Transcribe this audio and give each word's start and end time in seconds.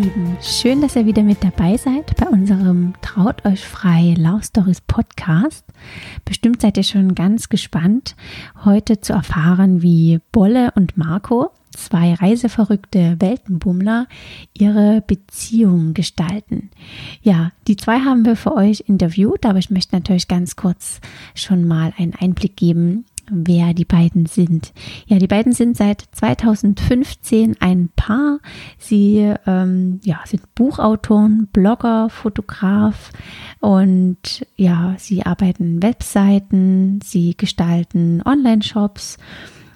Lieben, 0.00 0.38
schön, 0.40 0.80
dass 0.80 0.96
ihr 0.96 1.04
wieder 1.04 1.22
mit 1.22 1.44
dabei 1.44 1.76
seid 1.76 2.16
bei 2.16 2.26
unserem 2.26 2.94
Traut 3.02 3.44
euch 3.44 3.60
frei 3.60 4.14
Love 4.16 4.42
Stories 4.42 4.80
Podcast. 4.80 5.62
Bestimmt 6.24 6.62
seid 6.62 6.78
ihr 6.78 6.84
schon 6.84 7.14
ganz 7.14 7.50
gespannt, 7.50 8.16
heute 8.64 9.02
zu 9.02 9.12
erfahren, 9.12 9.82
wie 9.82 10.20
Bolle 10.32 10.72
und 10.74 10.96
Marco, 10.96 11.50
zwei 11.76 12.14
reiseverrückte 12.14 13.16
Weltenbummler, 13.18 14.06
ihre 14.54 15.02
Beziehung 15.06 15.92
gestalten. 15.92 16.70
Ja, 17.20 17.52
die 17.68 17.76
zwei 17.76 18.00
haben 18.00 18.24
wir 18.24 18.36
für 18.36 18.54
euch 18.54 18.84
interviewt, 18.86 19.44
aber 19.44 19.58
ich 19.58 19.68
möchte 19.68 19.94
natürlich 19.94 20.28
ganz 20.28 20.56
kurz 20.56 21.02
schon 21.34 21.68
mal 21.68 21.92
einen 21.98 22.14
Einblick 22.14 22.56
geben, 22.56 23.04
wer 23.30 23.74
die 23.74 23.84
beiden 23.84 24.26
sind. 24.26 24.72
Ja, 25.06 25.18
die 25.18 25.26
beiden 25.26 25.52
sind 25.52 25.76
seit 25.76 26.02
2015 26.12 27.56
ein 27.60 27.90
Paar. 27.96 28.38
Sie 28.78 29.32
ähm, 29.46 30.00
ja, 30.02 30.20
sind 30.24 30.54
Buchautoren, 30.54 31.48
Blogger, 31.52 32.10
Fotograf 32.10 33.10
und 33.60 34.46
ja, 34.56 34.94
sie 34.98 35.24
arbeiten 35.24 35.82
Webseiten, 35.82 37.00
sie 37.02 37.36
gestalten 37.36 38.22
Online-Shops 38.24 39.18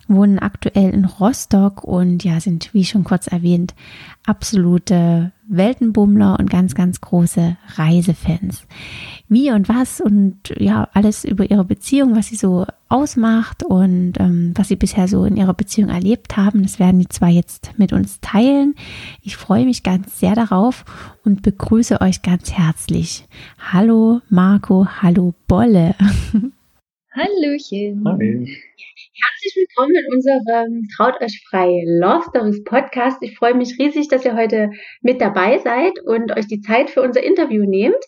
wohnen 0.09 0.39
aktuell 0.39 0.91
in 0.91 1.05
Rostock 1.05 1.85
und 1.85 2.25
ja, 2.25 2.41
sind, 2.41 2.73
wie 2.75 2.85
schon 2.85 3.05
kurz 3.05 3.27
erwähnt, 3.27 3.75
absolute 4.27 5.33
Weltenbummler 5.47 6.39
und 6.39 6.51
ganz, 6.51 6.75
ganz 6.75 7.01
große 7.01 7.57
Reisefans. 7.77 8.67
Wie 9.29 9.51
und 9.51 9.69
was 9.69 10.01
und 10.01 10.39
ja, 10.59 10.89
alles 10.93 11.25
über 11.25 11.51
ihre 11.51 11.65
Beziehung, 11.65 12.17
was 12.17 12.29
sie 12.29 12.37
so 12.37 12.67
ausmacht 12.89 13.63
und 13.63 14.15
ähm, 14.19 14.53
was 14.55 14.69
sie 14.69 14.77
bisher 14.77 15.09
so 15.09 15.25
in 15.25 15.37
ihrer 15.37 15.55
Beziehung 15.55 15.91
erlebt 15.91 16.37
haben, 16.37 16.63
das 16.63 16.79
werden 16.79 17.01
die 17.01 17.09
zwei 17.09 17.31
jetzt 17.31 17.73
mit 17.79 17.93
uns 17.93 18.21
teilen. 18.21 18.75
Ich 19.23 19.37
freue 19.37 19.65
mich 19.65 19.83
ganz 19.83 20.19
sehr 20.21 20.35
darauf 20.35 20.85
und 21.25 21.43
begrüße 21.43 22.01
euch 22.01 22.23
ganz 22.23 22.53
herzlich. 22.53 23.27
Hallo 23.73 24.21
Marco, 24.29 24.87
hallo 25.03 25.35
Bolle. 25.47 25.95
Hallöchen. 27.15 28.03
Hi. 28.07 28.49
Herzlich 29.17 29.55
willkommen 29.69 29.95
in 29.95 30.13
unserem 30.13 30.89
Traut 30.97 31.23
euch 31.23 31.41
frei 31.49 31.85
Love 31.87 32.25
Stories 32.31 32.65
Podcast. 32.65 33.19
Ich 33.21 33.39
freue 33.39 33.55
mich 33.55 33.79
riesig, 33.79 34.09
dass 34.09 34.25
ihr 34.25 34.35
heute 34.35 34.71
mit 35.03 35.21
dabei 35.21 35.59
seid 35.59 35.93
und 36.05 36.37
euch 36.37 36.49
die 36.49 36.61
Zeit 36.61 36.91
für 36.91 37.01
unser 37.01 37.23
Interview 37.23 37.65
nehmt. 37.65 38.03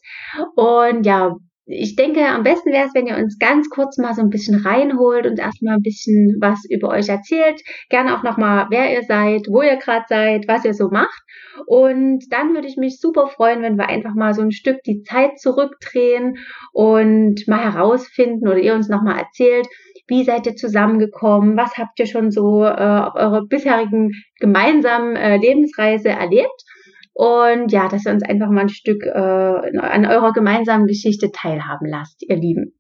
Und 0.57 1.07
ja, 1.07 1.37
ich 1.67 1.95
denke, 1.95 2.27
am 2.27 2.43
besten 2.43 2.73
wäre 2.73 2.89
es, 2.89 2.95
wenn 2.95 3.07
ihr 3.07 3.19
uns 3.19 3.39
ganz 3.39 3.71
kurz 3.71 3.99
mal 3.99 4.15
so 4.15 4.21
ein 4.21 4.31
bisschen 4.31 4.67
reinholt 4.67 5.29
und 5.29 5.39
erstmal 5.39 5.77
ein 5.77 5.83
bisschen 5.83 6.39
was 6.41 6.65
über 6.69 6.89
euch 6.89 7.09
erzählt. 7.09 7.63
Gerne 7.89 8.19
auch 8.19 8.25
nochmal, 8.25 8.67
wer 8.71 8.93
ihr 8.93 9.05
seid, 9.05 9.47
wo 9.49 9.63
ihr 9.63 9.77
gerade 9.77 10.07
seid, 10.09 10.49
was 10.49 10.65
ihr 10.65 10.75
so 10.75 10.89
macht. 10.89 11.23
Und 11.67 12.25
dann 12.31 12.53
würde 12.53 12.67
ich 12.67 12.77
mich 12.77 12.99
super 12.99 13.29
freuen, 13.29 13.63
wenn 13.63 13.79
wir 13.79 13.89
einfach 13.89 14.15
mal 14.15 14.35
so 14.35 14.43
ein 14.43 14.51
Stück 14.51 14.83
die 14.83 15.03
Zeit 15.03 15.39
zurückdrehen 15.39 16.39
und 16.73 17.47
mal 17.47 17.63
herausfinden 17.63 18.49
oder 18.49 18.59
ihr 18.59 18.75
uns 18.75 18.89
nochmal 18.89 19.21
erzählt, 19.21 19.69
wie 20.09 20.25
seid 20.25 20.47
ihr 20.47 20.57
zusammengekommen? 20.57 21.57
Was 21.57 21.77
habt 21.77 21.99
ihr 21.99 22.07
schon 22.07 22.31
so 22.31 22.65
äh, 22.65 22.69
auf 22.69 23.15
eurer 23.15 23.45
bisherigen 23.47 24.13
gemeinsamen 24.39 25.17
äh, 25.17 25.37
Lebensreise 25.37 26.09
erlebt? 26.09 26.65
Und 27.13 27.73
ja, 27.73 27.89
dass 27.89 28.07
ihr 28.07 28.13
uns 28.13 28.23
einfach 28.23 28.51
mal 28.51 28.63
ein 28.63 28.69
Stück 28.69 29.05
äh, 29.07 29.11
an 29.11 30.05
eurer 30.07 30.33
gemeinsamen 30.33 30.87
Geschichte 30.87 31.31
teilhaben 31.33 31.89
lasst, 31.89 32.23
ihr 32.23 32.37
Lieben. 32.37 32.75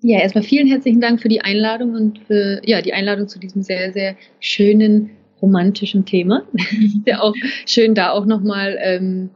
Ja, 0.00 0.18
erstmal 0.20 0.42
vielen 0.42 0.66
herzlichen 0.66 1.00
Dank 1.00 1.20
für 1.20 1.28
die 1.28 1.42
Einladung 1.42 1.94
und 1.94 2.18
für 2.20 2.60
ja 2.64 2.82
die 2.82 2.92
Einladung 2.92 3.28
zu 3.28 3.38
diesem 3.38 3.62
sehr, 3.62 3.92
sehr 3.92 4.16
schönen 4.40 5.10
romantischen 5.40 6.06
Thema. 6.06 6.44
ja 7.06 7.20
auch 7.20 7.34
schön, 7.66 7.94
da 7.94 8.10
auch 8.10 8.26
nochmal 8.26 8.78
ähm, 8.80 9.30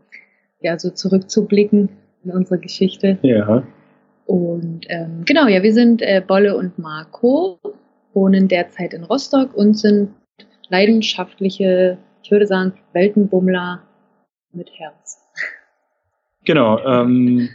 ja, 0.61 0.78
so 0.78 0.91
zurückzublicken 0.91 1.91
in 2.25 2.31
unsere 2.31 2.59
Geschichte. 2.59 3.19
Ja. 3.23 3.65
Und 4.26 4.87
ähm, 4.88 5.25
genau, 5.25 5.47
ja, 5.47 5.62
wir 5.62 5.72
sind 5.72 6.03
äh, 6.03 6.22
Bolle 6.26 6.56
und 6.56 6.78
Marco, 6.78 7.59
wohnen 8.12 8.48
derzeit 8.48 8.92
in 8.92 9.04
Rostock 9.04 9.54
und 9.54 9.75
sind 9.75 10.14
leidenschaftliche, 10.69 11.98
ich 12.22 12.31
würde 12.31 12.47
sagen, 12.47 12.72
Weltenbummler 12.92 13.82
mit 14.53 14.70
Herz. 14.72 15.22
Genau. 16.44 16.78
Ähm, 16.78 17.48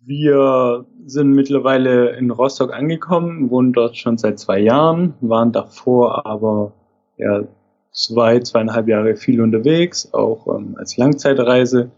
wir 0.00 0.86
sind 1.04 1.32
mittlerweile 1.32 2.16
in 2.16 2.30
Rostock 2.30 2.72
angekommen, 2.72 3.50
wohnen 3.50 3.72
dort 3.72 3.96
schon 3.96 4.16
seit 4.16 4.38
zwei 4.38 4.58
Jahren, 4.58 5.14
waren 5.20 5.52
davor 5.52 6.26
aber 6.26 6.72
ja 7.16 7.44
zwei, 7.92 8.40
zweieinhalb 8.40 8.88
Jahre 8.88 9.16
viel 9.16 9.40
unterwegs, 9.40 10.12
auch 10.14 10.46
ähm, 10.56 10.76
als 10.78 10.96
Langzeitreise. 10.96 11.90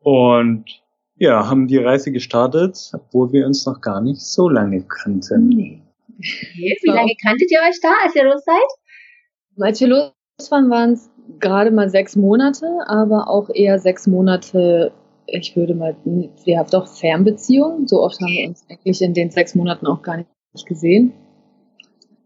Und 0.00 0.85
ja, 1.18 1.48
haben 1.48 1.66
die 1.66 1.78
Reise 1.78 2.12
gestartet, 2.12 2.90
obwohl 2.92 3.32
wir 3.32 3.46
uns 3.46 3.64
noch 3.66 3.80
gar 3.80 4.00
nicht 4.00 4.20
so 4.20 4.48
lange 4.48 4.82
kannten. 4.82 5.48
Nee. 5.48 5.82
Okay. 6.18 6.76
Wie 6.82 6.90
lange 6.90 7.12
kanntet 7.22 7.50
ihr 7.50 7.60
euch 7.68 7.80
da, 7.82 7.92
als 8.04 8.14
ihr 8.14 8.24
los 8.24 8.42
seid? 8.44 9.60
Als 9.60 9.80
wir 9.80 9.88
los 9.88 10.12
waren, 10.50 10.70
waren 10.70 10.92
es 10.92 11.10
gerade 11.38 11.70
mal 11.70 11.88
sechs 11.88 12.16
Monate, 12.16 12.66
aber 12.86 13.28
auch 13.28 13.48
eher 13.52 13.78
sechs 13.78 14.06
Monate, 14.06 14.92
ich 15.26 15.56
würde 15.56 15.74
mal, 15.74 15.96
wir 16.04 16.58
haben 16.58 16.70
doch 16.70 16.86
Fernbeziehungen. 16.86 17.86
So 17.88 18.02
oft 18.02 18.20
haben 18.20 18.28
wir 18.28 18.48
uns 18.48 18.64
eigentlich 18.68 19.00
in 19.02 19.14
den 19.14 19.30
sechs 19.30 19.54
Monaten 19.54 19.86
auch 19.86 20.02
gar 20.02 20.18
nicht 20.18 20.66
gesehen. 20.66 21.12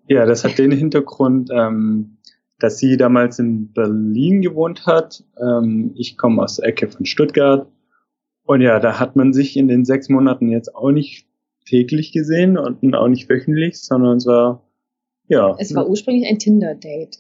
Ja, 0.06 0.26
das 0.26 0.44
hat 0.44 0.58
den 0.58 0.72
Hintergrund, 0.72 1.50
ähm, 1.52 2.18
dass 2.58 2.78
sie 2.78 2.96
damals 2.96 3.38
in 3.38 3.72
Berlin 3.72 4.42
gewohnt 4.42 4.86
hat. 4.86 5.24
Ähm, 5.40 5.94
ich 5.96 6.18
komme 6.18 6.42
aus 6.42 6.56
der 6.56 6.68
Ecke 6.68 6.88
von 6.88 7.06
Stuttgart 7.06 7.68
und 8.50 8.62
ja, 8.62 8.80
da 8.80 8.98
hat 8.98 9.14
man 9.14 9.32
sich 9.32 9.56
in 9.56 9.68
den 9.68 9.84
sechs 9.84 10.08
Monaten 10.08 10.50
jetzt 10.50 10.74
auch 10.74 10.90
nicht 10.90 11.24
täglich 11.66 12.10
gesehen 12.10 12.58
und 12.58 12.96
auch 12.96 13.06
nicht 13.06 13.28
wöchentlich, 13.28 13.80
sondern 13.80 14.16
es 14.16 14.26
war, 14.26 14.68
ja. 15.28 15.54
Es 15.60 15.72
war 15.72 15.88
ursprünglich 15.88 16.28
ein 16.28 16.40
Tinder-Date. 16.40 17.18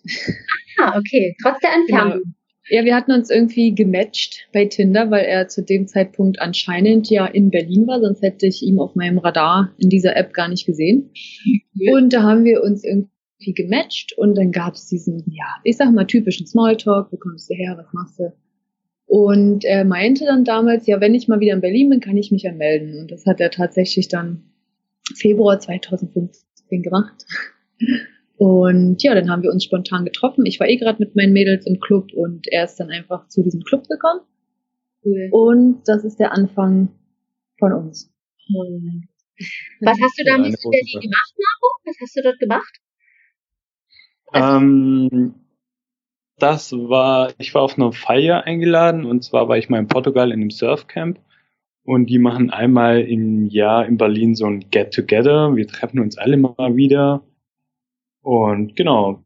Ah, 0.80 0.98
okay. 0.98 1.36
Trotz 1.40 1.60
der 1.60 1.70
Entfernung. 1.74 2.22
Genau. 2.22 2.34
Ja, 2.70 2.84
wir 2.84 2.96
hatten 2.96 3.12
uns 3.12 3.30
irgendwie 3.30 3.74
gematcht 3.76 4.48
bei 4.52 4.64
Tinder, 4.64 5.12
weil 5.12 5.24
er 5.24 5.46
zu 5.46 5.62
dem 5.62 5.86
Zeitpunkt 5.86 6.40
anscheinend 6.40 7.08
ja 7.10 7.26
in 7.26 7.50
Berlin 7.50 7.86
war, 7.86 8.00
sonst 8.00 8.22
hätte 8.22 8.48
ich 8.48 8.62
ihn 8.62 8.80
auf 8.80 8.96
meinem 8.96 9.18
Radar 9.18 9.72
in 9.78 9.88
dieser 9.88 10.16
App 10.16 10.32
gar 10.32 10.48
nicht 10.48 10.66
gesehen. 10.66 11.12
Und 11.94 12.12
da 12.12 12.22
haben 12.22 12.44
wir 12.44 12.62
uns 12.64 12.82
irgendwie 12.82 13.54
gematcht 13.54 14.14
und 14.16 14.36
dann 14.36 14.50
gab 14.50 14.74
es 14.74 14.88
diesen, 14.88 15.22
ja, 15.26 15.46
ich 15.62 15.76
sag 15.76 15.92
mal 15.92 16.06
typischen 16.06 16.48
Smalltalk, 16.48 17.12
wo 17.12 17.16
kommst 17.18 17.48
du 17.50 17.54
her, 17.54 17.76
was 17.76 17.92
machst 17.92 18.18
du? 18.18 18.32
Und 19.10 19.64
er 19.64 19.84
meinte 19.84 20.24
dann 20.24 20.44
damals, 20.44 20.86
ja, 20.86 21.00
wenn 21.00 21.16
ich 21.16 21.26
mal 21.26 21.40
wieder 21.40 21.54
in 21.54 21.60
Berlin 21.60 21.90
bin, 21.90 21.98
kann 21.98 22.16
ich 22.16 22.30
mich 22.30 22.44
ja 22.44 22.52
melden. 22.52 22.96
Und 22.96 23.10
das 23.10 23.26
hat 23.26 23.40
er 23.40 23.50
tatsächlich 23.50 24.06
dann 24.06 24.44
Februar 25.16 25.58
2015 25.58 26.80
gemacht. 26.80 27.26
Und 28.36 29.02
ja, 29.02 29.12
dann 29.16 29.28
haben 29.28 29.42
wir 29.42 29.50
uns 29.50 29.64
spontan 29.64 30.04
getroffen. 30.04 30.46
Ich 30.46 30.60
war 30.60 30.68
eh 30.68 30.76
gerade 30.76 31.00
mit 31.00 31.16
meinen 31.16 31.32
Mädels 31.32 31.66
im 31.66 31.80
Club 31.80 32.12
und 32.12 32.46
er 32.52 32.66
ist 32.66 32.76
dann 32.76 32.90
einfach 32.90 33.26
zu 33.26 33.42
diesem 33.42 33.62
Club 33.62 33.88
gekommen. 33.88 34.20
Cool. 35.04 35.28
Und 35.32 35.82
das 35.86 36.04
ist 36.04 36.20
der 36.20 36.30
Anfang 36.30 36.90
von 37.58 37.72
uns. 37.72 38.14
Was 39.80 39.98
hast 40.00 40.18
du 40.20 40.24
damit 40.24 40.54
in 40.54 40.70
Berlin 40.70 41.00
gemacht, 41.00 41.34
Maro? 41.36 41.72
Was 41.84 41.96
hast 42.00 42.16
du 42.16 42.22
dort 42.22 42.38
gemacht? 42.38 42.80
Also, 44.28 44.64
ähm, 44.64 45.34
das 46.42 46.72
war, 46.72 47.32
ich 47.38 47.54
war 47.54 47.62
auf 47.62 47.78
einer 47.78 47.92
Feier 47.92 48.44
eingeladen 48.44 49.04
und 49.04 49.22
zwar 49.22 49.48
war 49.48 49.58
ich 49.58 49.68
mal 49.68 49.78
in 49.78 49.88
Portugal 49.88 50.32
in 50.32 50.40
einem 50.40 50.50
Surfcamp 50.50 51.18
und 51.84 52.06
die 52.06 52.18
machen 52.18 52.50
einmal 52.50 53.00
im 53.00 53.46
Jahr 53.46 53.86
in 53.86 53.96
Berlin 53.96 54.34
so 54.34 54.46
ein 54.46 54.70
Get-Together. 54.70 55.54
Wir 55.56 55.66
treffen 55.66 56.00
uns 56.00 56.18
alle 56.18 56.36
mal 56.36 56.76
wieder 56.76 57.22
und 58.22 58.76
genau. 58.76 59.24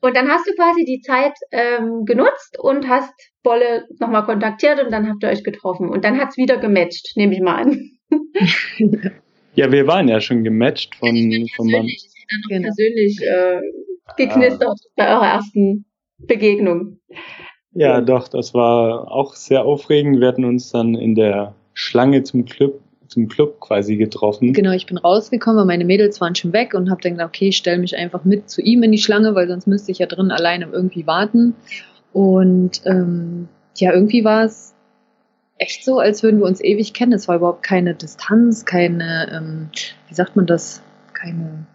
Und 0.00 0.16
dann 0.16 0.28
hast 0.28 0.48
du 0.48 0.54
quasi 0.54 0.84
die 0.84 1.00
Zeit 1.00 1.34
ähm, 1.50 2.04
genutzt 2.04 2.56
und 2.60 2.88
hast 2.88 3.12
Bolle 3.42 3.86
nochmal 3.98 4.24
kontaktiert 4.24 4.82
und 4.82 4.92
dann 4.92 5.08
habt 5.08 5.22
ihr 5.22 5.28
euch 5.28 5.42
getroffen 5.42 5.88
und 5.88 6.04
dann 6.04 6.20
hat's 6.20 6.36
wieder 6.36 6.58
gematcht, 6.58 7.16
nehme 7.16 7.34
ich 7.34 7.40
mal 7.40 7.62
an. 7.62 7.90
ja, 9.54 9.72
wir 9.72 9.86
waren 9.86 10.08
ja 10.08 10.20
schon 10.20 10.44
gematcht 10.44 10.94
von, 10.96 11.48
von 11.56 11.66
meinem. 11.70 11.88
Genau. 12.48 12.68
persönlich 12.68 13.18
äh, 13.22 13.60
geknistert 14.18 14.78
ja. 14.78 14.90
bei 14.96 15.14
eurer 15.14 15.28
ersten 15.28 15.86
Begegnung. 16.18 16.98
Ja, 17.72 18.00
doch, 18.00 18.28
das 18.28 18.54
war 18.54 19.10
auch 19.10 19.34
sehr 19.34 19.64
aufregend. 19.64 20.20
Wir 20.20 20.28
hatten 20.28 20.44
uns 20.44 20.70
dann 20.70 20.94
in 20.94 21.14
der 21.14 21.54
Schlange 21.74 22.22
zum 22.24 22.44
Club, 22.44 22.80
zum 23.06 23.28
Club 23.28 23.60
quasi 23.60 23.96
getroffen. 23.96 24.52
Genau, 24.52 24.72
ich 24.72 24.86
bin 24.86 24.98
rausgekommen, 24.98 25.58
weil 25.60 25.66
meine 25.66 25.84
Mädels 25.84 26.20
waren 26.20 26.34
schon 26.34 26.52
weg 26.52 26.74
und 26.74 26.90
habe 26.90 27.00
dann 27.02 27.12
gedacht, 27.12 27.28
okay, 27.28 27.48
ich 27.48 27.56
stelle 27.56 27.78
mich 27.78 27.96
einfach 27.96 28.24
mit 28.24 28.50
zu 28.50 28.60
ihm 28.62 28.82
in 28.82 28.92
die 28.92 28.98
Schlange, 28.98 29.34
weil 29.34 29.48
sonst 29.48 29.66
müsste 29.66 29.92
ich 29.92 29.98
ja 29.98 30.06
drin 30.06 30.30
alleine 30.30 30.68
irgendwie 30.72 31.06
warten. 31.06 31.54
Und 32.12 32.82
ähm, 32.84 33.48
ja, 33.76 33.92
irgendwie 33.92 34.24
war 34.24 34.44
es 34.44 34.74
echt 35.58 35.84
so, 35.84 35.98
als 35.98 36.22
würden 36.22 36.40
wir 36.40 36.46
uns 36.46 36.62
ewig 36.62 36.94
kennen. 36.94 37.12
Es 37.12 37.28
war 37.28 37.36
überhaupt 37.36 37.62
keine 37.62 37.94
Distanz, 37.94 38.64
keine, 38.64 39.30
ähm, 39.32 39.68
wie 40.08 40.14
sagt 40.14 40.36
man 40.36 40.46
das, 40.46 40.82
keine 41.14 41.66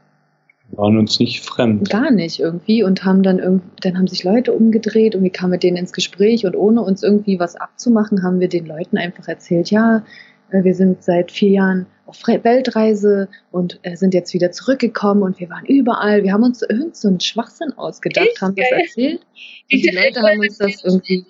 waren 0.78 0.98
uns 0.98 1.20
nicht 1.20 1.42
fremd. 1.42 1.90
Gar 1.90 2.12
nicht 2.12 2.40
irgendwie 2.40 2.84
und 2.84 3.06
haben 3.06 3.24
dann 3.24 3.40
irgendwie, 3.40 3.68
dann 3.82 3.98
haben 3.98 4.08
sich 4.08 4.24
Leute 4.24 4.54
umgedreht 4.54 5.16
und 5.16 5.24
wir 5.24 5.32
kamen 5.32 5.52
mit 5.52 5.64
denen 5.64 5.78
ins 5.78 5.94
Gespräch 5.94 6.46
und 6.46 6.56
ohne 6.56 6.82
uns 6.82 7.04
irgendwie 7.04 7.40
was 7.40 7.56
abzumachen, 7.56 8.24
haben 8.24 8.40
wir 8.40 8.50
den 8.50 8.66
Leuten 8.66 8.98
einfach 8.98 9.28
erzählt, 9.28 9.72
ja, 9.72 10.04
äh, 10.52 10.64
wir 10.64 10.76
sind 10.76 11.04
seit 11.04 11.32
vier 11.32 11.50
Jahren 11.50 11.86
auf 12.06 12.18
Weltreise 12.28 13.30
und 13.52 13.80
äh, 13.84 13.96
sind 13.96 14.14
jetzt 14.14 14.34
wieder 14.34 14.52
zurückgekommen 14.52 15.24
und 15.24 15.40
wir 15.40 15.50
waren 15.50 15.66
überall. 15.66 16.24
Wir 16.24 16.34
haben 16.34 16.44
uns 16.44 16.62
irgend 16.62 16.96
so 16.96 17.08
einen 17.08 17.20
Schwachsinn 17.20 17.74
ausgedacht, 17.74 18.28
Echt? 18.28 18.42
haben 18.42 18.56
das 18.56 18.68
erzählt. 18.72 19.22
Und 19.72 19.84
die 19.84 19.96
Leute 19.96 20.22
haben 20.22 20.40
uns 20.40 20.58
das 20.58 20.84
irgendwie, 20.84 21.26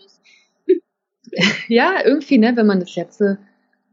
ja, 1.68 1.94
irgendwie, 2.04 2.38
ne, 2.40 2.54
wenn 2.56 2.66
man 2.66 2.80
das 2.80 2.96
jetzt 2.96 3.22
äh, 3.22 3.36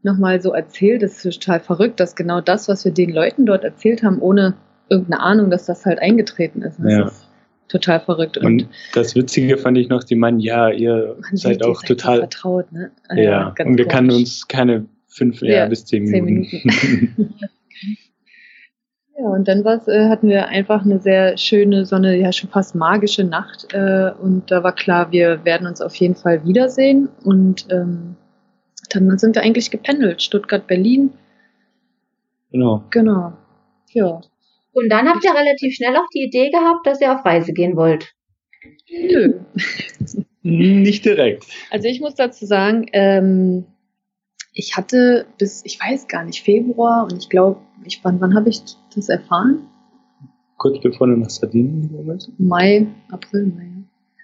nochmal 0.03 0.41
so 0.41 0.51
erzählt, 0.51 1.03
das 1.03 1.23
ist 1.23 1.41
total 1.41 1.59
verrückt, 1.59 1.99
dass 1.99 2.15
genau 2.15 2.41
das, 2.41 2.67
was 2.67 2.83
wir 2.83 2.91
den 2.91 3.11
Leuten 3.11 3.45
dort 3.45 3.63
erzählt 3.63 4.03
haben, 4.03 4.19
ohne 4.19 4.55
irgendeine 4.91 5.21
Ahnung, 5.21 5.49
dass 5.49 5.65
das 5.65 5.85
halt 5.85 5.99
eingetreten 5.99 6.61
ist. 6.61 6.77
Das 6.79 6.91
ja. 6.91 7.05
ist 7.07 7.27
total 7.69 8.01
verrückt. 8.01 8.37
Und, 8.37 8.45
und, 8.45 8.67
das 8.93 9.15
Witzige 9.15 9.57
fand 9.57 9.77
ich 9.77 9.89
noch, 9.89 10.03
die 10.03 10.15
meinen, 10.15 10.39
ja, 10.39 10.69
ihr 10.69 11.15
seid 11.31 11.63
auch 11.63 11.81
total 11.81 12.19
vertraut, 12.19 12.71
ne? 12.71 12.91
Ja, 13.09 13.15
ja 13.15 13.55
und 13.65 13.77
wir 13.77 13.87
können 13.87 14.11
uns 14.11 14.47
keine 14.47 14.85
fünf 15.07 15.41
ja, 15.41 15.65
bis 15.65 15.85
zehn 15.85 16.03
Minuten. 16.03 16.45
Zehn 16.45 17.15
Minuten. 17.17 17.35
ja, 19.17 19.25
und 19.25 19.47
dann 19.47 19.65
äh, 19.65 20.09
hatten 20.09 20.27
wir 20.27 20.49
einfach 20.49 20.83
eine 20.83 20.99
sehr 20.99 21.37
schöne, 21.37 21.85
so 21.85 21.95
eine 21.95 22.17
ja 22.17 22.31
schon 22.33 22.49
fast 22.49 22.75
magische 22.75 23.23
Nacht. 23.23 23.73
Äh, 23.73 24.11
und 24.21 24.51
da 24.51 24.63
war 24.63 24.75
klar, 24.75 25.11
wir 25.11 25.45
werden 25.45 25.67
uns 25.67 25.81
auf 25.81 25.95
jeden 25.95 26.15
Fall 26.15 26.45
wiedersehen. 26.45 27.07
Und 27.23 27.67
ähm, 27.71 28.15
dann 28.89 29.17
sind 29.17 29.35
wir 29.35 29.43
eigentlich 29.43 29.71
gependelt. 29.71 30.21
Stuttgart, 30.21 30.67
Berlin. 30.67 31.11
Genau. 32.51 32.83
Genau. 32.89 33.31
Ja. 33.93 34.21
Und 34.73 34.89
dann 34.89 35.07
habt 35.09 35.23
ihr 35.23 35.31
relativ 35.31 35.75
schnell 35.75 35.95
auch 35.95 36.07
die 36.13 36.23
Idee 36.23 36.49
gehabt, 36.49 36.85
dass 36.85 37.01
ihr 37.01 37.13
auf 37.13 37.25
Reise 37.25 37.53
gehen 37.53 37.75
wollt. 37.75 38.13
Nö. 38.89 39.39
Nicht 40.43 41.05
direkt. 41.05 41.45
Also 41.69 41.87
ich 41.87 41.99
muss 41.99 42.15
dazu 42.15 42.45
sagen, 42.45 42.87
ähm, 42.93 43.65
ich 44.53 44.75
hatte 44.75 45.25
bis, 45.37 45.63
ich 45.65 45.79
weiß 45.79 46.07
gar 46.07 46.23
nicht, 46.23 46.43
Februar 46.43 47.03
und 47.03 47.17
ich 47.17 47.29
glaube, 47.29 47.59
ich, 47.85 47.99
wann, 48.03 48.19
wann 48.21 48.35
habe 48.35 48.49
ich 48.49 48.61
das 48.95 49.09
erfahren? 49.09 49.67
Kurz 50.57 50.81
bevor 50.81 51.07
du 51.07 51.17
nach 51.17 51.29
Sardinien 51.29 51.89
bist? 52.05 52.31
Mai, 52.37 52.87
April, 53.09 53.47
Mai. 53.47 53.67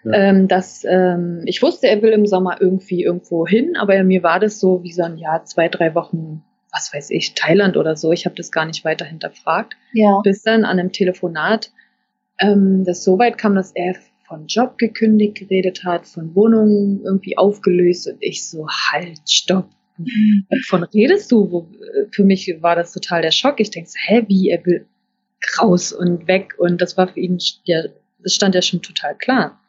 Ja. 0.03 0.29
Ähm, 0.29 0.47
dass 0.47 0.85
ähm, 0.87 1.41
ich 1.45 1.61
wusste, 1.61 1.87
er 1.87 2.01
will 2.01 2.11
im 2.11 2.25
Sommer 2.25 2.61
irgendwie 2.61 3.03
irgendwo 3.03 3.47
hin, 3.47 3.75
aber 3.75 4.01
mir 4.03 4.23
war 4.23 4.39
das 4.39 4.59
so 4.59 4.83
wie 4.83 4.91
so 4.91 5.03
ein 5.03 5.17
Jahr, 5.17 5.43
zwei, 5.45 5.67
drei 5.67 5.95
Wochen 5.95 6.43
was 6.77 6.93
weiß 6.93 7.09
ich, 7.09 7.33
Thailand 7.33 7.75
oder 7.75 7.95
so. 7.95 8.11
Ich 8.11 8.25
habe 8.25 8.35
das 8.35 8.51
gar 8.51 8.65
nicht 8.65 8.85
weiter 8.85 9.05
hinterfragt. 9.05 9.75
Ja. 9.93 10.21
Bis 10.23 10.43
dann 10.43 10.63
an 10.63 10.79
einem 10.79 10.91
Telefonat 10.91 11.71
ähm, 12.39 12.83
das 12.85 13.03
so 13.03 13.17
weit 13.17 13.37
kam, 13.37 13.55
dass 13.55 13.71
er 13.71 13.95
von 14.27 14.45
Job 14.47 14.77
gekündigt 14.77 15.35
geredet 15.35 15.83
hat, 15.83 16.05
von 16.05 16.35
Wohnungen 16.35 17.01
irgendwie 17.03 17.37
aufgelöst 17.37 18.07
und 18.07 18.17
ich 18.19 18.45
so, 18.45 18.67
halt, 18.67 19.21
stopp. 19.27 19.69
Wovon 20.49 20.83
redest 20.83 21.31
du? 21.31 21.51
Wo, 21.51 21.67
für 22.11 22.23
mich 22.23 22.55
war 22.61 22.75
das 22.75 22.93
total 22.93 23.23
der 23.23 23.31
Schock. 23.31 23.59
Ich 23.59 23.71
denke 23.71 23.89
so, 23.89 23.95
hä, 23.99 24.25
wie, 24.27 24.49
er 24.49 24.63
will 24.65 24.85
raus 25.59 25.91
und 25.91 26.27
weg 26.27 26.53
und 26.59 26.81
das 26.81 26.97
war 26.97 27.07
für 27.07 27.19
ihn, 27.19 27.39
ja, 27.63 27.83
das 28.21 28.33
stand 28.33 28.53
ja 28.53 28.61
schon 28.61 28.81
total 28.81 29.17
klar. 29.17 29.59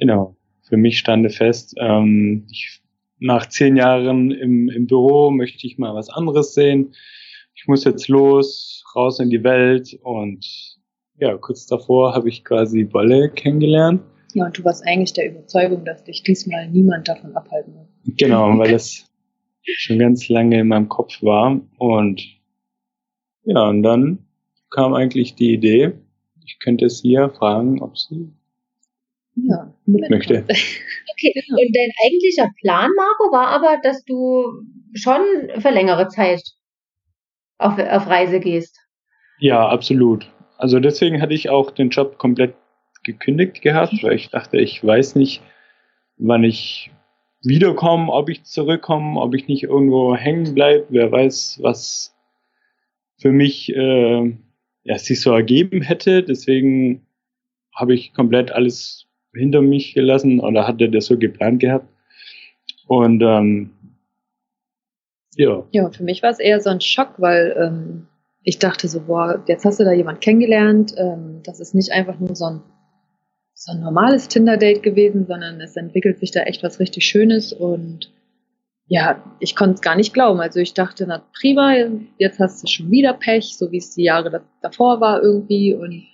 Genau. 0.00 0.36
Für 0.62 0.76
mich 0.76 0.98
stand 0.98 1.30
fest, 1.34 1.74
ähm, 1.78 2.46
ich 2.50 2.80
nach 3.22 3.46
zehn 3.48 3.76
Jahren 3.76 4.30
im, 4.30 4.68
im 4.68 4.86
Büro 4.86 5.30
möchte 5.30 5.66
ich 5.66 5.78
mal 5.78 5.94
was 5.94 6.10
anderes 6.10 6.54
sehen. 6.54 6.94
Ich 7.54 7.66
muss 7.68 7.84
jetzt 7.84 8.08
los, 8.08 8.84
raus 8.94 9.20
in 9.20 9.30
die 9.30 9.44
Welt 9.44 9.98
und 10.02 10.44
ja, 11.18 11.36
kurz 11.38 11.66
davor 11.66 12.14
habe 12.14 12.28
ich 12.28 12.44
quasi 12.44 12.84
Bolle 12.84 13.30
kennengelernt. 13.30 14.02
Ja, 14.34 14.46
und 14.46 14.58
du 14.58 14.64
warst 14.64 14.84
eigentlich 14.86 15.12
der 15.12 15.30
Überzeugung, 15.30 15.84
dass 15.84 16.04
dich 16.04 16.22
diesmal 16.22 16.68
niemand 16.68 17.06
davon 17.06 17.36
abhalten 17.36 17.74
wird. 17.74 18.18
Genau, 18.18 18.58
weil 18.58 18.72
das 18.72 19.06
schon 19.62 19.98
ganz 19.98 20.28
lange 20.28 20.60
in 20.60 20.68
meinem 20.68 20.88
Kopf 20.88 21.22
war. 21.22 21.60
Und 21.78 22.22
ja, 23.44 23.68
und 23.68 23.82
dann 23.82 24.26
kam 24.70 24.94
eigentlich 24.94 25.34
die 25.34 25.52
Idee, 25.52 25.92
ich 26.44 26.58
könnte 26.58 26.88
sie 26.88 27.12
ja 27.12 27.28
fragen, 27.28 27.80
ob 27.82 27.96
sie 27.96 28.32
ja, 29.36 29.72
möchte. 29.86 30.44
Okay, 31.22 31.32
genau. 31.34 31.60
und 31.60 31.76
dein 31.76 31.90
eigentlicher 32.04 32.50
Plan, 32.60 32.90
Marco, 32.96 33.32
war 33.32 33.48
aber, 33.48 33.78
dass 33.82 34.04
du 34.04 34.44
schon 34.94 35.20
für 35.60 35.70
längere 35.70 36.08
Zeit 36.08 36.42
auf, 37.58 37.78
auf 37.78 38.06
Reise 38.08 38.40
gehst. 38.40 38.78
Ja, 39.38 39.68
absolut. 39.68 40.30
Also 40.58 40.80
deswegen 40.80 41.20
hatte 41.20 41.34
ich 41.34 41.48
auch 41.50 41.70
den 41.70 41.90
Job 41.90 42.18
komplett 42.18 42.54
gekündigt 43.04 43.62
gehabt, 43.62 44.02
weil 44.02 44.14
ich 44.14 44.30
dachte, 44.30 44.58
ich 44.58 44.84
weiß 44.84 45.16
nicht, 45.16 45.42
wann 46.18 46.44
ich 46.44 46.90
wiederkomme, 47.42 48.12
ob 48.12 48.28
ich 48.28 48.44
zurückkomme, 48.44 49.20
ob 49.20 49.34
ich 49.34 49.48
nicht 49.48 49.64
irgendwo 49.64 50.14
hängen 50.14 50.54
bleibe. 50.54 50.86
Wer 50.90 51.10
weiß, 51.10 51.58
was 51.62 52.14
für 53.18 53.32
mich 53.32 53.74
äh, 53.74 54.32
ja, 54.84 54.98
sich 54.98 55.20
so 55.20 55.32
ergeben 55.32 55.82
hätte. 55.82 56.22
Deswegen 56.22 57.06
habe 57.74 57.94
ich 57.94 58.12
komplett 58.12 58.52
alles 58.52 59.06
hinter 59.34 59.62
mich 59.62 59.94
gelassen 59.94 60.40
oder 60.40 60.66
hatte 60.66 60.90
das 60.90 61.06
so 61.06 61.18
geplant 61.18 61.60
gehabt. 61.60 61.88
Und 62.86 63.22
ähm, 63.22 63.70
ja. 65.36 65.64
Ja, 65.72 65.90
für 65.90 66.02
mich 66.02 66.22
war 66.22 66.30
es 66.30 66.40
eher 66.40 66.60
so 66.60 66.70
ein 66.70 66.80
Schock, 66.80 67.14
weil 67.18 67.56
ähm, 67.58 68.06
ich 68.42 68.58
dachte 68.58 68.88
so, 68.88 69.00
boah, 69.00 69.42
jetzt 69.46 69.64
hast 69.64 69.80
du 69.80 69.84
da 69.84 69.92
jemand 69.92 70.20
kennengelernt. 70.20 70.94
Ähm, 70.96 71.40
das 71.44 71.60
ist 71.60 71.74
nicht 71.74 71.92
einfach 71.92 72.18
nur 72.18 72.34
so 72.34 72.44
ein, 72.44 72.60
so 73.54 73.72
ein 73.72 73.80
normales 73.80 74.28
Tinder-Date 74.28 74.82
gewesen, 74.82 75.26
sondern 75.26 75.60
es 75.60 75.76
entwickelt 75.76 76.18
sich 76.18 76.32
da 76.32 76.42
echt 76.42 76.62
was 76.62 76.80
richtig 76.80 77.06
Schönes 77.06 77.52
und 77.52 78.10
ja, 78.88 79.22
ich 79.38 79.56
konnte 79.56 79.74
es 79.74 79.80
gar 79.80 79.96
nicht 79.96 80.12
glauben. 80.12 80.40
Also 80.40 80.60
ich 80.60 80.74
dachte, 80.74 81.06
na 81.06 81.22
prima, 81.32 81.72
jetzt 82.18 82.38
hast 82.40 82.62
du 82.62 82.66
schon 82.66 82.90
wieder 82.90 83.14
Pech, 83.14 83.56
so 83.56 83.72
wie 83.72 83.78
es 83.78 83.94
die 83.94 84.02
Jahre 84.02 84.42
davor 84.60 85.00
war 85.00 85.22
irgendwie 85.22 85.72
und 85.72 86.04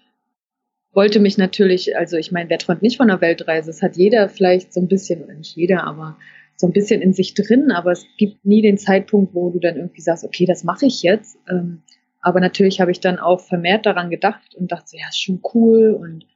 wollte 0.92 1.20
mich 1.20 1.38
natürlich, 1.38 1.96
also 1.96 2.16
ich 2.16 2.32
meine, 2.32 2.50
wer 2.50 2.58
träumt 2.58 2.82
nicht 2.82 2.96
von 2.96 3.10
einer 3.10 3.20
Weltreise? 3.20 3.70
Es 3.70 3.82
hat 3.82 3.96
jeder 3.96 4.28
vielleicht 4.28 4.72
so 4.72 4.80
ein 4.80 4.88
bisschen, 4.88 5.26
nicht 5.36 5.56
jeder, 5.56 5.84
aber 5.84 6.16
so 6.56 6.66
ein 6.66 6.72
bisschen 6.72 7.00
in 7.00 7.12
sich 7.12 7.34
drin, 7.34 7.70
aber 7.70 7.92
es 7.92 8.06
gibt 8.16 8.44
nie 8.44 8.62
den 8.62 8.78
Zeitpunkt, 8.78 9.34
wo 9.34 9.50
du 9.50 9.60
dann 9.60 9.76
irgendwie 9.76 10.00
sagst, 10.00 10.24
okay, 10.24 10.44
das 10.44 10.64
mache 10.64 10.86
ich 10.86 11.02
jetzt. 11.02 11.38
Ähm, 11.48 11.82
aber 12.20 12.40
natürlich 12.40 12.80
habe 12.80 12.90
ich 12.90 13.00
dann 13.00 13.18
auch 13.18 13.40
vermehrt 13.40 13.86
daran 13.86 14.10
gedacht 14.10 14.54
und 14.56 14.72
dachte, 14.72 14.96
ja, 14.96 15.06
ist 15.08 15.22
schon 15.22 15.40
cool 15.54 15.92
und 15.92 16.26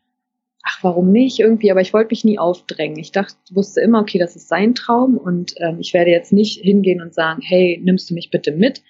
ach, 0.63 0.79
warum 0.83 1.11
nicht 1.11 1.41
irgendwie, 1.41 1.73
aber 1.73 1.81
ich 1.81 1.93
wollte 1.93 2.13
mich 2.13 2.25
nie 2.25 2.39
aufdrängen. 2.39 2.99
Ich 2.99 3.11
dachte, 3.11 3.35
wusste 3.51 3.81
immer, 3.81 4.01
okay, 4.01 4.19
das 4.19 4.37
ist 4.37 4.49
sein 4.49 4.75
Traum 4.77 5.17
und 5.17 5.55
ähm, 5.57 5.79
ich 5.81 5.93
werde 5.93 6.11
jetzt 6.11 6.33
nicht 6.33 6.61
hingehen 6.61 7.03
und 7.03 7.15
sagen, 7.15 7.41
hey, 7.43 7.81
nimmst 7.83 8.11
du 8.11 8.15
mich 8.15 8.31
bitte 8.31 8.53
mit, 8.53 8.83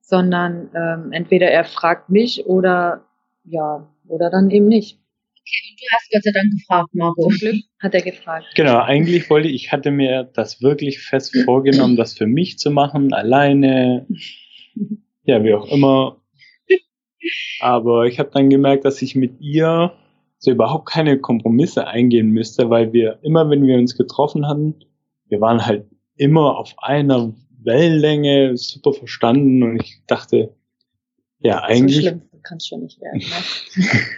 sondern 0.00 0.70
ähm, 0.74 1.12
entweder 1.12 1.50
er 1.50 1.64
fragt 1.64 2.10
mich 2.10 2.46
oder 2.46 3.04
ja, 3.44 3.88
oder 4.10 4.30
dann 4.30 4.50
eben 4.50 4.66
nicht. 4.66 4.98
Okay, 5.40 5.70
und 5.70 5.80
du 5.80 5.84
hast 5.90 6.10
Gott 6.12 6.22
sei 6.24 6.30
Dank 6.32 6.52
gefragt, 6.52 6.88
Marco. 6.92 7.22
Zum 7.22 7.38
Glück 7.38 7.64
hat 7.78 7.94
er 7.94 8.02
gefragt. 8.02 8.46
Genau, 8.54 8.78
eigentlich 8.80 9.30
wollte 9.30 9.48
ich, 9.48 9.72
hatte 9.72 9.90
mir 9.90 10.24
das 10.34 10.60
wirklich 10.60 11.00
fest 11.00 11.36
vorgenommen, 11.44 11.96
das 11.96 12.16
für 12.16 12.26
mich 12.26 12.58
zu 12.58 12.70
machen, 12.70 13.12
alleine, 13.12 14.06
ja, 15.24 15.42
wie 15.42 15.54
auch 15.54 15.70
immer. 15.70 16.20
Aber 17.60 18.06
ich 18.06 18.18
habe 18.18 18.30
dann 18.32 18.50
gemerkt, 18.50 18.84
dass 18.84 19.02
ich 19.02 19.14
mit 19.14 19.40
ihr 19.40 19.92
so 20.38 20.50
überhaupt 20.50 20.88
keine 20.88 21.18
Kompromisse 21.18 21.86
eingehen 21.86 22.30
müsste, 22.30 22.70
weil 22.70 22.92
wir 22.92 23.18
immer, 23.22 23.48
wenn 23.50 23.66
wir 23.66 23.76
uns 23.76 23.96
getroffen 23.96 24.46
hatten, 24.46 24.74
wir 25.28 25.40
waren 25.40 25.64
halt 25.64 25.86
immer 26.16 26.58
auf 26.58 26.74
einer 26.78 27.34
Wellenlänge, 27.62 28.56
super 28.56 28.92
verstanden 28.92 29.62
und 29.62 29.82
ich 29.82 30.02
dachte, 30.06 30.54
ja, 31.40 31.62
eigentlich. 31.62 32.06
So 32.06 32.20
kann 32.42 32.58
es 32.58 32.66
schon 32.66 32.82
nicht 32.82 33.00
werden. 33.00 33.22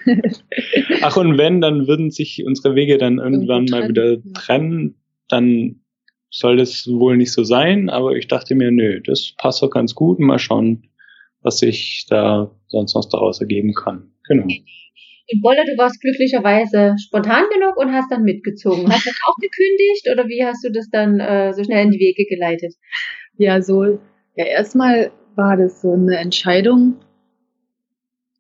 Ne? 0.07 0.23
Ach, 1.03 1.17
und 1.17 1.39
wenn, 1.39 1.61
dann 1.61 1.87
würden 1.87 2.11
sich 2.11 2.45
unsere 2.47 2.75
Wege 2.75 2.99
dann 2.99 3.19
irgendwann 3.19 3.67
mal 3.67 3.89
wieder 3.89 4.19
trennen, 4.35 4.97
dann 5.29 5.81
soll 6.31 6.57
das 6.57 6.87
wohl 6.89 7.17
nicht 7.17 7.33
so 7.33 7.45
sein, 7.45 7.91
aber 7.91 8.17
ich 8.17 8.27
dachte 8.27 8.55
mir, 8.55 8.71
nö, 8.71 9.01
das 9.01 9.35
passt 9.37 9.63
doch 9.63 9.71
ganz 9.71 9.95
gut. 9.95 10.19
Mal 10.19 10.39
schauen, 10.39 10.89
was 11.43 11.59
sich 11.59 12.07
da 12.09 12.51
sonst 12.69 12.95
noch 12.95 13.09
daraus 13.09 13.41
ergeben 13.41 13.75
kann. 13.75 14.13
Genau. 14.27 14.45
Und 14.45 15.41
Bolle, 15.41 15.65
du 15.65 15.77
warst 15.79 16.01
glücklicherweise 16.01 16.97
spontan 16.99 17.45
genug 17.53 17.77
und 17.77 17.93
hast 17.93 18.11
dann 18.11 18.23
mitgezogen. 18.23 18.91
Hast 18.91 19.07
du 19.07 19.11
dann 19.11 19.19
auch 19.27 19.37
gekündigt 19.41 20.09
oder 20.13 20.29
wie 20.29 20.45
hast 20.45 20.65
du 20.65 20.71
das 20.71 20.89
dann 20.91 21.21
äh, 21.21 21.53
so 21.53 21.63
schnell 21.65 21.85
in 21.85 21.91
die 21.91 21.99
Wege 21.99 22.25
geleitet? 22.29 22.75
Ja, 23.39 23.63
so, 23.63 23.99
ja, 24.37 24.45
erstmal 24.45 25.13
war 25.37 25.57
das 25.57 25.83
so 25.83 25.93
eine 25.93 26.17
Entscheidung. 26.17 26.97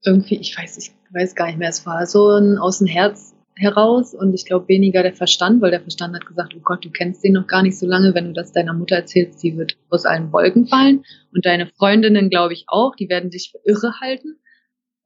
Irgendwie, 0.04 0.36
ich 0.36 0.56
weiß, 0.56 0.78
ich 0.78 0.92
weiß 1.12 1.34
gar 1.34 1.46
nicht 1.46 1.58
mehr, 1.58 1.68
es 1.68 1.86
war 1.86 2.06
so 2.06 2.30
ein 2.30 2.58
aus 2.58 2.78
dem 2.78 2.86
Herz 2.86 3.34
heraus 3.54 4.14
und 4.14 4.34
ich 4.34 4.46
glaube 4.46 4.68
weniger 4.68 5.02
der 5.02 5.12
Verstand, 5.12 5.60
weil 5.60 5.70
der 5.70 5.80
Verstand 5.80 6.14
hat 6.14 6.26
gesagt, 6.26 6.54
oh 6.56 6.60
Gott, 6.64 6.84
du 6.84 6.90
kennst 6.90 7.22
den 7.22 7.34
noch 7.34 7.46
gar 7.46 7.62
nicht 7.62 7.78
so 7.78 7.86
lange, 7.86 8.14
wenn 8.14 8.26
du 8.26 8.32
das 8.32 8.52
deiner 8.52 8.72
Mutter 8.72 8.96
erzählst, 8.96 9.42
die 9.42 9.56
wird 9.56 9.76
aus 9.90 10.06
allen 10.06 10.32
Wolken 10.32 10.66
fallen. 10.66 11.04
Und 11.32 11.44
deine 11.44 11.66
Freundinnen, 11.66 12.30
glaube 12.30 12.54
ich, 12.54 12.64
auch, 12.66 12.96
die 12.96 13.08
werden 13.08 13.30
dich 13.30 13.52
für 13.52 13.60
irre 13.64 14.00
halten. 14.00 14.38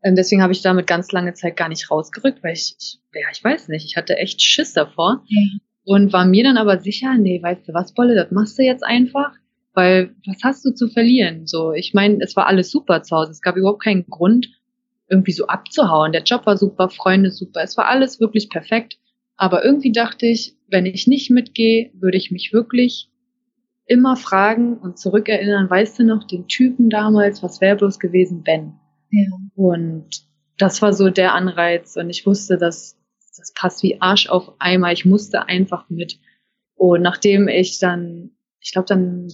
Ähm, 0.03 0.15
deswegen 0.15 0.43
habe 0.43 0.53
ich 0.53 0.63
damit 0.63 0.87
ganz 0.87 1.11
lange 1.13 1.35
Zeit 1.35 1.57
gar 1.57 1.69
nicht 1.69 1.91
rausgerückt, 1.91 2.43
weil 2.43 2.55
ich, 2.55 2.77
ich 2.79 3.01
ja, 3.13 3.29
ich 3.33 3.43
weiß 3.43 3.69
nicht, 3.69 3.85
ich 3.85 3.97
hatte 3.97 4.17
echt 4.17 4.41
Schiss 4.43 4.73
davor. 4.73 5.25
Ja. 5.27 5.41
und 5.85 6.13
war 6.13 6.27
mir 6.27 6.45
dann 6.45 6.59
aber 6.59 6.79
sicher, 6.81 7.17
nee, 7.17 7.43
weißt 7.43 7.69
du 7.69 7.75
was, 7.75 7.95
Bolle, 7.95 8.15
das 8.15 8.31
machst 8.31 8.59
du 8.59 8.63
jetzt 8.63 8.85
einfach, 8.85 9.33
weil 9.73 10.15
was 10.27 10.39
hast 10.43 10.65
du 10.65 10.73
zu 10.73 10.89
verlieren? 10.89 11.47
So, 11.47 11.73
ich 11.73 11.95
meine, 11.95 12.19
es 12.21 12.37
war 12.37 12.47
alles 12.47 12.71
super 12.71 13.03
zu 13.03 13.17
Hause, 13.17 13.31
es 13.31 13.41
gab 13.41 13.57
überhaupt 13.57 13.83
keinen 13.83 14.07
Grund, 14.07 14.49
irgendwie 15.09 15.33
so 15.33 15.47
abzuhauen. 15.47 16.13
Der 16.13 16.23
Job 16.23 16.47
war 16.47 16.57
super, 16.57 16.89
Freunde 16.89 17.31
super, 17.31 17.63
es 17.63 17.77
war 17.77 17.87
alles 17.87 18.21
wirklich 18.21 18.51
perfekt. 18.51 18.99
Aber 19.37 19.65
irgendwie 19.65 19.93
dachte 19.93 20.27
ich, 20.27 20.57
wenn 20.69 20.87
ich 20.87 21.07
nicht 21.07 21.31
mitgehe, 21.31 21.91
würde 21.95 22.17
ich 22.17 22.31
mich 22.31 22.53
wirklich 22.53 23.11
immer 23.87 24.17
fragen 24.17 24.79
und 24.79 24.99
zurückerinnern, 24.99 25.71
weißt 25.71 26.01
du 26.01 26.05
noch, 26.05 26.25
den 26.25 26.49
Typen 26.49 26.91
damals, 26.91 27.43
was 27.43 27.61
wäre 27.61 27.77
bloß 27.77 27.99
gewesen, 27.99 28.43
Ben? 28.43 28.75
Ja. 29.11 29.31
Und 29.55 30.09
das 30.59 30.83
war 30.83 30.93
so 30.93 31.11
der 31.11 31.35
Anreiz 31.35 31.97
und 31.97 32.11
ich 32.11 32.27
wusste, 32.27 32.57
dass 32.57 32.99
das 33.37 33.53
passt 33.53 33.83
wie 33.83 34.01
Arsch 34.01 34.29
auf 34.29 34.55
Eimer. 34.59 34.93
Ich 34.93 35.05
musste 35.05 35.47
einfach 35.47 35.89
mit. 35.91 36.19
Und 36.75 37.03
nachdem 37.03 37.49
ich 37.49 37.79
dann, 37.79 38.31
ich 38.67 38.73
glaube, 38.73 38.87
dann 38.89 39.29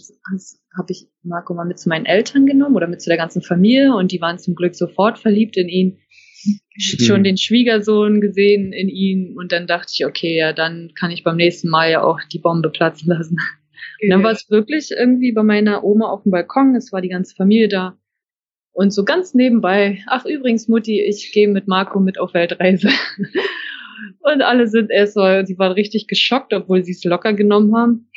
habe 0.76 0.88
ich 0.90 1.08
Marco 1.22 1.54
mal 1.54 1.64
mit 1.64 1.78
zu 1.78 1.88
meinen 1.88 2.04
Eltern 2.04 2.44
genommen 2.44 2.76
oder 2.76 2.86
mit 2.86 3.00
zu 3.00 3.08
der 3.08 3.16
ganzen 3.16 3.40
Familie 3.40 3.94
und 3.94 4.12
die 4.12 4.20
waren 4.20 4.38
zum 4.38 4.54
Glück 4.54 4.74
sofort 4.74 5.18
verliebt 5.18 5.56
in 5.56 5.70
ihn. 5.70 5.98
Mhm. 6.44 6.58
Schon 6.76 7.24
den 7.24 7.38
Schwiegersohn 7.38 8.20
gesehen 8.20 8.74
in 8.74 8.90
ihn 8.90 9.34
und 9.38 9.50
dann 9.50 9.66
dachte 9.66 9.90
ich, 9.96 10.04
okay, 10.04 10.36
ja, 10.36 10.52
dann 10.52 10.92
kann 11.00 11.10
ich 11.10 11.24
beim 11.24 11.36
nächsten 11.36 11.70
Mal 11.70 11.90
ja 11.90 12.02
auch 12.02 12.20
die 12.30 12.40
Bombe 12.40 12.68
platzen 12.68 13.08
lassen. 13.08 13.38
Und 14.02 14.10
dann 14.10 14.22
war 14.22 14.32
es 14.32 14.50
wirklich 14.50 14.90
irgendwie 14.90 15.32
bei 15.32 15.42
meiner 15.42 15.82
Oma 15.82 16.10
auf 16.10 16.24
dem 16.24 16.32
Balkon, 16.32 16.74
es 16.76 16.92
war 16.92 17.00
die 17.00 17.08
ganze 17.08 17.34
Familie 17.34 17.68
da. 17.68 17.96
Und 18.72 18.92
so 18.92 19.02
ganz 19.02 19.32
nebenbei, 19.32 20.02
ach 20.08 20.26
übrigens, 20.26 20.68
Mutti, 20.68 21.00
ich 21.00 21.32
gehe 21.32 21.48
mit 21.48 21.68
Marco 21.68 22.00
mit 22.00 22.20
auf 22.20 22.34
Weltreise. 22.34 22.90
und 24.20 24.42
alle 24.42 24.68
sind 24.68 24.90
erst 24.90 25.14
so, 25.14 25.20
sie 25.44 25.58
waren 25.58 25.72
richtig 25.72 26.06
geschockt, 26.06 26.52
obwohl 26.52 26.84
sie 26.84 26.92
es 26.92 27.02
locker 27.04 27.32
genommen 27.32 27.74
haben 27.74 28.10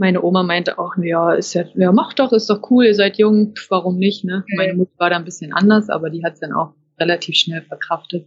meine 0.00 0.22
Oma 0.22 0.42
meinte 0.42 0.78
auch, 0.78 0.96
ja, 0.96 1.34
ist 1.34 1.52
ja, 1.52 1.64
ja, 1.74 1.92
mach 1.92 2.14
doch, 2.14 2.32
ist 2.32 2.48
doch 2.48 2.70
cool, 2.70 2.86
ihr 2.86 2.94
seid 2.94 3.18
jung, 3.18 3.54
pf, 3.54 3.70
warum 3.70 3.98
nicht, 3.98 4.24
ne? 4.24 4.44
Okay. 4.44 4.56
Meine 4.56 4.74
Mutter 4.74 4.92
war 4.96 5.10
da 5.10 5.16
ein 5.16 5.26
bisschen 5.26 5.52
anders, 5.52 5.90
aber 5.90 6.08
die 6.08 6.24
hat 6.24 6.34
es 6.34 6.40
dann 6.40 6.54
auch 6.54 6.72
relativ 6.98 7.36
schnell 7.36 7.60
verkraftet. 7.60 8.26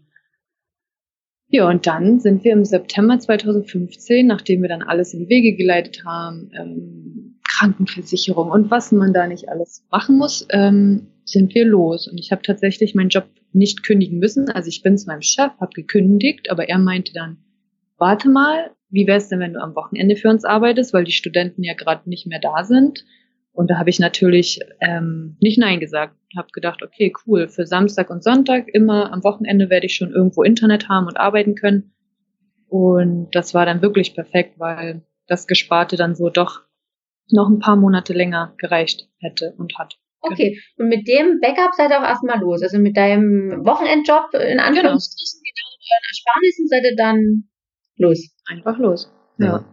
Ja, 1.47 1.67
und 1.67 1.87
dann 1.87 2.19
sind 2.19 2.43
wir 2.43 2.53
im 2.53 2.63
September 2.63 3.17
2015, 3.17 4.25
nachdem 4.25 4.61
wir 4.61 4.69
dann 4.69 4.83
alles 4.83 5.15
in 5.15 5.21
die 5.21 5.29
Wege 5.29 5.57
geleitet 5.57 6.05
haben, 6.05 6.51
ähm, 6.55 7.39
Krankenversicherung 7.49 8.51
und 8.51 8.69
was 8.69 8.91
man 8.91 9.11
da 9.11 9.25
nicht 9.25 9.49
alles 9.49 9.83
machen 9.89 10.17
muss, 10.19 10.45
ähm, 10.51 11.07
sind 11.25 11.55
wir 11.55 11.65
los. 11.65 12.07
Und 12.07 12.19
ich 12.19 12.31
habe 12.31 12.43
tatsächlich 12.43 12.93
meinen 12.93 13.09
Job 13.09 13.25
nicht 13.51 13.83
kündigen 13.83 14.19
müssen. 14.19 14.49
Also 14.49 14.69
ich 14.69 14.83
bin 14.83 14.97
zu 14.97 15.07
meinem 15.07 15.23
Chef, 15.23 15.51
habe 15.59 15.73
gekündigt, 15.73 16.51
aber 16.51 16.69
er 16.69 16.77
meinte 16.77 17.13
dann, 17.13 17.37
warte 17.97 18.29
mal, 18.29 18.71
wie 18.93 19.07
wäre 19.07 19.17
es 19.17 19.27
denn, 19.27 19.39
wenn 19.39 19.53
du 19.53 19.61
am 19.61 19.75
Wochenende 19.75 20.15
für 20.15 20.29
uns 20.29 20.45
arbeitest, 20.45 20.93
weil 20.93 21.03
die 21.03 21.11
Studenten 21.11 21.63
ja 21.63 21.73
gerade 21.73 22.07
nicht 22.07 22.27
mehr 22.27 22.39
da 22.39 22.63
sind. 22.63 23.03
Und 23.51 23.71
da 23.71 23.77
habe 23.77 23.89
ich 23.89 23.99
natürlich 23.99 24.59
ähm, 24.81 25.35
nicht 25.41 25.57
Nein 25.57 25.79
gesagt. 25.79 26.15
Habe 26.37 26.47
gedacht, 26.53 26.83
okay, 26.83 27.11
cool, 27.25 27.49
für 27.49 27.65
Samstag 27.65 28.11
und 28.11 28.23
Sonntag 28.23 28.67
immer 28.67 29.11
am 29.11 29.23
Wochenende 29.23 29.71
werde 29.71 29.87
ich 29.87 29.95
schon 29.95 30.11
irgendwo 30.11 30.43
Internet 30.43 30.89
haben 30.89 31.07
und 31.07 31.17
arbeiten 31.17 31.55
können. 31.55 31.95
Und 32.67 33.29
das 33.31 33.55
war 33.55 33.65
dann 33.65 33.81
wirklich 33.81 34.13
perfekt, 34.13 34.59
weil 34.59 35.01
das 35.27 35.47
Gesparte 35.47 35.95
dann 35.95 36.15
so 36.15 36.29
doch 36.29 36.61
noch 37.31 37.49
ein 37.49 37.59
paar 37.59 37.75
Monate 37.75 38.13
länger 38.13 38.53
gereicht 38.57 39.09
hätte 39.17 39.55
und 39.57 39.77
hat. 39.79 39.97
Okay, 40.21 40.61
und 40.77 40.87
mit 40.87 41.07
dem 41.07 41.39
Backup 41.41 41.73
seid 41.73 41.89
ihr 41.89 41.99
auch 41.99 42.07
erstmal 42.07 42.39
los. 42.39 42.61
Also 42.61 42.77
mit 42.77 42.95
deinem 42.95 43.65
Wochenendjob 43.65 44.33
in 44.35 44.39
genau. 44.39 44.63
Anführungsstrichen, 44.63 45.41
genau, 45.41 45.63
genau 45.63 45.73
euren 45.93 46.07
Ersparnissen 46.09 46.67
seid 46.67 46.83
ihr 46.83 46.95
dann 46.95 47.49
los. 47.97 48.32
Einfach 48.45 48.77
los. 48.77 49.11
Ja. 49.37 49.45
ja. 49.45 49.65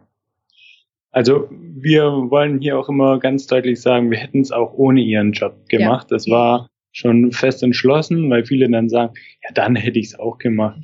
Also 1.13 1.49
wir 1.51 2.05
wollen 2.05 2.61
hier 2.61 2.79
auch 2.79 2.89
immer 2.89 3.19
ganz 3.19 3.47
deutlich 3.47 3.81
sagen, 3.81 4.11
wir 4.11 4.19
hätten 4.19 4.41
es 4.41 4.53
auch 4.53 4.75
ohne 4.75 5.01
ihren 5.01 5.33
Job 5.33 5.69
gemacht. 5.69 6.11
Ja. 6.11 6.17
Das 6.17 6.29
war 6.29 6.69
schon 6.93 7.31
fest 7.31 7.63
entschlossen, 7.63 8.31
weil 8.31 8.45
viele 8.45 8.69
dann 8.69 8.89
sagen, 8.89 9.15
ja, 9.45 9.51
dann 9.55 9.77
hätte 9.77 9.99
ich 9.99 10.07
es 10.07 10.19
auch 10.19 10.39
gemacht. 10.39 10.81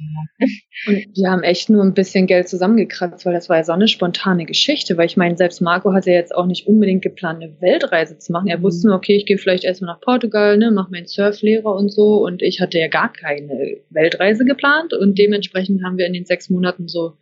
Und 0.87 1.07
wir 1.15 1.31
haben 1.31 1.43
echt 1.43 1.69
nur 1.69 1.83
ein 1.83 1.95
bisschen 1.95 2.27
Geld 2.27 2.49
zusammengekratzt, 2.49 3.27
weil 3.27 3.33
das 3.33 3.49
war 3.49 3.57
ja 3.57 3.65
so 3.65 3.73
eine 3.73 3.89
spontane 3.89 4.45
Geschichte, 4.47 4.97
weil 4.97 5.07
ich 5.07 5.17
meine, 5.17 5.37
selbst 5.37 5.61
Marco 5.61 5.93
hatte 5.93 6.11
jetzt 6.11 6.35
auch 6.35 6.47
nicht 6.47 6.67
unbedingt 6.69 7.03
geplant, 7.03 7.43
eine 7.43 7.61
Weltreise 7.61 8.19
zu 8.19 8.33
machen. 8.33 8.47
Er 8.47 8.63
wusste 8.63 8.87
nur, 8.87 8.97
okay, 8.97 9.17
ich 9.17 9.27
gehe 9.27 9.39
vielleicht 9.39 9.65
erstmal 9.65 9.95
nach 9.95 10.01
Portugal, 10.01 10.57
ne, 10.59 10.71
mache 10.71 10.93
meinen 10.93 11.07
Surflehrer 11.07 11.75
und 11.75 11.91
so 11.91 12.25
und 12.25 12.41
ich 12.43 12.61
hatte 12.61 12.79
ja 12.79 12.89
gar 12.89 13.13
keine 13.13 13.79
Weltreise 13.91 14.45
geplant 14.45 14.93
und 14.95 15.19
dementsprechend 15.19 15.83
haben 15.85 15.99
wir 15.99 16.07
in 16.07 16.13
den 16.13 16.25
sechs 16.25 16.51
Monaten 16.51 16.87
so 16.87 17.15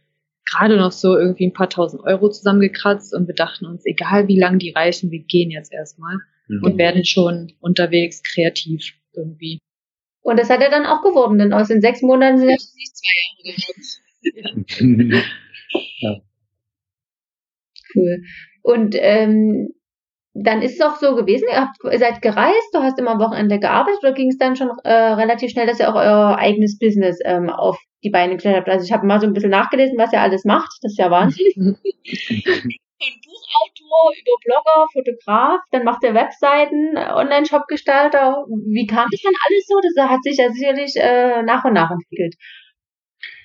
gerade 0.51 0.77
noch 0.77 0.93
so 0.93 1.17
irgendwie 1.17 1.47
ein 1.47 1.53
paar 1.53 1.69
tausend 1.69 2.03
Euro 2.05 2.29
zusammengekratzt 2.29 3.15
und 3.15 3.27
wir 3.27 3.35
dachten 3.35 3.67
uns, 3.67 3.85
egal 3.87 4.29
wie 4.29 4.39
lang 4.39 4.59
die 4.59 4.71
reichen, 4.71 5.11
wir 5.11 5.21
gehen 5.21 5.51
jetzt 5.51 5.73
erstmal 5.73 6.19
mhm. 6.49 6.63
und 6.63 6.79
werden 6.79 7.05
schon 7.05 7.53
unterwegs 7.61 8.23
kreativ 8.23 8.93
irgendwie. 9.15 9.59
Und 10.23 10.39
das 10.39 10.51
hat 10.51 10.63
er 10.63 10.71
dann 10.71 10.87
auch 10.87 11.03
geworden, 11.03 11.39
denn 11.39 11.53
aus 11.53 11.69
den 11.69 11.81
sechs 11.81 12.03
Monaten 12.03 12.39
sind 12.39 12.51
es 12.51 12.75
nicht 12.75 12.97
zwei 12.97 13.13
Jahre 13.21 13.57
geworden. 14.83 15.23
ja. 16.01 16.21
Cool. 17.95 18.23
Und 18.63 18.97
ähm, 18.99 19.69
dann 20.33 20.63
ist 20.63 20.75
es 20.75 20.81
auch 20.81 20.97
so 20.97 21.15
gewesen, 21.15 21.47
ihr, 21.51 21.61
habt, 21.61 21.77
ihr 21.85 21.99
seid 21.99 22.21
gereist, 22.21 22.69
du 22.73 22.81
hast 22.81 22.99
immer 22.99 23.13
am 23.13 23.21
Wochenende 23.21 23.61
gearbeitet 23.61 24.01
oder 24.03 24.13
ging 24.13 24.31
es 24.31 24.39
dann 24.39 24.57
schon 24.57 24.71
äh, 24.83 24.93
relativ 24.93 25.51
schnell, 25.51 25.67
dass 25.67 25.79
ihr 25.79 25.89
auch 25.89 25.95
euer 25.95 26.37
eigenes 26.39 26.79
Business 26.79 27.19
ähm, 27.25 27.51
auf 27.51 27.79
die 28.05 28.11
Beine 28.11 28.37
habt? 28.37 28.69
Also 28.69 28.85
ich 28.85 28.93
habe 28.93 29.07
mal 29.07 29.21
so 29.21 29.27
ein 29.27 29.33
bisschen 29.33 29.51
nachgelesen, 29.51 29.99
was 29.99 30.13
ihr 30.13 30.21
alles 30.21 30.45
macht. 30.45 30.79
Das 30.83 30.93
ist 30.93 30.99
ja 30.99 31.11
Wahnsinn. 31.11 31.53
Von 31.55 31.77
Buchautor 33.25 34.13
über 34.21 34.37
Blogger, 34.45 34.87
Fotograf, 34.93 35.61
dann 35.73 35.85
macht 35.85 36.05
er 36.05 36.15
Webseiten, 36.15 36.97
Online-Shop-Gestalter. 36.97 38.45
Wie 38.49 38.87
kam 38.87 39.09
das 39.11 39.23
dann 39.23 39.35
alles 39.47 39.67
so? 39.67 39.81
Das 39.83 40.09
hat 40.09 40.23
sich 40.23 40.37
ja 40.39 40.51
sicherlich 40.51 40.95
äh, 40.97 41.43
nach 41.43 41.65
und 41.65 41.73
nach 41.73 41.91
entwickelt. 41.91 42.35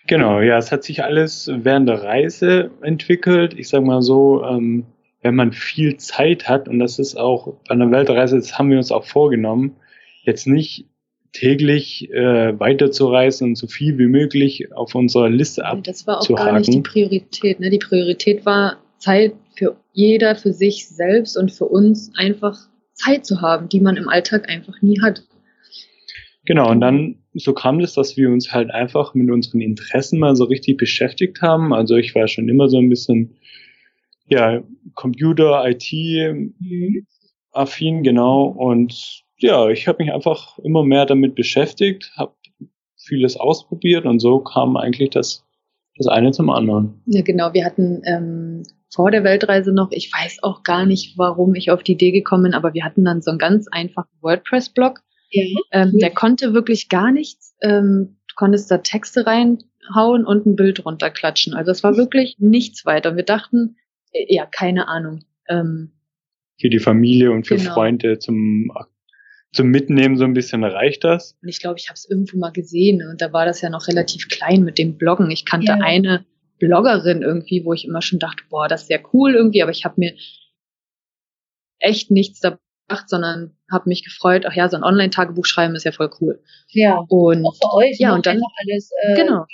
Genau, 0.08 0.40
ja, 0.40 0.58
es 0.58 0.72
hat 0.72 0.84
sich 0.84 1.04
alles 1.04 1.52
während 1.54 1.88
der 1.88 2.04
Reise 2.04 2.72
entwickelt. 2.82 3.54
Ich 3.58 3.70
sag 3.70 3.84
mal 3.84 4.02
so, 4.02 4.44
ähm, 4.44 4.86
wenn 5.22 5.36
man 5.36 5.52
viel 5.52 5.98
Zeit 5.98 6.48
hat, 6.48 6.68
und 6.68 6.80
das 6.80 6.98
ist 6.98 7.16
auch 7.16 7.54
bei 7.68 7.76
einer 7.76 7.92
Weltreise, 7.92 8.38
das 8.38 8.58
haben 8.58 8.72
wir 8.72 8.78
uns 8.78 8.92
auch 8.92 9.06
vorgenommen, 9.06 9.76
jetzt 10.24 10.48
nicht 10.48 10.86
täglich 11.34 12.10
äh, 12.12 12.60
weiterzureisen 12.60 13.50
und 13.50 13.56
so 13.56 13.68
viel 13.68 13.98
wie 13.98 14.08
möglich 14.08 14.72
auf 14.74 14.96
unserer 14.96 15.30
Liste 15.30 15.66
abzuhaken. 15.66 15.84
Das 15.84 16.08
war 16.08 16.20
auch 16.20 16.28
gar 16.28 16.58
nicht 16.58 16.74
die 16.74 16.82
Priorität. 16.82 17.60
Ne? 17.60 17.70
Die 17.70 17.80
Priorität 17.80 18.46
war 18.46 18.78
Zeit 18.98 19.34
für 19.56 19.76
jeder, 19.94 20.36
für 20.36 20.54
sich 20.54 20.88
selbst 20.88 21.38
und 21.38 21.52
für 21.52 21.66
uns 21.66 22.12
einfach 22.16 22.58
Zeit 22.94 23.26
zu 23.26 23.42
haben, 23.42 23.70
die 23.70 23.80
man 23.80 23.98
im 23.98 24.10
Alltag 24.10 24.50
einfach 24.50 24.82
nie 24.82 25.00
hat. 25.02 25.24
Genau, 26.46 26.72
und 26.72 26.82
dann 26.82 27.20
so 27.34 27.54
kam 27.54 27.80
es, 27.80 27.94
dass 27.94 28.18
wir 28.18 28.30
uns 28.30 28.52
halt 28.52 28.72
einfach 28.72 29.14
mit 29.14 29.30
unseren 29.30 29.62
Interessen 29.62 30.20
mal 30.20 30.36
so 30.36 30.46
richtig 30.46 30.78
beschäftigt 30.78 31.42
haben. 31.42 31.74
Also 31.74 31.96
ich 31.96 32.16
war 32.16 32.28
schon 32.28 32.50
immer 32.50 32.70
so 32.70 32.78
ein 32.78 32.90
bisschen 32.90 33.36
ja, 34.28 34.64
Computer, 34.96 35.64
IT 35.68 35.92
mhm. 35.92 37.06
affin, 37.52 38.04
genau. 38.04 38.46
Und 38.46 39.24
ja, 39.40 39.70
ich 39.70 39.88
habe 39.88 40.04
mich 40.04 40.14
einfach 40.14 40.58
immer 40.60 40.84
mehr 40.84 41.06
damit 41.06 41.36
beschäftigt, 41.36 42.12
habe 42.16 42.34
vieles 42.98 43.38
ausprobiert 43.38 44.06
und 44.06 44.20
so 44.20 44.40
kam 44.40 44.78
eigentlich 44.78 45.10
das, 45.10 45.46
das 45.98 46.08
eine 46.08 46.32
zum 46.32 46.50
anderen. 46.50 47.02
Ja, 47.06 47.22
genau. 47.22 47.54
Wir 47.54 47.66
hatten 47.66 48.02
ähm, 48.06 48.64
vor 48.94 49.12
der 49.12 49.24
Weltreise 49.24 49.74
noch, 49.74 49.92
ich 49.92 50.12
weiß 50.14 50.44
auch 50.44 50.64
gar 50.64 50.86
nicht, 50.86 51.18
warum 51.18 51.56
ich 51.56 51.72
auf 51.72 51.84
die 51.84 51.94
Idee 51.94 52.12
gekommen 52.12 52.44
bin, 52.44 52.54
aber 52.54 52.74
wir 52.74 52.84
hatten 52.84 53.06
dann 53.06 53.22
so 53.22 53.32
einen 53.32 53.40
ganz 53.40 53.68
einfachen 53.68 54.12
WordPress-Blog. 54.22 55.00
Ja. 55.32 55.44
Ähm, 55.72 55.98
der 56.00 56.12
konnte 56.12 56.54
wirklich 56.54 56.90
gar 56.90 57.12
nichts. 57.12 57.56
Ähm, 57.62 58.18
du 58.28 58.36
konntest 58.36 58.70
da 58.72 58.80
Texte 58.80 59.26
reinhauen 59.26 60.26
und 60.26 60.46
ein 60.46 60.56
Bild 60.56 60.86
runterklatschen. 60.86 61.54
Also 61.54 61.72
es 61.72 61.84
war 61.84 61.98
wirklich 61.98 62.36
nichts 62.40 62.86
weiter. 62.86 63.16
Wir 63.16 63.24
dachten, 63.24 63.78
äh, 64.12 64.26
ja, 64.34 64.46
keine 64.46 64.88
Ahnung. 64.88 65.24
Ähm, 65.48 65.92
für 66.60 66.70
die 66.70 66.80
Familie 66.80 67.32
und 67.32 67.48
für 67.48 67.56
genau. 67.56 67.74
Freunde 67.74 68.20
zum 68.20 68.72
zum 69.52 69.68
Mitnehmen 69.68 70.18
so 70.18 70.26
ein 70.26 70.34
bisschen 70.34 70.64
reicht 70.64 71.04
das. 71.04 71.36
Und 71.42 71.50
ich 71.50 71.60
glaube, 71.60 71.80
ich 71.80 71.90
habe 71.90 71.96
es 71.96 72.10
irgendwo 72.10 72.38
mal 72.38 72.52
gesehen 72.52 73.08
und 73.08 73.22
da 73.22 73.34
war 73.34 73.46
das 73.46 73.62
ja 73.62 73.70
noch 73.70 73.88
relativ 73.88 74.28
klein 74.30 74.64
mit 74.64 74.78
dem 74.78 74.98
Bloggen. 74.98 75.32
Ich 75.32 75.46
kannte 75.46 75.68
ja. 75.68 75.80
eine 75.82 76.26
Bloggerin 76.60 77.22
irgendwie, 77.22 77.66
wo 77.66 77.74
ich 77.74 77.86
immer 77.86 78.02
schon 78.02 78.20
dachte, 78.20 78.44
boah, 78.50 78.68
das 78.68 78.82
ist 78.82 78.88
sehr 78.88 79.02
cool 79.14 79.34
irgendwie, 79.34 79.64
aber 79.64 79.72
ich 79.72 79.86
habe 79.86 79.96
mir 79.98 80.14
echt 81.80 82.12
nichts 82.12 82.40
dabei 82.42 82.58
gedacht, 82.88 83.10
sondern 83.10 83.56
habe 83.72 83.90
mich 83.90 84.04
gefreut, 84.04 84.46
ach 84.48 84.54
ja, 84.54 84.68
so 84.68 84.78
ein 84.78 84.84
Online-Tagebuch 84.84 85.46
schreiben 85.46 85.76
ist 85.76 85.86
ja 85.86 85.92
voll 85.92 86.10
cool. 86.20 86.42
Ja. 86.70 86.98
Und 87.08 87.46
auch 87.46 87.56
für 87.56 87.74
euch, 87.78 87.98
ja, 88.00 88.10
ne? 88.10 88.16
und 88.16 88.26
dann 88.26 88.42
alles 88.62 88.92
äh, 89.04 89.16
genau. 89.16 89.46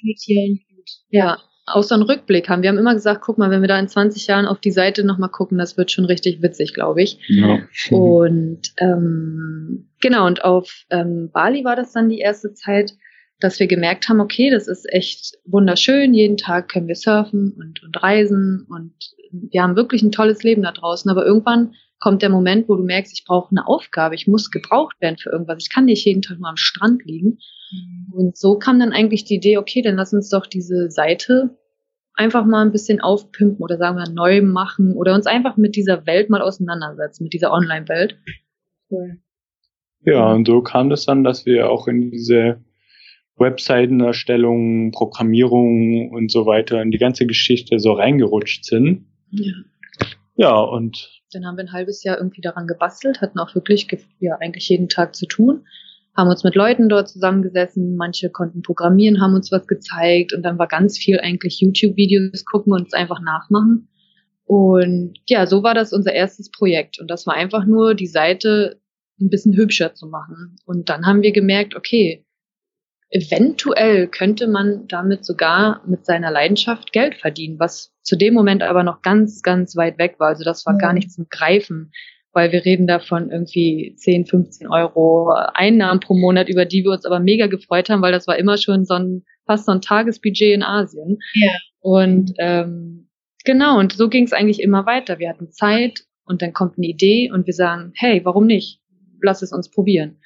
Ja, 1.09 1.37
auch 1.65 1.83
so 1.83 1.95
einen 1.95 2.03
Rückblick 2.03 2.47
haben. 2.47 2.61
Wir 2.61 2.69
haben 2.69 2.77
immer 2.77 2.93
gesagt, 2.93 3.21
guck 3.21 3.37
mal, 3.37 3.49
wenn 3.49 3.61
wir 3.61 3.67
da 3.67 3.79
in 3.79 3.87
20 3.87 4.27
Jahren 4.27 4.45
auf 4.45 4.59
die 4.59 4.71
Seite 4.71 5.03
nochmal 5.03 5.29
gucken, 5.29 5.57
das 5.57 5.77
wird 5.77 5.91
schon 5.91 6.05
richtig 6.05 6.41
witzig, 6.41 6.73
glaube 6.73 7.01
ich. 7.01 7.19
Ja. 7.27 7.59
Und 7.89 8.73
ähm, 8.77 9.89
genau, 9.99 10.27
und 10.27 10.43
auf 10.43 10.85
ähm, 10.91 11.31
Bali 11.31 11.63
war 11.63 11.75
das 11.75 11.91
dann 11.91 12.09
die 12.09 12.19
erste 12.19 12.53
Zeit, 12.53 12.93
dass 13.39 13.59
wir 13.59 13.67
gemerkt 13.67 14.07
haben, 14.07 14.21
okay, 14.21 14.49
das 14.49 14.67
ist 14.67 14.85
echt 14.91 15.37
wunderschön, 15.45 16.13
jeden 16.13 16.37
Tag 16.37 16.69
können 16.69 16.87
wir 16.87 16.95
surfen 16.95 17.53
und, 17.57 17.83
und 17.83 18.01
reisen 18.01 18.65
und 18.69 18.93
wir 19.31 19.61
haben 19.61 19.75
wirklich 19.75 20.01
ein 20.01 20.11
tolles 20.11 20.43
Leben 20.43 20.61
da 20.61 20.71
draußen, 20.71 21.11
aber 21.11 21.25
irgendwann 21.25 21.73
kommt 21.99 22.21
der 22.21 22.29
Moment, 22.29 22.69
wo 22.69 22.75
du 22.75 22.83
merkst, 22.83 23.13
ich 23.17 23.25
brauche 23.25 23.51
eine 23.51 23.67
Aufgabe, 23.67 24.15
ich 24.15 24.27
muss 24.27 24.51
gebraucht 24.51 24.95
werden 25.01 25.17
für 25.17 25.31
irgendwas, 25.31 25.57
ich 25.59 25.73
kann 25.73 25.85
nicht 25.85 26.05
jeden 26.05 26.21
Tag 26.21 26.39
nur 26.39 26.49
am 26.49 26.57
Strand 26.57 27.03
liegen. 27.03 27.39
Mhm. 27.71 28.13
Und 28.13 28.37
so 28.37 28.57
kam 28.57 28.79
dann 28.79 28.93
eigentlich 28.93 29.25
die 29.25 29.35
Idee, 29.35 29.57
okay, 29.57 29.81
dann 29.81 29.95
lass 29.95 30.13
uns 30.13 30.29
doch 30.29 30.45
diese 30.45 30.89
Seite 30.89 31.57
einfach 32.13 32.45
mal 32.45 32.61
ein 32.65 32.71
bisschen 32.71 33.01
aufpimpen 33.01 33.61
oder 33.61 33.77
sagen 33.77 33.97
wir 33.97 34.09
neu 34.09 34.41
machen 34.41 34.93
oder 34.93 35.13
uns 35.13 35.25
einfach 35.25 35.57
mit 35.57 35.75
dieser 35.75 36.05
Welt 36.05 36.29
mal 36.29 36.41
auseinandersetzen, 36.41 37.23
mit 37.23 37.33
dieser 37.33 37.51
Online-Welt. 37.51 38.17
Cool. 38.89 39.19
Ja, 40.05 40.31
und 40.31 40.47
so 40.47 40.61
kam 40.61 40.89
das 40.89 41.05
dann, 41.05 41.23
dass 41.23 41.45
wir 41.45 41.69
auch 41.69 41.87
in 41.87 42.11
diese 42.11 42.63
Webseitenerstellung, 43.37 44.91
Programmierung 44.91 46.09
und 46.11 46.31
so 46.31 46.45
weiter 46.45 46.81
in 46.81 46.91
die 46.91 46.99
ganze 46.99 47.25
Geschichte 47.25 47.79
so 47.79 47.93
reingerutscht 47.93 48.63
sind. 48.65 49.05
Ja. 49.31 49.53
Ja, 50.37 50.59
und 50.59 51.21
dann 51.31 51.45
haben 51.45 51.57
wir 51.57 51.63
ein 51.63 51.71
halbes 51.71 52.03
Jahr 52.03 52.17
irgendwie 52.17 52.41
daran 52.41 52.67
gebastelt, 52.67 53.21
hatten 53.21 53.39
auch 53.39 53.55
wirklich 53.55 53.87
ja 54.19 54.37
eigentlich 54.39 54.67
jeden 54.69 54.89
Tag 54.89 55.15
zu 55.15 55.25
tun, 55.25 55.65
haben 56.15 56.29
uns 56.29 56.43
mit 56.43 56.55
Leuten 56.55 56.87
dort 56.89 57.09
zusammengesessen, 57.09 57.97
manche 57.97 58.29
konnten 58.29 58.61
programmieren, 58.61 59.21
haben 59.21 59.35
uns 59.35 59.51
was 59.51 59.67
gezeigt 59.67 60.33
und 60.33 60.43
dann 60.43 60.57
war 60.57 60.67
ganz 60.67 60.97
viel 60.97 61.19
eigentlich 61.19 61.59
YouTube-Videos 61.59 62.45
gucken 62.45 62.73
und 62.73 62.87
es 62.87 62.93
einfach 62.93 63.19
nachmachen. 63.21 63.89
Und 64.45 65.15
ja, 65.27 65.47
so 65.47 65.63
war 65.63 65.73
das 65.73 65.91
unser 65.91 66.13
erstes 66.13 66.51
Projekt 66.51 66.99
und 66.99 67.09
das 67.09 67.25
war 67.27 67.35
einfach 67.35 67.65
nur 67.65 67.95
die 67.95 68.07
Seite 68.07 68.79
ein 69.19 69.29
bisschen 69.29 69.55
hübscher 69.55 69.93
zu 69.93 70.07
machen. 70.07 70.57
Und 70.65 70.89
dann 70.89 71.05
haben 71.05 71.21
wir 71.21 71.31
gemerkt, 71.31 71.75
okay, 71.75 72.25
eventuell 73.09 74.07
könnte 74.07 74.47
man 74.47 74.87
damit 74.87 75.25
sogar 75.25 75.81
mit 75.87 76.05
seiner 76.05 76.31
Leidenschaft 76.31 76.91
Geld 76.91 77.15
verdienen, 77.15 77.59
was 77.59 77.93
zu 78.03 78.15
dem 78.15 78.33
Moment 78.33 78.61
aber 78.63 78.83
noch 78.83 79.01
ganz, 79.01 79.41
ganz 79.41 79.75
weit 79.75 79.97
weg 79.97 80.15
war. 80.19 80.29
Also 80.29 80.43
das 80.43 80.65
war 80.65 80.73
ja. 80.73 80.79
gar 80.79 80.93
nicht 80.93 81.11
zum 81.11 81.27
Greifen, 81.29 81.91
weil 82.35 82.51
wir 82.51 82.65
reden 82.65 82.85
davon 82.85 83.31
irgendwie 83.31 83.95
10, 83.95 84.25
15 84.25 84.67
Euro 84.67 85.33
Einnahmen 85.53 86.01
pro 86.01 86.13
Monat, 86.13 86.49
über 86.49 86.65
die 86.65 86.83
wir 86.83 86.91
uns 86.91 87.05
aber 87.05 87.19
mega 87.19 87.47
gefreut 87.47 87.89
haben, 87.89 88.01
weil 88.01 88.11
das 88.11 88.27
war 88.27 88.37
immer 88.37 88.57
schon 88.57 88.85
so 88.85 88.95
ein, 88.95 89.23
fast 89.45 89.65
so 89.65 89.71
ein 89.71 89.81
Tagesbudget 89.81 90.53
in 90.53 90.61
Asien. 90.61 91.19
Ja. 91.33 91.51
Und 91.79 92.33
ähm, 92.37 93.09
genau, 93.45 93.79
und 93.79 93.93
so 93.93 94.09
ging 94.09 94.25
es 94.25 94.33
eigentlich 94.33 94.61
immer 94.61 94.85
weiter. 94.85 95.17
Wir 95.17 95.29
hatten 95.29 95.51
Zeit 95.51 96.01
und 96.25 96.41
dann 96.41 96.51
kommt 96.51 96.77
eine 96.77 96.87
Idee 96.87 97.31
und 97.31 97.47
wir 97.47 97.53
sagen, 97.53 97.93
hey, 97.95 98.19
warum 98.25 98.47
nicht? 98.47 98.81
Lass 99.21 99.41
es 99.41 99.53
uns 99.53 99.71
probieren. 99.71 100.19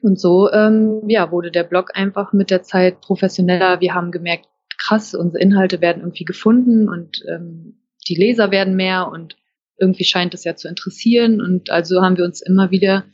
Und 0.00 0.18
so 0.18 0.50
ähm, 0.50 1.02
ja, 1.08 1.30
wurde 1.30 1.50
der 1.50 1.64
Blog 1.64 1.90
einfach 1.94 2.32
mit 2.32 2.50
der 2.50 2.62
Zeit 2.62 3.02
professioneller. 3.02 3.80
Wir 3.80 3.94
haben 3.94 4.12
gemerkt, 4.12 4.46
krass, 4.78 5.14
unsere 5.14 5.42
Inhalte 5.42 5.82
werden 5.82 6.00
irgendwie 6.00 6.24
gefunden 6.24 6.88
und 6.88 7.22
ähm, 7.28 7.82
die 8.08 8.14
Leser 8.14 8.50
werden 8.50 8.76
mehr 8.76 9.08
und 9.08 9.36
irgendwie 9.78 10.04
scheint 10.04 10.34
es 10.34 10.44
ja 10.44 10.56
zu 10.56 10.68
interessieren. 10.68 11.40
Und 11.40 11.70
also 11.70 12.02
haben 12.02 12.16
wir 12.16 12.24
uns 12.24 12.40
immer 12.40 12.70
wieder 12.70 13.04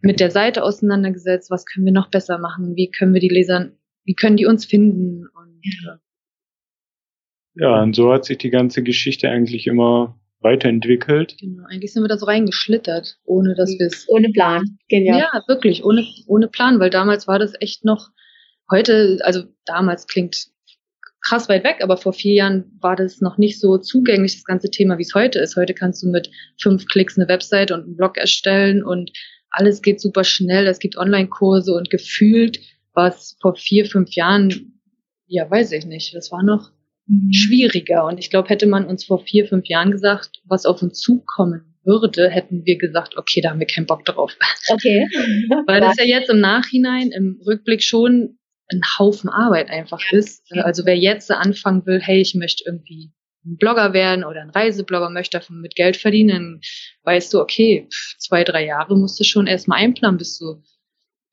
mit 0.00 0.20
der 0.20 0.30
Seite 0.30 0.62
auseinandergesetzt, 0.62 1.50
was 1.50 1.66
können 1.66 1.86
wir 1.86 1.92
noch 1.92 2.10
besser 2.10 2.38
machen, 2.38 2.76
wie 2.76 2.90
können 2.90 3.14
wir 3.14 3.20
die 3.20 3.28
Leser, 3.28 3.70
wie 4.04 4.14
können 4.14 4.36
die 4.36 4.46
uns 4.46 4.64
finden 4.64 5.26
und 5.26 5.60
äh, 5.64 5.98
ja, 7.60 7.82
und 7.82 7.96
so 7.96 8.12
hat 8.12 8.24
sich 8.24 8.38
die 8.38 8.50
ganze 8.50 8.84
Geschichte 8.84 9.28
eigentlich 9.28 9.66
immer 9.66 10.16
weiterentwickelt. 10.40 11.36
Genau, 11.40 11.64
eigentlich 11.68 11.92
sind 11.92 12.04
wir 12.04 12.08
da 12.08 12.16
so 12.16 12.26
reingeschlittert, 12.26 13.18
ohne 13.24 13.56
dass 13.56 13.70
wir 13.70 13.86
es. 13.86 14.06
Ohne 14.08 14.28
Plan, 14.30 14.78
genial. 14.88 15.18
Ja, 15.18 15.42
wirklich, 15.48 15.84
ohne, 15.84 16.06
ohne 16.28 16.46
Plan, 16.46 16.78
weil 16.78 16.90
damals 16.90 17.26
war 17.26 17.40
das 17.40 17.54
echt 17.60 17.84
noch, 17.84 18.10
heute, 18.70 19.18
also 19.22 19.42
damals 19.64 20.06
klingt 20.06 20.48
krass 21.20 21.48
weit 21.48 21.64
weg, 21.64 21.78
aber 21.82 21.96
vor 21.96 22.12
vier 22.12 22.34
Jahren 22.34 22.64
war 22.80 22.96
das 22.96 23.20
noch 23.20 23.38
nicht 23.38 23.60
so 23.60 23.78
zugänglich, 23.78 24.34
das 24.34 24.44
ganze 24.44 24.70
Thema, 24.70 24.98
wie 24.98 25.02
es 25.02 25.14
heute 25.14 25.38
ist. 25.38 25.56
Heute 25.56 25.74
kannst 25.74 26.02
du 26.02 26.08
mit 26.08 26.30
fünf 26.60 26.86
Klicks 26.86 27.18
eine 27.18 27.28
Website 27.28 27.70
und 27.70 27.84
einen 27.84 27.96
Blog 27.96 28.16
erstellen 28.16 28.82
und 28.84 29.10
alles 29.50 29.82
geht 29.82 30.00
super 30.00 30.24
schnell. 30.24 30.66
Es 30.66 30.78
gibt 30.78 30.96
Online-Kurse 30.96 31.72
und 31.72 31.90
gefühlt 31.90 32.60
was 32.94 33.36
vor 33.40 33.54
vier, 33.56 33.86
fünf 33.86 34.12
Jahren, 34.12 34.80
ja, 35.26 35.50
weiß 35.50 35.72
ich 35.72 35.86
nicht. 35.86 36.14
Das 36.14 36.30
war 36.32 36.42
noch 36.42 36.70
Mhm. 37.08 37.32
schwieriger. 37.32 38.04
Und 38.04 38.18
ich 38.18 38.28
glaube, 38.30 38.50
hätte 38.50 38.66
man 38.66 38.84
uns 38.84 39.04
vor 39.04 39.18
vier, 39.24 39.46
fünf 39.46 39.66
Jahren 39.66 39.90
gesagt, 39.90 40.42
was 40.44 40.66
auf 40.66 40.82
uns 40.82 41.00
zukommen 41.00 41.74
würde, 41.84 42.28
hätten 42.28 42.66
wir 42.66 42.76
gesagt, 42.76 43.16
okay, 43.16 43.40
da 43.40 43.50
haben 43.50 43.60
wir 43.60 43.66
keinen 43.66 43.86
Bock 43.86 44.04
drauf. 44.04 44.36
Okay. 44.68 45.06
Weil 45.66 45.80
das 45.80 45.96
ja 45.96 46.04
jetzt 46.04 46.28
im 46.28 46.40
Nachhinein, 46.40 47.10
im 47.10 47.40
Rückblick 47.46 47.82
schon 47.82 48.37
ein 48.70 48.82
Haufen 48.98 49.30
Arbeit 49.30 49.70
einfach 49.70 50.00
ist. 50.10 50.52
Also 50.52 50.84
wer 50.84 50.96
jetzt 50.96 51.30
anfangen 51.30 51.86
will, 51.86 52.00
hey, 52.00 52.20
ich 52.20 52.34
möchte 52.34 52.64
irgendwie 52.66 53.12
ein 53.44 53.56
Blogger 53.56 53.92
werden 53.92 54.24
oder 54.24 54.42
ein 54.42 54.50
Reiseblogger, 54.50 55.10
möchte 55.10 55.38
davon 55.38 55.60
mit 55.60 55.74
Geld 55.74 55.96
verdienen, 55.96 56.60
weißt 57.04 57.32
du, 57.32 57.40
okay, 57.40 57.88
zwei, 58.18 58.44
drei 58.44 58.66
Jahre 58.66 58.96
musst 58.96 59.18
du 59.18 59.24
schon 59.24 59.46
erstmal 59.46 59.78
einplanen, 59.78 60.18
bis 60.18 60.38
du 60.38 60.62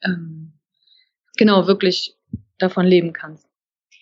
ähm, 0.04 0.54
genau 1.38 1.68
wirklich 1.68 2.16
davon 2.58 2.86
leben 2.86 3.12
kannst. 3.12 3.48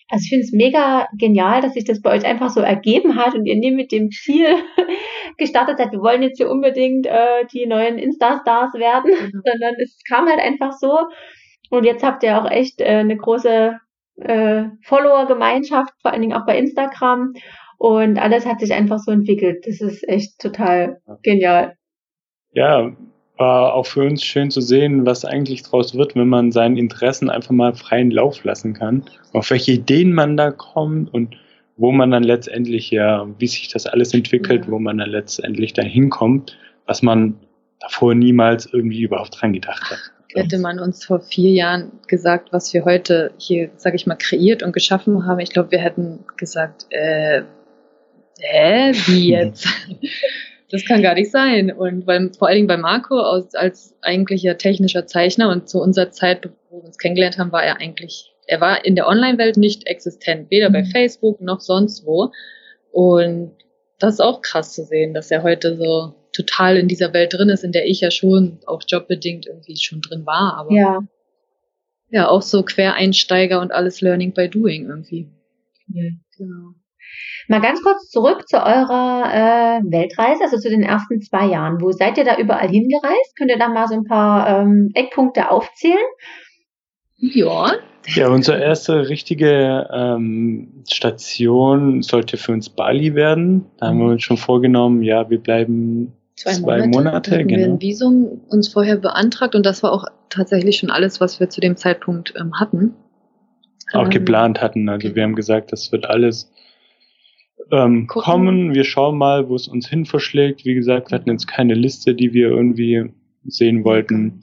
Also 0.08 0.24
ich 0.24 0.28
finde 0.28 0.44
es 0.44 0.52
mega 0.52 1.08
genial, 1.18 1.62
dass 1.62 1.74
sich 1.74 1.84
das 1.84 2.02
bei 2.02 2.14
euch 2.14 2.24
einfach 2.24 2.50
so 2.50 2.60
ergeben 2.60 3.16
hat 3.16 3.34
und 3.34 3.46
ihr 3.46 3.56
nie 3.56 3.70
mit 3.70 3.90
dem 3.90 4.10
Ziel 4.10 4.46
gestartet 5.38 5.78
seid, 5.78 5.92
wir 5.92 6.00
wollen 6.00 6.22
jetzt 6.22 6.36
hier 6.36 6.50
unbedingt 6.50 7.06
äh, 7.06 7.46
die 7.52 7.66
neuen 7.66 7.98
Insta-Stars 7.98 8.74
werden, 8.74 9.10
mhm. 9.10 9.42
sondern 9.44 9.74
es 9.82 9.98
kam 10.06 10.28
halt 10.28 10.40
einfach 10.40 10.72
so. 10.72 10.98
Und 11.74 11.84
jetzt 11.84 12.04
habt 12.04 12.22
ihr 12.22 12.40
auch 12.40 12.50
echt 12.50 12.80
äh, 12.80 12.84
eine 12.84 13.16
große 13.16 13.78
äh, 14.16 14.64
Follower-Gemeinschaft, 14.82 15.92
vor 16.00 16.12
allen 16.12 16.22
Dingen 16.22 16.36
auch 16.36 16.46
bei 16.46 16.58
Instagram. 16.58 17.32
Und 17.78 18.18
alles 18.18 18.46
hat 18.46 18.60
sich 18.60 18.72
einfach 18.72 18.98
so 18.98 19.10
entwickelt. 19.10 19.64
Das 19.66 19.80
ist 19.80 20.08
echt 20.08 20.38
total 20.38 21.00
genial. 21.22 21.74
Ja, 22.52 22.92
war 23.36 23.74
auch 23.74 23.86
für 23.86 24.04
uns 24.04 24.22
schön 24.22 24.50
zu 24.50 24.60
sehen, 24.60 25.04
was 25.04 25.24
eigentlich 25.24 25.64
draus 25.64 25.96
wird, 25.96 26.14
wenn 26.14 26.28
man 26.28 26.52
seinen 26.52 26.76
Interessen 26.76 27.28
einfach 27.28 27.50
mal 27.50 27.74
freien 27.74 28.12
Lauf 28.12 28.44
lassen 28.44 28.74
kann. 28.74 29.04
Auf 29.32 29.50
welche 29.50 29.72
Ideen 29.72 30.12
man 30.12 30.36
da 30.36 30.52
kommt 30.52 31.12
und 31.12 31.36
wo 31.76 31.90
man 31.90 32.12
dann 32.12 32.22
letztendlich 32.22 32.92
ja, 32.92 33.26
wie 33.38 33.48
sich 33.48 33.68
das 33.68 33.86
alles 33.86 34.14
entwickelt, 34.14 34.66
ja. 34.66 34.70
wo 34.70 34.78
man 34.78 34.98
dann 34.98 35.10
letztendlich 35.10 35.72
dahin 35.72 36.10
kommt, 36.10 36.56
was 36.86 37.02
man 37.02 37.40
davor 37.80 38.14
niemals 38.14 38.66
irgendwie 38.72 39.02
überhaupt 39.02 39.40
dran 39.40 39.52
gedacht 39.52 39.90
hat. 39.90 40.13
Hätte 40.34 40.58
man 40.58 40.80
uns 40.80 41.04
vor 41.04 41.20
vier 41.20 41.50
Jahren 41.50 41.92
gesagt, 42.08 42.52
was 42.52 42.74
wir 42.74 42.84
heute 42.84 43.32
hier, 43.38 43.70
sag 43.76 43.94
ich 43.94 44.06
mal, 44.06 44.16
kreiert 44.16 44.62
und 44.62 44.72
geschaffen 44.72 45.26
haben, 45.26 45.38
ich 45.38 45.50
glaube, 45.50 45.70
wir 45.70 45.78
hätten 45.78 46.24
gesagt, 46.36 46.86
äh, 46.90 47.42
hä, 48.40 48.92
wie 49.06 49.30
jetzt? 49.30 49.66
das 50.70 50.84
kann 50.84 51.02
gar 51.02 51.14
nicht 51.14 51.30
sein. 51.30 51.70
Und 51.70 52.06
weil, 52.06 52.32
vor 52.36 52.48
allen 52.48 52.56
Dingen 52.56 52.66
bei 52.66 52.76
Marco 52.76 53.18
aus, 53.18 53.54
als 53.54 53.94
eigentlicher 54.02 54.58
technischer 54.58 55.06
Zeichner 55.06 55.50
und 55.50 55.68
zu 55.68 55.80
unserer 55.80 56.10
Zeit, 56.10 56.50
wo 56.68 56.78
wir 56.78 56.84
uns 56.84 56.98
kennengelernt 56.98 57.38
haben, 57.38 57.52
war 57.52 57.62
er 57.62 57.80
eigentlich, 57.80 58.34
er 58.46 58.60
war 58.60 58.84
in 58.84 58.96
der 58.96 59.06
Online-Welt 59.06 59.56
nicht 59.56 59.86
existent, 59.86 60.50
weder 60.50 60.70
bei 60.70 60.82
mhm. 60.82 60.86
Facebook 60.86 61.40
noch 61.40 61.60
sonst 61.60 62.04
wo. 62.06 62.32
Und 62.90 63.52
das 64.00 64.14
ist 64.14 64.20
auch 64.20 64.42
krass 64.42 64.74
zu 64.74 64.84
sehen, 64.84 65.14
dass 65.14 65.30
er 65.30 65.42
heute 65.44 65.76
so 65.76 66.14
total 66.34 66.76
in 66.76 66.88
dieser 66.88 67.12
Welt 67.12 67.32
drin 67.32 67.48
ist, 67.48 67.64
in 67.64 67.72
der 67.72 67.86
ich 67.86 68.00
ja 68.00 68.10
schon 68.10 68.58
auch 68.66 68.82
jobbedingt 68.86 69.46
irgendwie 69.46 69.76
schon 69.76 70.00
drin 70.00 70.26
war, 70.26 70.56
aber 70.58 70.72
ja, 70.72 71.00
ja 72.10 72.28
auch 72.28 72.42
so 72.42 72.62
Quereinsteiger 72.62 73.60
und 73.60 73.72
alles 73.72 74.00
Learning 74.00 74.32
by 74.32 74.48
Doing 74.48 74.88
irgendwie. 74.88 75.30
Ja. 75.88 76.10
Genau. 76.36 76.74
Mal 77.48 77.60
ganz 77.60 77.82
kurz 77.82 78.08
zurück 78.08 78.48
zu 78.48 78.56
eurer 78.56 79.80
äh, 79.80 79.90
Weltreise, 79.90 80.44
also 80.44 80.58
zu 80.58 80.70
den 80.70 80.82
ersten 80.82 81.20
zwei 81.20 81.46
Jahren. 81.46 81.80
Wo 81.80 81.92
seid 81.92 82.16
ihr 82.16 82.24
da 82.24 82.38
überall 82.38 82.68
hingereist? 82.68 83.36
Könnt 83.36 83.50
ihr 83.50 83.58
da 83.58 83.68
mal 83.68 83.86
so 83.86 83.94
ein 83.94 84.04
paar 84.04 84.62
ähm, 84.62 84.90
Eckpunkte 84.94 85.50
aufzählen? 85.50 85.98
Ja. 87.16 87.72
Ja, 88.06 88.28
unsere 88.28 88.62
erste 88.62 89.08
richtige 89.08 89.88
ähm, 89.92 90.84
Station 90.90 92.02
sollte 92.02 92.36
für 92.36 92.52
uns 92.52 92.68
Bali 92.68 93.14
werden. 93.14 93.66
Da 93.78 93.88
haben 93.88 93.98
wir 93.98 94.06
uns 94.06 94.22
schon 94.22 94.36
vorgenommen, 94.36 95.02
ja, 95.02 95.30
wir 95.30 95.38
bleiben 95.38 96.12
zwei, 96.36 96.52
zwei 96.54 96.86
Monate, 96.86 96.90
Monate 96.90 97.44
genau. 97.44 97.58
wir 97.58 97.66
ein 97.66 97.80
Visum 97.80 98.40
uns 98.48 98.68
vorher 98.68 98.96
beantragt 98.96 99.54
und 99.54 99.64
das 99.64 99.82
war 99.82 99.92
auch 99.92 100.06
tatsächlich 100.30 100.76
schon 100.76 100.90
alles, 100.90 101.20
was 101.20 101.40
wir 101.40 101.48
zu 101.48 101.60
dem 101.60 101.76
Zeitpunkt 101.76 102.34
ähm, 102.38 102.58
hatten. 102.58 102.94
Auch 103.92 104.04
ähm, 104.04 104.10
geplant 104.10 104.60
hatten. 104.60 104.88
Also 104.88 105.14
wir 105.14 105.22
haben 105.22 105.34
gesagt, 105.34 105.72
das 105.72 105.92
wird 105.92 106.06
alles 106.06 106.50
ähm, 107.70 108.06
kommen. 108.06 108.74
Wir 108.74 108.84
schauen 108.84 109.18
mal, 109.18 109.48
wo 109.48 109.54
es 109.54 109.68
uns 109.68 109.88
hin 109.88 110.06
verschlägt. 110.06 110.64
Wie 110.64 110.74
gesagt, 110.74 111.10
wir 111.10 111.18
hatten 111.18 111.30
jetzt 111.30 111.46
keine 111.46 111.74
Liste, 111.74 112.14
die 112.14 112.32
wir 112.32 112.48
irgendwie 112.48 113.12
sehen 113.44 113.84
wollten. 113.84 114.42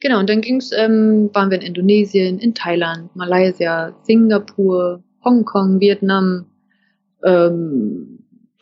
Genau, 0.00 0.18
und 0.18 0.28
dann 0.28 0.40
ging's, 0.40 0.72
ähm, 0.76 1.30
waren 1.32 1.50
wir 1.50 1.60
in 1.60 1.66
Indonesien, 1.66 2.40
in 2.40 2.54
Thailand, 2.54 3.14
Malaysia, 3.14 3.94
Singapur, 4.02 5.04
Hongkong, 5.24 5.78
Vietnam, 5.78 6.46
ähm, 7.24 8.11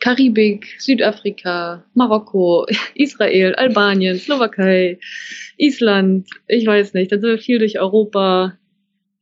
Karibik, 0.01 0.75
Südafrika, 0.79 1.85
Marokko, 1.93 2.65
Israel, 2.95 3.55
Albanien, 3.55 4.17
Slowakei, 4.17 4.99
Island, 5.57 6.27
ich 6.47 6.65
weiß 6.65 6.93
nicht, 6.93 7.11
dann 7.11 7.21
sind 7.21 7.29
wir 7.29 7.37
viel 7.37 7.59
durch 7.59 7.79
Europa, 7.79 8.57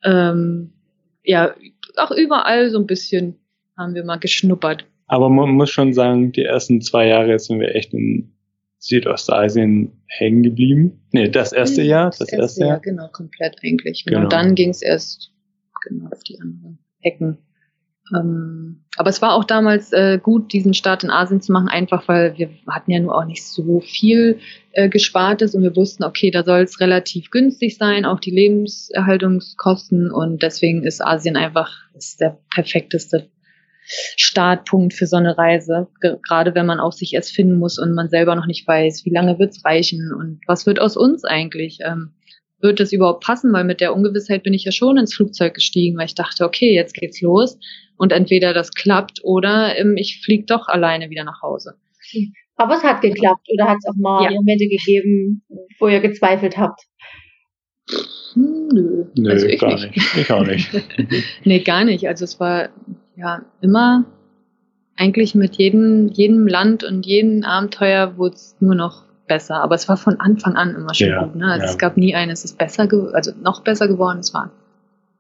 ähm, 0.03 0.71
ja, 1.23 1.53
auch 1.97 2.11
überall 2.11 2.69
so 2.69 2.79
ein 2.79 2.87
bisschen 2.87 3.35
haben 3.77 3.93
wir 3.93 4.03
mal 4.03 4.17
geschnuppert. 4.17 4.85
Aber 5.07 5.29
man 5.29 5.49
muss 5.51 5.69
schon 5.69 5.93
sagen, 5.93 6.31
die 6.31 6.43
ersten 6.43 6.81
zwei 6.81 7.07
Jahre 7.07 7.37
sind 7.39 7.59
wir 7.59 7.75
echt 7.75 7.93
in 7.93 8.31
Südostasien 8.77 9.91
hängen 10.07 10.43
geblieben. 10.43 11.01
Nee, 11.11 11.29
das 11.29 11.51
erste 11.51 11.81
Jahr, 11.81 12.09
das, 12.09 12.19
das 12.19 12.29
erste, 12.29 12.41
erste 12.41 12.61
Jahr. 12.61 12.69
Jahr. 12.69 12.79
Genau, 12.79 13.07
komplett 13.09 13.57
eigentlich. 13.63 14.05
Genau. 14.05 14.21
Und 14.21 14.33
dann 14.33 14.55
ging 14.55 14.69
es 14.69 14.81
erst 14.81 15.31
genau 15.83 16.09
auf 16.11 16.23
die 16.23 16.39
anderen 16.39 16.79
Ecken. 17.01 17.37
Ähm, 18.15 18.83
aber 18.97 19.09
es 19.09 19.21
war 19.21 19.33
auch 19.33 19.43
damals 19.43 19.93
äh, 19.93 20.19
gut, 20.21 20.51
diesen 20.51 20.73
Start 20.73 21.03
in 21.03 21.11
Asien 21.11 21.41
zu 21.41 21.51
machen, 21.51 21.67
einfach 21.67 22.07
weil 22.07 22.37
wir 22.37 22.49
hatten 22.67 22.91
ja 22.91 22.99
nur 22.99 23.15
auch 23.15 23.25
nicht 23.25 23.45
so 23.45 23.79
viel 23.79 24.39
äh, 24.71 24.89
Gespartes 24.89 25.55
und 25.55 25.63
wir 25.63 25.75
wussten, 25.75 26.03
okay, 26.03 26.31
da 26.31 26.43
soll 26.43 26.61
es 26.61 26.79
relativ 26.79 27.29
günstig 27.29 27.77
sein, 27.77 28.05
auch 28.05 28.19
die 28.19 28.31
Lebenserhaltungskosten 28.31 30.11
und 30.11 30.41
deswegen 30.43 30.83
ist 30.83 31.03
Asien 31.05 31.37
einfach 31.37 31.71
ist 31.93 32.19
der 32.19 32.39
perfekteste 32.53 33.29
Startpunkt 34.15 34.93
für 34.93 35.07
so 35.07 35.17
eine 35.17 35.37
Reise, 35.37 35.87
gerade 35.99 36.53
wenn 36.53 36.67
man 36.67 36.79
auch 36.79 36.91
sich 36.91 37.13
erst 37.13 37.33
finden 37.33 37.57
muss 37.57 37.79
und 37.79 37.95
man 37.95 38.09
selber 38.09 38.35
noch 38.35 38.45
nicht 38.45 38.67
weiß, 38.67 39.03
wie 39.05 39.13
lange 39.13 39.39
wird's 39.39 39.65
reichen 39.65 40.13
und 40.13 40.41
was 40.45 40.65
wird 40.67 40.79
aus 40.79 40.95
uns 40.95 41.23
eigentlich. 41.23 41.79
Ähm, 41.83 42.11
wird 42.61 42.79
das 42.79 42.91
überhaupt 42.91 43.23
passen? 43.23 43.53
Weil 43.53 43.63
mit 43.63 43.81
der 43.81 43.95
Ungewissheit 43.95 44.43
bin 44.43 44.53
ich 44.53 44.65
ja 44.65 44.71
schon 44.71 44.97
ins 44.97 45.15
Flugzeug 45.15 45.53
gestiegen, 45.53 45.97
weil 45.97 46.05
ich 46.05 46.15
dachte, 46.15 46.45
okay, 46.45 46.73
jetzt 46.73 46.93
geht's 46.93 47.21
los 47.21 47.57
und 47.97 48.11
entweder 48.11 48.53
das 48.53 48.71
klappt 48.71 49.19
oder 49.23 49.77
ähm, 49.77 49.97
ich 49.97 50.21
fliege 50.23 50.45
doch 50.45 50.67
alleine 50.67 51.09
wieder 51.09 51.23
nach 51.23 51.41
Hause. 51.41 51.75
Aber 52.55 52.75
es 52.75 52.83
hat 52.83 53.01
geklappt 53.01 53.47
oder 53.53 53.69
hat 53.69 53.77
es 53.77 53.85
auch 53.89 53.95
mal 53.97 54.23
ja. 54.23 54.31
Momente 54.31 54.67
gegeben, 54.67 55.43
wo 55.79 55.87
ihr 55.87 55.99
gezweifelt 55.99 56.57
habt? 56.57 56.81
Nö. 58.35 59.05
Nö, 59.15 59.29
also 59.29 59.47
ich 59.47 59.59
gar 59.59 59.75
nicht. 59.75 59.95
nicht. 59.95 60.17
Ich 60.17 60.31
auch 60.31 60.45
nicht. 60.45 60.69
nee, 61.43 61.59
gar 61.59 61.83
nicht. 61.85 62.07
Also 62.07 62.25
es 62.25 62.39
war 62.39 62.69
ja 63.15 63.45
immer 63.61 64.05
eigentlich 64.95 65.35
mit 65.35 65.57
jedem, 65.57 66.09
jedem 66.09 66.47
Land 66.47 66.83
und 66.83 67.05
jedem 67.05 67.43
Abenteuer 67.43 68.17
wurde 68.17 68.35
es 68.35 68.55
nur 68.59 68.75
noch 68.75 69.05
besser. 69.29 69.61
Aber 69.63 69.75
es 69.75 69.87
war 69.87 69.95
von 69.95 70.19
Anfang 70.19 70.55
an 70.55 70.75
immer 70.75 70.93
schon 70.93 71.07
ja, 71.07 71.23
gut. 71.23 71.35
Ne? 71.35 71.45
Also 71.45 71.65
ja. 71.65 71.71
Es 71.71 71.77
gab 71.77 71.95
nie 71.95 72.13
eines, 72.13 72.39
es 72.39 72.51
ist 72.51 72.57
besser, 72.57 72.89
also 73.13 73.31
noch 73.41 73.63
besser 73.63 73.87
geworden. 73.87 74.19
Es 74.19 74.33
war, 74.33 74.51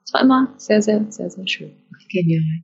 es 0.03 0.13
war 0.13 0.21
immer 0.21 0.53
sehr, 0.57 0.81
sehr, 0.81 1.05
sehr, 1.09 1.29
sehr 1.29 1.47
schön. 1.47 1.71
Genial. 2.11 2.63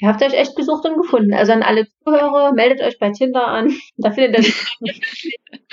Ihr 0.00 0.08
habt 0.08 0.22
euch 0.22 0.34
echt 0.34 0.54
gesucht 0.54 0.84
und 0.84 1.00
gefunden. 1.00 1.32
Also 1.34 1.52
an 1.52 1.62
alle 1.62 1.88
Zuhörer, 2.04 2.52
meldet 2.52 2.82
euch 2.82 2.98
bei 2.98 3.10
Tinder 3.10 3.48
an. 3.48 3.74
Da 3.96 4.10
findet 4.12 4.46
ihr 4.46 4.54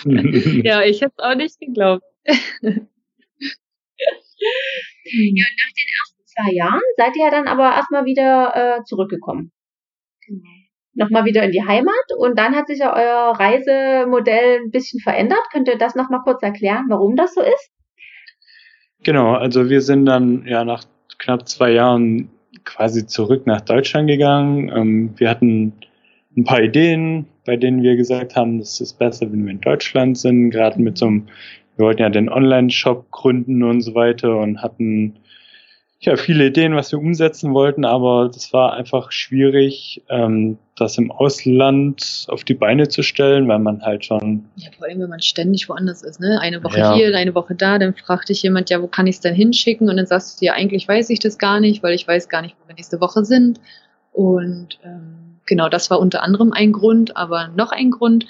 Ja, 0.64 0.82
ich 0.82 1.02
hätte 1.02 1.14
es 1.18 1.24
auch 1.24 1.36
nicht 1.36 1.60
geglaubt. 1.60 2.04
ja, 2.24 2.72
nach 2.72 2.80
den 5.74 5.90
ersten 6.00 6.26
zwei 6.26 6.54
Jahren 6.54 6.82
seid 6.98 7.16
ihr 7.18 7.26
ja 7.26 7.32
dann 7.32 7.48
aber 7.48 7.76
erstmal 7.76 8.06
wieder 8.06 8.80
äh, 8.80 8.84
zurückgekommen. 8.84 9.52
Genau. 10.26 10.65
Nochmal 10.96 11.26
wieder 11.26 11.44
in 11.44 11.52
die 11.52 11.64
Heimat 11.66 11.94
und 12.18 12.40
dann 12.40 12.56
hat 12.56 12.68
sich 12.68 12.80
ja 12.80 12.96
euer 12.96 13.38
Reisemodell 13.38 14.62
ein 14.64 14.72
bisschen 14.72 15.02
verändert. 15.02 15.42
Könnt 15.52 15.68
ihr 15.68 15.78
das 15.78 15.96
nochmal 15.96 16.22
kurz 16.24 16.42
erklären, 16.42 16.86
warum 16.90 17.16
das 17.16 17.34
so 17.34 17.42
ist? 17.42 17.72
Genau, 19.04 19.34
also 19.34 19.70
wir 19.70 19.82
sind 19.82 20.06
dann 20.06 20.46
ja 20.48 20.64
nach 20.64 20.86
knapp 21.20 21.48
zwei 21.48 21.72
Jahren 21.72 22.30
quasi 22.64 23.06
zurück 23.06 23.46
nach 23.46 23.62
Deutschland 23.62 24.08
gegangen. 24.08 24.72
Ähm, 24.76 25.14
wir 25.18 25.30
hatten 25.30 25.74
ein 26.36 26.44
paar 26.44 26.62
Ideen, 26.62 27.28
bei 27.46 27.56
denen 27.56 27.84
wir 27.84 27.96
gesagt 27.96 28.36
haben, 28.36 28.60
das 28.60 28.82
ist 28.82 28.98
besser, 28.98 29.32
wenn 29.32 29.46
wir 29.46 29.52
in 29.52 29.62
Deutschland 29.62 30.18
sind, 30.18 30.50
gerade 30.50 30.82
mit 30.82 30.98
so 30.98 31.08
einem, 31.08 31.28
wir 31.78 31.86
wollten 31.86 32.02
ja 32.02 32.10
den 32.10 32.30
Online-Shop 32.30 33.12
gründen 33.12 33.64
und 33.64 33.82
so 33.82 33.96
weiter 33.96 34.38
und 34.38 34.62
hatten 34.62 35.18
ja, 36.06 36.16
viele 36.16 36.48
Ideen, 36.48 36.76
was 36.76 36.92
wir 36.92 37.00
umsetzen 37.00 37.54
wollten, 37.54 37.86
aber 37.86 38.30
das 38.34 38.54
war 38.54 38.74
einfach 38.74 39.12
schwierig, 39.12 40.04
ähm, 40.10 40.58
das 40.76 40.98
im 40.98 41.12
Ausland 41.12 42.26
auf 42.30 42.44
die 42.44 42.54
Beine 42.54 42.88
zu 42.88 43.02
stellen, 43.02 43.48
weil 43.48 43.60
man 43.60 43.82
halt 43.82 44.06
schon. 44.06 44.46
Ja, 44.56 44.70
vor 44.78 44.88
allem, 44.88 45.00
wenn 45.00 45.10
man 45.10 45.22
ständig 45.22 45.68
woanders 45.68 46.04
ist, 46.04 46.20
ne? 46.20 46.40
Eine 46.42 46.64
Woche 46.64 46.80
ja. 46.80 46.94
hier, 46.94 47.16
eine 47.16 47.34
Woche 47.34 47.56
da, 47.56 47.80
dann 47.80 47.96
fragt 47.96 48.30
dich 48.30 48.44
jemand, 48.44 48.70
ja, 48.70 48.82
wo 48.82 48.88
kann 48.88 49.08
ich 49.08 49.16
es 49.16 49.22
denn 49.22 49.36
hinschicken? 49.36 49.90
Und 49.90 49.98
dann 49.98 50.06
sagst 50.06 50.40
du 50.40 50.46
dir, 50.46 50.54
eigentlich 50.54 50.88
weiß 50.88 51.10
ich 51.10 51.20
das 51.20 51.38
gar 51.38 51.60
nicht, 51.60 51.82
weil 51.84 51.94
ich 51.94 52.08
weiß 52.08 52.30
gar 52.30 52.42
nicht, 52.42 52.56
wo 52.62 52.68
wir 52.68 52.76
nächste 52.76 53.02
Woche 53.02 53.26
sind. 53.26 53.60
Und 54.12 54.80
ähm, 54.84 55.40
genau, 55.46 55.70
das 55.70 55.90
war 55.90 56.00
unter 56.00 56.24
anderem 56.24 56.54
ein 56.54 56.72
Grund, 56.72 57.18
aber 57.18 57.50
noch 57.50 57.72
ein 57.72 57.92
Grund 57.92 58.26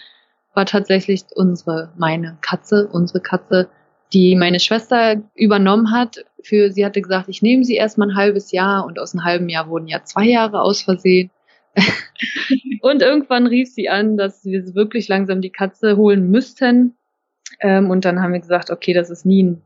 war 0.53 0.65
tatsächlich 0.65 1.25
unsere, 1.35 1.91
meine 1.97 2.37
Katze, 2.41 2.87
unsere 2.91 3.19
Katze, 3.19 3.67
die 4.13 4.35
meine 4.35 4.59
Schwester 4.59 5.17
übernommen 5.35 5.91
hat. 5.91 6.23
Für 6.45 6.71
sie 6.71 6.85
hatte 6.85 7.01
gesagt, 7.01 7.27
ich 7.27 7.41
nehme 7.41 7.63
sie 7.63 7.75
erstmal 7.75 8.09
ein 8.09 8.15
halbes 8.15 8.51
Jahr 8.51 8.85
und 8.85 8.99
aus 8.99 9.13
einem 9.13 9.25
halben 9.25 9.49
Jahr 9.49 9.67
wurden 9.67 9.87
ja 9.87 10.03
zwei 10.03 10.25
Jahre 10.25 10.61
aus 10.61 10.81
Versehen. 10.81 11.31
und 12.81 13.01
irgendwann 13.01 13.47
rief 13.47 13.69
sie 13.73 13.89
an, 13.89 14.15
dass 14.15 14.45
wir 14.45 14.75
wirklich 14.75 15.07
langsam 15.07 15.41
die 15.41 15.49
Katze 15.49 15.97
holen 15.97 16.29
müssten. 16.29 16.95
Ähm, 17.59 17.89
und 17.89 18.05
dann 18.05 18.21
haben 18.21 18.33
wir 18.33 18.39
gesagt, 18.39 18.69
okay, 18.69 18.93
das 18.93 19.09
ist 19.09 19.25
nie 19.25 19.43
ein, 19.43 19.61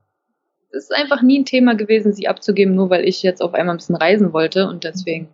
das 0.72 0.84
ist 0.86 0.96
einfach 0.96 1.22
nie 1.22 1.40
ein 1.40 1.46
Thema 1.46 1.76
gewesen, 1.76 2.14
sie 2.14 2.28
abzugeben, 2.30 2.76
nur 2.76 2.90
weil 2.90 3.06
ich 3.06 3.24
jetzt 3.24 3.42
auf 3.42 3.54
einmal 3.54 3.76
ein 3.76 3.80
bisschen 3.80 3.96
reisen 3.96 4.32
wollte. 4.32 4.68
Und 4.68 4.86
deswegen 4.86 5.28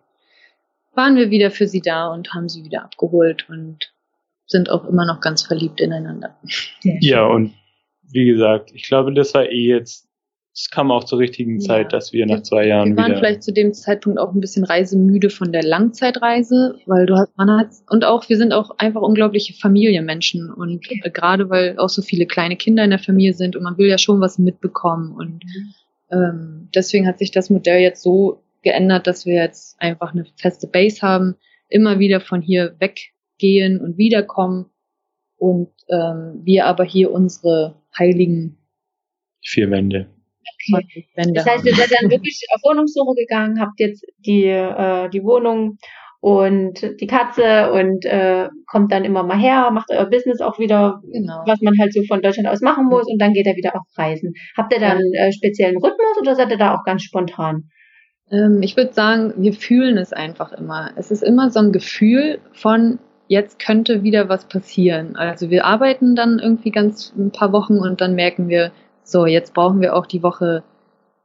waren 0.96 1.16
wir 1.16 1.30
wieder 1.30 1.52
für 1.52 1.68
sie 1.68 1.82
da 1.82 2.08
und 2.12 2.34
haben 2.34 2.50
sie 2.50 2.64
wieder 2.64 2.84
abgeholt 2.84 3.48
und 3.50 3.94
sind 4.48 4.70
auch 4.70 4.86
immer 4.86 5.06
noch 5.06 5.22
ganz 5.22 5.44
verliebt 5.44 5.80
ineinander. 5.80 6.36
Ja, 6.82 7.26
und 7.26 7.54
wie 8.12 8.26
gesagt, 8.26 8.72
ich 8.74 8.88
glaube, 8.88 9.14
das 9.14 9.34
war 9.34 9.46
eh 9.46 9.68
jetzt, 9.68 10.05
es 10.56 10.70
kam 10.70 10.90
auch 10.90 11.04
zur 11.04 11.20
richtigen 11.20 11.60
Zeit, 11.60 11.92
ja. 11.92 11.98
dass 11.98 12.14
wir 12.14 12.26
nach 12.26 12.42
zwei 12.42 12.66
Jahren 12.66 12.94
wieder. 12.94 12.96
Wir 12.96 13.02
waren 13.04 13.12
wieder 13.12 13.20
vielleicht 13.20 13.44
zu 13.44 13.52
dem 13.52 13.74
Zeitpunkt 13.74 14.18
auch 14.18 14.34
ein 14.34 14.40
bisschen 14.40 14.64
reisemüde 14.64 15.30
von 15.30 15.52
der 15.52 15.64
Langzeitreise, 15.64 16.80
weil 16.86 17.06
du 17.06 17.18
hast, 17.18 17.38
man 17.38 17.52
hat, 17.52 17.72
und 17.90 18.06
auch, 18.06 18.30
wir 18.30 18.38
sind 18.38 18.54
auch 18.54 18.72
einfach 18.78 19.02
unglaubliche 19.02 19.54
Familienmenschen 19.54 20.52
und. 20.52 20.90
Äh, 20.90 21.10
gerade 21.10 21.50
weil 21.50 21.78
auch 21.78 21.90
so 21.90 22.02
viele 22.02 22.26
kleine 22.26 22.56
Kinder 22.56 22.86
in 22.86 22.92
der 22.92 23.00
Familie 23.00 23.34
sind 23.34 23.58
und 23.58 23.64
man 23.64 23.78
will 23.78 23.88
ja 23.88 23.98
schon 23.98 24.22
was 24.22 24.40
mitbekommen 24.40 25.14
und 25.14 25.44
ähm, 26.10 26.70
deswegen 26.74 27.06
hat 27.06 27.20
sich 27.20 27.32
das 27.32 27.50
Modell 27.50 27.82
jetzt 27.82 28.02
so 28.02 28.42
geändert, 28.62 29.08
dass 29.08 29.26
wir 29.26 29.36
jetzt 29.36 29.80
einfach 29.82 30.14
eine 30.14 30.26
feste 30.38 30.68
Base 30.68 31.02
haben, 31.02 31.36
immer 31.68 32.00
wieder 32.00 32.22
von 32.22 32.42
hier 32.42 32.76
weggehen 32.80 33.82
und 33.82 33.98
wiederkommen 33.98 34.68
und 35.38 35.70
ähm, 35.90 36.42
wir 36.44 36.66
aber 36.66 36.86
hier 36.86 37.12
unsere 37.12 37.76
heiligen 37.98 38.58
vier 39.42 39.70
Wände. 39.70 40.15
Okay. 40.74 41.06
Das 41.34 41.46
heißt, 41.46 41.66
ihr 41.66 41.76
seid 41.76 41.92
dann 42.00 42.10
wirklich 42.10 42.42
auf 42.54 42.62
Wohnungssuche 42.64 43.16
gegangen, 43.16 43.60
habt 43.60 43.80
jetzt 43.80 44.06
die, 44.26 44.46
äh, 44.46 45.10
die 45.10 45.24
Wohnung 45.24 45.78
und 46.26 46.82
die 47.00 47.06
Katze 47.08 47.72
und 47.72 48.04
äh, 48.06 48.50
kommt 48.66 48.92
dann 48.92 49.06
immer 49.06 49.22
mal 49.22 49.38
her, 49.38 49.70
macht 49.72 49.92
euer 49.92 50.10
Business 50.10 50.42
auch 50.42 50.58
wieder, 50.58 51.02
genau. 51.12 51.44
was 51.46 51.62
man 51.62 51.76
halt 51.80 51.94
so 51.94 52.02
von 52.08 52.22
Deutschland 52.22 52.48
aus 52.48 52.62
machen 52.62 52.86
muss 52.86 53.06
und 53.08 53.22
dann 53.22 53.34
geht 53.34 53.46
er 53.46 53.56
wieder 53.56 53.76
auf 53.76 53.86
Reisen. 53.96 54.34
Habt 54.58 54.74
ihr 54.74 54.80
da 54.80 54.92
einen 54.92 55.14
äh, 55.14 55.32
speziellen 55.32 55.78
Rhythmus 55.78 56.18
oder 56.20 56.36
seid 56.36 56.50
ihr 56.50 56.58
da 56.58 56.76
auch 56.76 56.84
ganz 56.84 57.04
spontan? 57.04 57.70
Ähm, 58.32 58.64
ich 58.64 58.76
würde 58.76 58.94
sagen, 58.94 59.34
wir 59.38 59.54
fühlen 59.54 59.98
es 59.98 60.14
einfach 60.14 60.52
immer. 60.52 60.90
Es 60.96 61.12
ist 61.12 61.22
immer 61.22 61.52
so 61.52 61.60
ein 61.60 61.72
Gefühl 61.72 62.40
von, 62.54 62.98
jetzt 63.28 63.60
könnte 63.60 64.04
wieder 64.04 64.28
was 64.28 64.46
passieren. 64.48 65.16
Also 65.16 65.50
wir 65.50 65.66
arbeiten 65.66 66.16
dann 66.16 66.40
irgendwie 66.40 66.72
ganz 66.72 67.14
ein 67.16 67.32
paar 67.32 67.52
Wochen 67.52 67.78
und 67.78 68.02
dann 68.02 68.16
merken 68.16 68.50
wir, 68.50 68.72
so, 69.06 69.26
jetzt 69.26 69.54
brauchen 69.54 69.82
wir 69.82 69.96
auch 69.96 70.06
die 70.06 70.24
Woche 70.24 70.64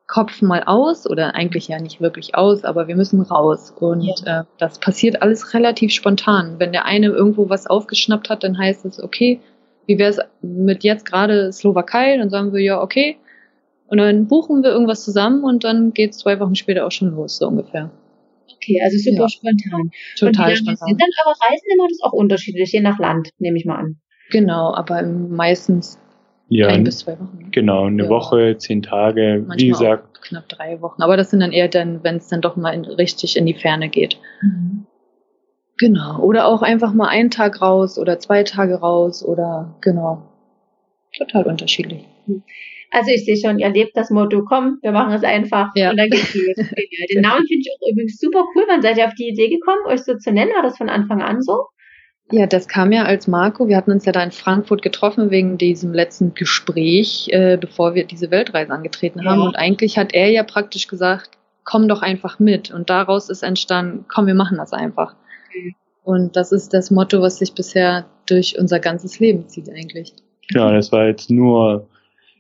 Kopf 0.07 0.43
mal 0.43 0.65
aus 0.65 1.09
oder 1.09 1.35
eigentlich 1.35 1.69
ja 1.69 1.81
nicht 1.81 2.01
wirklich 2.01 2.35
aus, 2.35 2.65
aber 2.65 2.89
wir 2.89 2.97
müssen 2.97 3.21
raus. 3.23 3.73
Und 3.79 4.03
ja. 4.27 4.41
äh, 4.41 4.45
das 4.59 4.79
passiert 4.79 5.23
alles 5.23 5.55
relativ 5.55 5.93
spontan. 5.93 6.57
Wenn 6.59 6.73
der 6.73 6.85
eine 6.85 7.07
irgendwo 7.07 7.49
was 7.49 7.67
aufgeschnappt 7.69 8.29
hat, 8.29 8.43
dann 8.43 8.59
heißt 8.59 8.85
es, 8.85 9.03
okay, 9.03 9.41
wie 9.87 9.99
wäre 9.99 10.11
es 10.11 10.19
mit 10.43 10.83
jetzt 10.85 11.07
gerade 11.07 11.53
Slowakei? 11.53 12.17
Dann 12.17 12.29
sagen 12.29 12.53
wir 12.53 12.61
ja, 12.61 12.83
okay. 12.83 13.19
Und 13.87 13.99
dann 13.99 14.27
buchen 14.27 14.63
wir 14.63 14.71
irgendwas 14.71 15.05
zusammen 15.05 15.45
und 15.45 15.65
dann 15.65 15.93
geht 15.93 16.11
es 16.11 16.19
zwei 16.19 16.39
Wochen 16.41 16.55
später 16.55 16.87
auch 16.87 16.93
schon 16.93 17.11
los, 17.15 17.39
so 17.39 17.49
ungefähr. 17.49 17.91
Okay, 18.57 18.81
also 18.83 18.99
super 18.99 19.23
Ja. 19.23 19.29
spontan. 19.29 19.91
Total 20.19 20.57
spontan. 20.57 20.89
sind 20.89 21.01
dann 21.01 21.09
eure 21.25 21.35
Reisen 21.41 21.67
immer? 21.73 21.89
Das 21.89 22.03
auch 22.03 22.13
unterschiedlich, 22.13 22.73
je 22.73 22.81
nach 22.81 22.99
Land, 22.99 23.31
nehme 23.39 23.57
ich 23.57 23.65
mal 23.65 23.77
an. 23.77 23.97
Genau, 24.31 24.75
aber 24.75 25.03
meistens 25.03 25.99
Ja, 26.53 26.67
ein 26.67 26.83
bis 26.85 26.99
zwei 26.99 27.13
Wochen. 27.13 27.39
ne? 27.41 27.49
genau, 27.53 27.85
eine 27.85 28.03
Ja. 28.03 28.09
Woche, 28.09 28.57
zehn 28.59 28.83
Tage, 28.83 29.37
Manchmal 29.47 29.59
wie 29.59 29.69
gesagt. 29.69 30.19
auch 30.19 30.21
knapp 30.21 30.49
drei 30.49 30.81
Wochen. 30.83 31.01
Aber 31.03 31.17
das 31.17 31.31
sind 31.31 31.41
dann 31.41 31.53
eher 31.53 31.69
dann, 31.69 32.03
wenn 32.03 32.17
es 32.17 32.29
dann 32.29 32.41
doch 32.41 32.57
mal 32.57 32.73
in, 32.75 32.85
richtig 32.85 33.37
in 33.37 33.47
die 33.47 33.55
Ferne 33.55 33.89
geht. 33.89 34.19
Genau. 35.79 36.19
Oder 36.21 36.47
auch 36.47 36.63
einfach 36.63 36.93
mal 36.93 37.09
einen 37.09 37.31
Tag 37.31 37.63
raus 37.63 37.99
oder 37.99 38.19
zwei 38.19 38.43
Tage 38.43 38.75
raus 38.81 39.25
oder 39.25 39.77
genau. 39.81 40.23
Total 41.17 41.45
unterschiedlich. 41.45 42.05
Also 42.91 43.11
ich 43.13 43.25
sehe 43.25 43.37
schon, 43.37 43.59
ihr 43.59 43.71
lebt 43.71 43.97
das 43.97 44.11
Motto, 44.11 44.45
komm, 44.45 44.79
wir 44.83 44.93
machen 44.93 45.13
es 45.15 45.23
einfach 45.25 45.71
Ja. 45.77 45.91
und 45.91 45.97
dann 45.97 46.11
geht's 46.11 46.35
los. 46.35 46.57
Den 47.15 47.21
Namen 47.23 47.47
finde 47.47 47.61
ich 47.61 47.71
auch 47.73 47.89
übrigens 47.93 48.19
super 48.19 48.45
cool. 48.55 48.65
Wann 48.69 48.83
seid 48.83 48.99
ihr 48.99 49.07
auf 49.07 49.15
die 49.15 49.29
Idee 49.29 49.49
gekommen, 49.49 49.87
euch 49.87 50.03
so 50.03 50.17
zu 50.17 50.33
nennen? 50.33 50.51
War 50.55 50.63
das 50.63 50.77
von 50.77 50.89
Anfang 50.89 51.23
an 51.23 51.41
so? 51.41 51.67
Ja, 52.33 52.47
das 52.47 52.69
kam 52.69 52.93
ja 52.93 53.05
als 53.05 53.27
Marco. 53.27 53.69
Wir 53.69 53.77
hatten 53.77 53.91
uns 53.91 54.05
ja 54.05 54.13
da 54.13 54.23
in 54.23 54.31
Frankfurt 54.31 54.83
getroffen 54.83 55.31
wegen 55.31 55.59
diesem 55.59 55.93
letzten 55.93 56.35
Gespräch, 56.35 57.29
äh, 57.33 57.57
bevor 57.61 57.95
wir 57.95 58.05
diese 58.05 58.31
Weltreise 58.31 58.73
angetreten 58.73 59.25
haben. 59.25 59.41
Ja. 59.41 59.47
Und 59.47 59.57
eigentlich 59.57 59.99
hat 59.99 60.15
er 60.15 60.31
ja 60.31 60.43
praktisch 60.43 60.87
gesagt, 60.87 61.31
komm 61.65 61.89
doch 61.89 62.03
einfach 62.03 62.39
mit. 62.39 62.71
Und 62.71 62.89
daraus 62.91 63.31
ist 63.31 63.43
entstanden, 63.43 64.05
komm, 64.09 64.27
wir 64.27 64.35
machen 64.35 64.59
das 64.59 64.73
einfach. 64.73 65.15
Mhm. 65.55 65.75
Und 66.03 66.37
das 66.37 66.53
ist 66.53 66.73
das 66.73 66.91
Motto, 66.91 67.21
was 67.21 67.39
sich 67.39 67.53
bisher 67.55 68.07
durch 68.27 68.59
unser 68.59 68.81
ganzes 68.81 69.19
Leben 69.19 69.49
zieht 69.49 69.69
eigentlich. 69.69 70.13
Genau, 70.49 70.73
das 70.73 70.91
war 70.93 71.07
jetzt 71.07 71.31
nur 71.31 71.89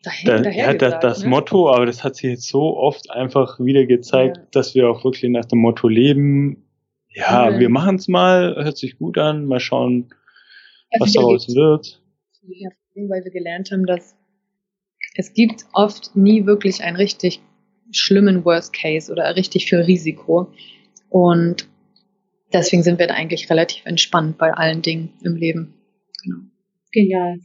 Daher, 0.02 0.36
da, 0.36 0.42
daher 0.42 0.66
ja, 0.66 0.72
das, 0.72 0.78
gesagt, 0.78 1.04
das 1.04 1.22
ne? 1.22 1.28
Motto, 1.28 1.70
aber 1.70 1.86
das 1.86 2.02
hat 2.02 2.16
sich 2.16 2.30
jetzt 2.30 2.48
so 2.48 2.76
oft 2.76 3.10
einfach 3.10 3.60
wieder 3.60 3.84
gezeigt, 3.86 4.38
Ja. 4.38 4.42
dass 4.52 4.74
wir 4.74 4.88
auch 4.88 5.04
wirklich 5.04 5.30
nach 5.30 5.44
dem 5.44 5.58
Motto 5.58 5.88
leben. 5.88 6.64
Ja, 7.12 7.50
Ja. 7.50 7.58
wir 7.58 7.68
machen 7.68 7.96
es 7.96 8.08
mal, 8.08 8.54
hört 8.56 8.76
sich 8.78 8.98
gut 8.98 9.18
an, 9.18 9.44
mal 9.46 9.60
schauen, 9.60 10.10
was 10.98 11.08
Also, 11.08 11.20
daraus 11.20 11.48
wird. 11.54 12.00
Ja, 12.42 12.70
weil 13.08 13.24
wir 13.24 13.30
gelernt 13.30 13.70
haben, 13.70 13.86
dass 13.86 14.16
es 15.14 15.32
gibt 15.34 15.64
oft 15.72 16.14
nie 16.16 16.46
wirklich 16.46 16.82
einen 16.82 16.96
richtig 16.96 17.40
schlimmen 17.92 18.44
Worst 18.44 18.72
Case 18.72 19.10
oder 19.10 19.34
richtig 19.36 19.66
viel 19.68 19.80
Risiko. 19.80 20.52
Und 21.08 21.68
deswegen 22.52 22.82
sind 22.82 22.98
wir 22.98 23.08
da 23.08 23.14
eigentlich 23.14 23.50
relativ 23.50 23.84
entspannt 23.86 24.38
bei 24.38 24.52
allen 24.52 24.82
Dingen 24.82 25.12
im 25.24 25.34
Leben. 25.36 25.74
Genau. 26.22 26.38
Genial. 26.92 27.38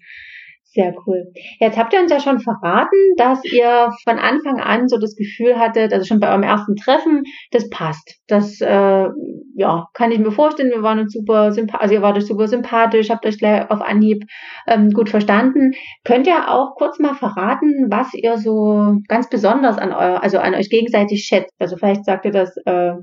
Sehr 0.76 0.94
cool. 1.08 1.32
Jetzt 1.62 1.78
habt 1.78 1.94
ihr 1.94 2.02
uns 2.02 2.12
ja 2.12 2.20
schon 2.20 2.40
verraten, 2.40 2.98
dass 3.16 3.40
ihr 3.46 3.90
von 4.04 4.20
Anfang 4.20 4.60
an 4.60 4.90
so 4.90 4.98
das 4.98 5.16
Gefühl 5.16 5.58
hattet, 5.58 5.94
also 5.94 6.06
schon 6.06 6.20
bei 6.20 6.30
eurem 6.30 6.44
ersten 6.44 6.76
Treffen, 6.76 7.24
das 7.52 7.70
passt. 7.70 8.18
Das 8.28 8.60
äh, 8.60 9.08
ja, 9.56 9.86
kann 9.94 10.12
ich 10.12 10.20
mir 10.20 10.32
vorstellen. 10.34 10.72
Wir 10.72 10.84
waren 10.84 11.00
uns 11.00 11.14
super 11.14 11.54
sympathisch, 11.54 11.82
also 11.82 11.94
ihr 11.94 12.02
wart 12.02 12.18
euch 12.18 12.26
super 12.28 12.50
sympathisch, 12.50 13.10
habt 13.10 13.26
euch 13.26 13.38
gleich 13.38 13.72
auf 13.72 13.80
Anhieb 13.82 14.26
ähm, 14.68 14.90
gut 14.92 15.08
verstanden. 15.10 15.72
Könnt 16.04 16.28
ihr 16.28 16.52
auch 16.52 16.76
kurz 16.76 17.00
mal 17.00 17.16
verraten, 17.16 17.88
was 17.90 18.14
ihr 18.14 18.38
so 18.38 18.98
ganz 19.08 19.30
besonders 19.30 19.78
an 19.78 19.94
euer, 19.94 20.22
also 20.22 20.40
an 20.40 20.56
euch 20.56 20.70
gegenseitig 20.70 21.24
schätzt? 21.24 21.54
Also 21.58 21.78
vielleicht 21.78 22.04
sagt 22.04 22.26
ihr 22.26 22.32
das 22.32 22.54
äh, 22.66 22.96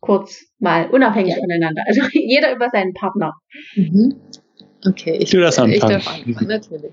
kurz 0.00 0.42
mal 0.58 0.90
unabhängig 0.90 1.34
Ja. 1.34 1.40
voneinander. 1.40 1.82
Also 1.86 2.02
jeder 2.12 2.52
über 2.56 2.70
seinen 2.70 2.92
Partner. 2.92 3.34
Mhm. 3.76 4.16
Okay, 4.86 5.16
ich, 5.20 5.30
Du 5.30 5.38
ich 5.38 5.58
anfangen. 5.58 5.80
darf 5.80 6.08
anfangen, 6.26 6.48
natürlich. 6.48 6.92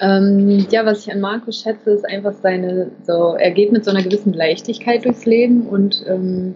Ähm, 0.00 0.66
ja, 0.70 0.84
was 0.84 1.06
ich 1.06 1.12
an 1.12 1.20
Marco 1.20 1.50
schätze, 1.50 1.90
ist 1.90 2.04
einfach 2.04 2.34
seine, 2.42 2.90
so, 3.04 3.34
er 3.38 3.50
geht 3.50 3.72
mit 3.72 3.84
so 3.84 3.90
einer 3.90 4.02
gewissen 4.02 4.32
Leichtigkeit 4.32 5.04
durchs 5.04 5.26
Leben 5.26 5.66
und 5.66 6.04
ähm, 6.06 6.54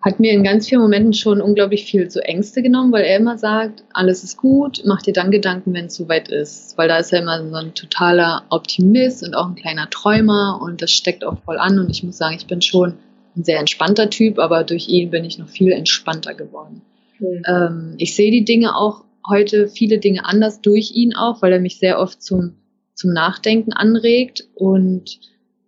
hat 0.00 0.20
mir 0.20 0.32
in 0.32 0.44
ganz 0.44 0.68
vielen 0.68 0.80
Momenten 0.80 1.12
schon 1.12 1.40
unglaublich 1.40 1.84
viel 1.84 2.08
so 2.10 2.20
Ängste 2.20 2.62
genommen, 2.62 2.92
weil 2.92 3.04
er 3.04 3.16
immer 3.16 3.36
sagt, 3.36 3.82
alles 3.92 4.22
ist 4.22 4.36
gut, 4.36 4.82
mach 4.84 5.02
dir 5.02 5.12
dann 5.12 5.30
Gedanken, 5.30 5.74
wenn 5.74 5.86
es 5.86 5.96
soweit 5.96 6.28
ist. 6.28 6.78
Weil 6.78 6.88
da 6.88 6.98
ist 6.98 7.12
er 7.12 7.20
immer 7.20 7.44
so 7.48 7.56
ein 7.56 7.74
totaler 7.74 8.44
Optimist 8.50 9.26
und 9.26 9.34
auch 9.34 9.48
ein 9.48 9.56
kleiner 9.56 9.90
Träumer 9.90 10.60
und 10.62 10.82
das 10.82 10.92
steckt 10.92 11.24
auch 11.24 11.38
voll 11.44 11.58
an 11.58 11.78
und 11.78 11.90
ich 11.90 12.04
muss 12.04 12.16
sagen, 12.16 12.36
ich 12.38 12.46
bin 12.46 12.62
schon 12.62 12.94
ein 13.36 13.44
sehr 13.44 13.58
entspannter 13.58 14.08
Typ, 14.08 14.38
aber 14.38 14.62
durch 14.62 14.88
ihn 14.88 15.10
bin 15.10 15.24
ich 15.24 15.38
noch 15.38 15.48
viel 15.48 15.72
entspannter 15.72 16.34
geworden. 16.34 16.82
Cool. 17.20 17.42
Ähm, 17.46 17.94
ich 17.98 18.14
sehe 18.14 18.30
die 18.30 18.44
Dinge 18.44 18.76
auch 18.76 19.02
heute, 19.28 19.68
viele 19.68 19.98
Dinge 19.98 20.24
anders 20.24 20.60
durch 20.60 20.92
ihn 20.94 21.14
auch, 21.14 21.42
weil 21.42 21.52
er 21.52 21.60
mich 21.60 21.78
sehr 21.78 21.98
oft 21.98 22.22
zum, 22.22 22.56
zum 22.94 23.12
Nachdenken 23.12 23.72
anregt 23.72 24.48
und 24.54 25.20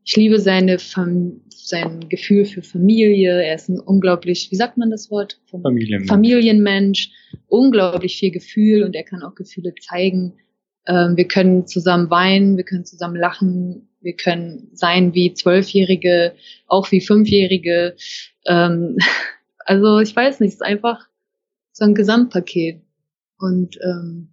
ich 0.05 0.16
liebe 0.16 0.40
seine 0.40 0.79
Fam 0.79 1.42
sein 1.49 2.09
Gefühl 2.09 2.44
für 2.44 2.62
Familie. 2.62 3.42
Er 3.42 3.55
ist 3.55 3.68
ein 3.68 3.79
unglaublich, 3.79 4.51
wie 4.51 4.57
sagt 4.57 4.77
man 4.77 4.90
das 4.90 5.11
Wort? 5.11 5.40
Familienmensch. 5.46 6.09
Familienmensch, 6.09 7.11
unglaublich 7.46 8.16
viel 8.18 8.33
Gefühl 8.33 8.83
und 8.83 8.94
er 8.96 9.05
kann 9.05 9.23
auch 9.23 9.35
Gefühle 9.35 9.73
zeigen. 9.81 10.35
Ähm, 10.87 11.16
wir 11.16 11.29
können 11.29 11.66
zusammen 11.66 12.11
weinen, 12.11 12.57
wir 12.57 12.64
können 12.64 12.85
zusammen 12.85 13.16
lachen, 13.16 13.88
wir 14.01 14.14
können 14.14 14.70
sein 14.73 15.14
wie 15.14 15.35
Zwölfjährige, 15.35 16.33
auch 16.66 16.90
wie 16.90 17.01
Fünfjährige. 17.01 17.94
Ähm, 18.46 18.96
also 19.59 20.01
ich 20.01 20.14
weiß 20.14 20.40
nicht, 20.40 20.49
es 20.49 20.55
ist 20.57 20.62
einfach 20.62 21.07
so 21.73 21.85
ein 21.85 21.94
Gesamtpaket. 21.94 22.81
Und 23.40 23.76
ähm, 23.83 24.29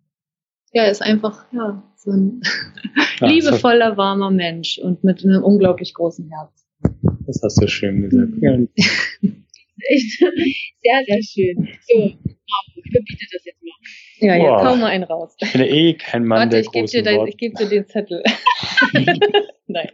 ja, 0.74 0.84
er 0.84 0.92
ist 0.92 1.02
einfach 1.02 1.46
ja, 1.54 1.82
so 1.96 2.12
ein 2.12 2.42
Ja, 3.22 3.28
liebevoller, 3.28 3.98
warmer 3.98 4.32
Mensch 4.32 4.78
und 4.80 5.04
mit 5.04 5.24
einem 5.24 5.44
unglaublich 5.44 5.94
großen 5.94 6.30
Herz. 6.30 6.68
Das 7.26 7.42
hast 7.44 7.62
du 7.62 7.68
schön 7.68 8.02
gesagt. 8.04 8.34
Ja, 8.42 8.54
Echt 9.90 10.20
sehr, 10.20 11.04
sehr 11.06 11.22
schön. 11.24 11.68
So, 11.88 12.04
ich 12.04 12.92
verbiete 12.92 13.26
das 13.32 13.46
jetzt 13.46 13.62
mal. 13.64 14.28
Ja, 14.28 14.38
Boah. 14.38 14.58
jetzt 14.58 14.68
hau 14.68 14.76
mal 14.76 14.88
einen 14.88 15.04
raus. 15.04 15.36
ich 15.40 15.52
bin 15.52 15.62
ja 15.62 15.68
eh 15.68 15.94
kein 15.94 16.26
Mann 16.26 16.40
Warte, 16.40 16.50
der 16.52 16.60
ich 16.62 16.72
gebe 16.72 16.82
großen 16.86 16.98
dir, 16.98 17.04
dein- 17.04 17.18
Worte. 17.18 17.30
ich 17.30 17.38
geb 17.38 17.56
dir 17.56 17.68
den 17.70 17.88
Zettel. 17.88 18.24
Nein. 19.68 19.90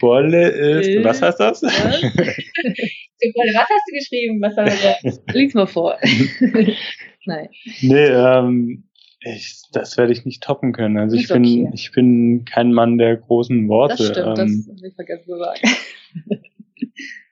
Bolle 0.00 0.48
ist, 0.48 0.88
Ist- 0.88 1.04
was 1.04 1.22
heißt 1.22 1.40
das? 1.40 1.62
Wolle, 1.62 3.52
was 3.54 3.68
hast 3.68 3.84
du 3.88 3.96
geschrieben? 3.96 4.40
Was 4.40 4.54
soll 4.54 4.64
das? 4.64 5.22
Lies 5.34 5.54
mal 5.54 5.66
vor. 5.66 5.98
Nein. 7.26 7.48
nee, 7.80 8.06
ähm, 8.06 8.84
ich, 9.20 9.62
das 9.72 9.96
werde 9.96 10.12
ich 10.12 10.26
nicht 10.26 10.42
toppen 10.42 10.72
können. 10.72 10.98
Also 10.98 11.16
ich 11.16 11.22
Ist 11.22 11.32
bin, 11.32 11.42
okay. 11.42 11.70
ich 11.72 11.92
bin 11.92 12.44
kein 12.44 12.72
Mann 12.72 12.98
der 12.98 13.16
großen 13.16 13.66
Worte. 13.68 13.96
Das 13.96 14.08
stimmt, 14.08 14.38
das 14.38 14.50
ähm, 14.50 14.66
habe 14.76 14.88
ich 14.88 14.94
vergessen 14.94 15.24
zu 15.24 15.38
sagen. 15.38 15.60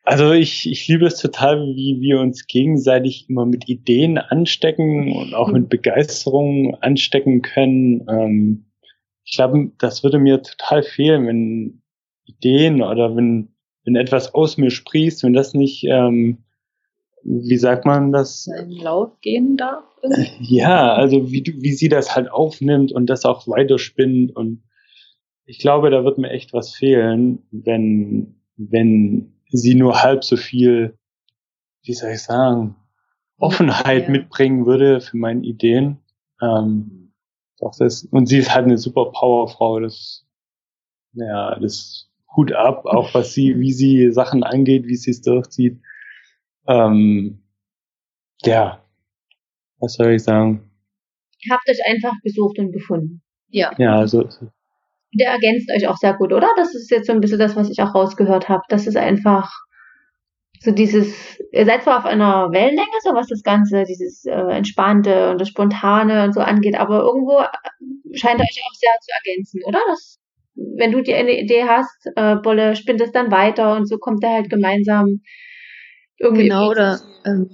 Also 0.04 0.32
ich, 0.32 0.68
ich 0.68 0.88
liebe 0.88 1.06
es 1.06 1.16
total, 1.16 1.64
wie 1.76 2.00
wir 2.00 2.18
uns 2.18 2.48
gegenseitig 2.48 3.26
immer 3.28 3.46
mit 3.46 3.68
Ideen 3.68 4.18
anstecken 4.18 5.12
und 5.12 5.32
auch 5.32 5.48
mit 5.52 5.68
Begeisterung 5.68 6.74
anstecken 6.80 7.40
können. 7.42 8.04
Ähm, 8.08 8.64
ich 9.24 9.36
glaube, 9.36 9.70
das 9.78 10.02
würde 10.02 10.18
mir 10.18 10.42
total 10.42 10.82
fehlen, 10.82 11.26
wenn 11.28 11.81
Ideen 12.24 12.82
oder 12.82 13.16
wenn, 13.16 13.54
wenn 13.84 13.96
etwas 13.96 14.34
aus 14.34 14.56
mir 14.56 14.70
sprießt, 14.70 15.22
wenn 15.24 15.32
das 15.32 15.54
nicht, 15.54 15.84
ähm, 15.84 16.38
wie 17.24 17.56
sagt 17.56 17.84
man 17.86 18.12
das? 18.12 18.44
Seinen 18.44 18.70
Lauf 18.72 19.20
gehen 19.20 19.56
darf. 19.56 19.84
Ja, 20.40 20.94
also 20.94 21.30
wie 21.30 21.42
du, 21.42 21.52
wie 21.62 21.72
sie 21.74 21.88
das 21.88 22.16
halt 22.16 22.30
aufnimmt 22.30 22.90
und 22.92 23.06
das 23.06 23.24
auch 23.24 23.46
weiterspinnt 23.46 24.34
und 24.34 24.64
ich 25.46 25.58
glaube, 25.58 25.90
da 25.90 26.04
wird 26.04 26.18
mir 26.18 26.30
echt 26.30 26.52
was 26.52 26.72
fehlen, 26.74 27.40
wenn, 27.52 28.36
wenn 28.56 29.34
sie 29.50 29.74
nur 29.74 30.02
halb 30.02 30.24
so 30.24 30.36
viel, 30.36 30.98
wie 31.84 31.94
soll 31.94 32.10
ich 32.12 32.22
sagen, 32.22 32.76
Offenheit 33.38 34.04
Ja. 34.04 34.10
mitbringen 34.10 34.66
würde 34.66 35.00
für 35.00 35.16
meine 35.16 35.42
Ideen. 35.44 35.98
Ähm, 36.42 37.12
doch 37.60 37.74
das, 37.78 38.04
und 38.10 38.26
sie 38.26 38.38
ist 38.38 38.54
halt 38.54 38.66
eine 38.66 38.78
super 38.78 39.06
Powerfrau, 39.12 39.80
das, 39.80 40.26
ja, 41.14 41.58
das 41.60 42.08
Hut 42.36 42.52
ab, 42.52 42.86
auch 42.86 43.14
was 43.14 43.32
sie, 43.32 43.58
wie 43.58 43.72
sie 43.72 44.10
Sachen 44.10 44.42
angeht, 44.42 44.86
wie 44.86 44.96
sie 44.96 45.10
es 45.10 45.22
durchzieht. 45.22 45.80
Ähm, 46.66 47.42
ja, 48.42 48.84
was 49.78 49.94
soll 49.94 50.12
ich 50.12 50.22
sagen? 50.22 50.70
Ihr 51.40 51.54
habt 51.54 51.68
euch 51.68 51.78
einfach 51.86 52.14
gesucht 52.22 52.58
und 52.58 52.72
gefunden. 52.72 53.22
Ja. 53.48 53.72
Ja, 53.78 53.96
also 53.96 54.28
Der 55.12 55.32
ergänzt 55.32 55.70
euch 55.76 55.86
auch 55.88 55.96
sehr 55.96 56.14
gut, 56.14 56.32
oder? 56.32 56.48
Das 56.56 56.74
ist 56.74 56.90
jetzt 56.90 57.06
so 57.06 57.12
ein 57.12 57.20
bisschen 57.20 57.38
das, 57.38 57.56
was 57.56 57.68
ich 57.68 57.82
auch 57.82 57.94
rausgehört 57.94 58.48
habe. 58.48 58.62
Das 58.68 58.86
ist 58.86 58.96
einfach 58.96 59.50
so 60.60 60.70
dieses, 60.70 61.40
ihr 61.50 61.66
seid 61.66 61.82
zwar 61.82 61.98
auf 61.98 62.04
einer 62.04 62.50
Wellenlänge, 62.52 62.98
so 63.02 63.12
was 63.14 63.26
das 63.26 63.42
Ganze, 63.42 63.82
dieses 63.82 64.24
äh, 64.24 64.30
Entspannte 64.30 65.30
und 65.30 65.40
das 65.40 65.48
Spontane 65.48 66.24
und 66.24 66.34
so 66.34 66.40
angeht, 66.40 66.76
aber 66.76 67.00
irgendwo 67.00 67.42
scheint 68.14 68.40
euch 68.40 68.62
auch 68.64 68.74
sehr 68.74 68.90
zu 69.00 69.10
ergänzen, 69.18 69.60
oder? 69.66 69.80
Das, 69.88 70.20
wenn 70.54 70.92
du 70.92 71.02
die 71.02 71.14
eine 71.14 71.38
Idee 71.40 71.64
hast, 71.64 72.08
äh, 72.16 72.36
Bolle 72.36 72.76
spinnt 72.76 73.00
es 73.00 73.12
dann 73.12 73.30
weiter 73.30 73.76
und 73.76 73.88
so 73.88 73.98
kommt 73.98 74.22
er 74.24 74.34
halt 74.34 74.50
gemeinsam 74.50 75.20
irgendwie. 76.18 76.48
Genau, 76.48 76.70
oder 76.70 77.00
ähm, 77.24 77.50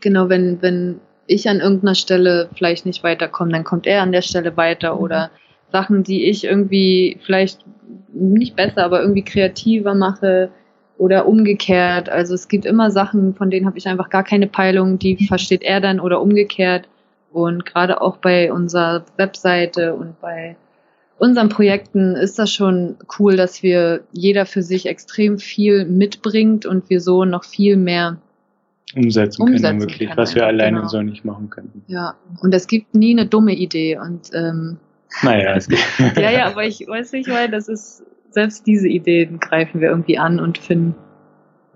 genau, 0.00 0.28
wenn, 0.28 0.62
wenn 0.62 1.00
ich 1.26 1.48
an 1.48 1.60
irgendeiner 1.60 1.94
Stelle 1.94 2.50
vielleicht 2.54 2.86
nicht 2.86 3.02
weiterkomme, 3.04 3.52
dann 3.52 3.64
kommt 3.64 3.86
er 3.86 4.02
an 4.02 4.12
der 4.12 4.22
Stelle 4.22 4.56
weiter 4.56 4.94
Mhm. 4.96 5.00
oder 5.02 5.30
Sachen, 5.70 6.02
die 6.02 6.26
ich 6.28 6.44
irgendwie 6.44 7.18
vielleicht 7.24 7.64
nicht 8.12 8.56
besser, 8.56 8.84
aber 8.84 9.00
irgendwie 9.00 9.24
kreativer 9.24 9.94
mache 9.94 10.50
oder 10.98 11.26
umgekehrt. 11.26 12.08
Also 12.08 12.34
es 12.34 12.48
gibt 12.48 12.66
immer 12.66 12.90
Sachen, 12.90 13.34
von 13.34 13.50
denen 13.50 13.66
habe 13.66 13.78
ich 13.78 13.88
einfach 13.88 14.10
gar 14.10 14.24
keine 14.24 14.46
Peilung, 14.46 14.98
die 14.98 15.26
versteht 15.26 15.62
er 15.62 15.80
dann 15.80 16.00
oder 16.00 16.20
umgekehrt. 16.20 16.88
Und 17.32 17.64
gerade 17.64 18.00
auch 18.02 18.18
bei 18.18 18.52
unserer 18.52 19.06
Webseite 19.16 19.94
und 19.94 20.20
bei 20.20 20.56
unseren 21.22 21.50
Projekten 21.50 22.16
ist 22.16 22.40
das 22.40 22.52
schon 22.52 22.96
cool, 23.16 23.36
dass 23.36 23.62
wir 23.62 24.00
jeder 24.12 24.44
für 24.44 24.60
sich 24.60 24.86
extrem 24.86 25.38
viel 25.38 25.84
mitbringt 25.84 26.66
und 26.66 26.90
wir 26.90 27.00
so 27.00 27.24
noch 27.24 27.44
viel 27.44 27.76
mehr 27.76 28.20
umsetzen, 28.96 29.42
umsetzen 29.42 29.62
können, 29.62 29.80
wirklich, 29.80 30.08
können 30.08 30.16
was 30.16 30.34
wir 30.34 30.44
alleine 30.44 30.78
genau. 30.78 30.88
so 30.88 31.00
nicht 31.00 31.24
machen 31.24 31.48
könnten. 31.48 31.84
Ja, 31.86 32.16
und 32.40 32.52
es 32.52 32.66
gibt 32.66 32.96
nie 32.96 33.12
eine 33.12 33.26
dumme 33.26 33.54
Idee 33.54 33.98
und 33.98 34.30
ähm, 34.34 34.78
naja, 35.22 35.54
es 35.54 35.68
gibt 35.68 35.84
ja, 36.16 36.30
ja, 36.32 36.46
aber 36.46 36.64
ich 36.64 36.80
weiß 36.88 37.12
nicht, 37.12 37.30
weil 37.30 37.48
das 37.48 37.68
ist 37.68 38.04
selbst 38.30 38.66
diese 38.66 38.88
Ideen 38.88 39.38
greifen 39.38 39.80
wir 39.80 39.90
irgendwie 39.90 40.18
an 40.18 40.40
und 40.40 40.58
finden 40.58 40.96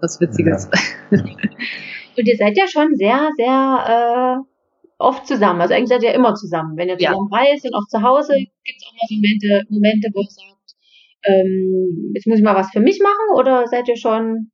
was 0.01 0.21
Witziges. 0.21 0.69
Ja. 1.13 1.21
und 1.21 2.27
ihr 2.27 2.37
seid 2.37 2.59
ja 2.59 2.67
schon 2.67 2.97
sehr, 2.97 3.31
sehr 3.37 4.43
äh, 4.43 4.57
oft 4.99 5.27
zusammen. 5.27 5.61
Also 5.61 5.75
eigentlich 5.75 5.91
seid 5.91 6.03
ihr 6.03 6.11
ja 6.11 6.15
immer 6.17 6.35
zusammen. 6.35 6.77
Wenn 6.77 6.89
ihr 6.89 6.99
zusammen 6.99 7.29
ja. 7.31 7.39
reist 7.39 7.65
und 7.65 7.75
auch 7.75 7.87
zu 7.89 8.03
Hause, 8.03 8.35
gibt 8.35 8.83
so 9.09 9.14
Momente, 9.14 9.64
Momente, 9.69 10.09
wo 10.12 10.21
ihr 10.21 10.31
sagt, 10.31 10.75
ähm, 11.25 12.12
jetzt 12.14 12.27
muss 12.27 12.38
ich 12.38 12.45
mal 12.45 12.55
was 12.55 12.71
für 12.71 12.81
mich 12.81 13.01
machen 13.01 13.37
oder 13.37 13.66
seid 13.66 13.88
ihr 13.88 13.97
schon 13.97 14.51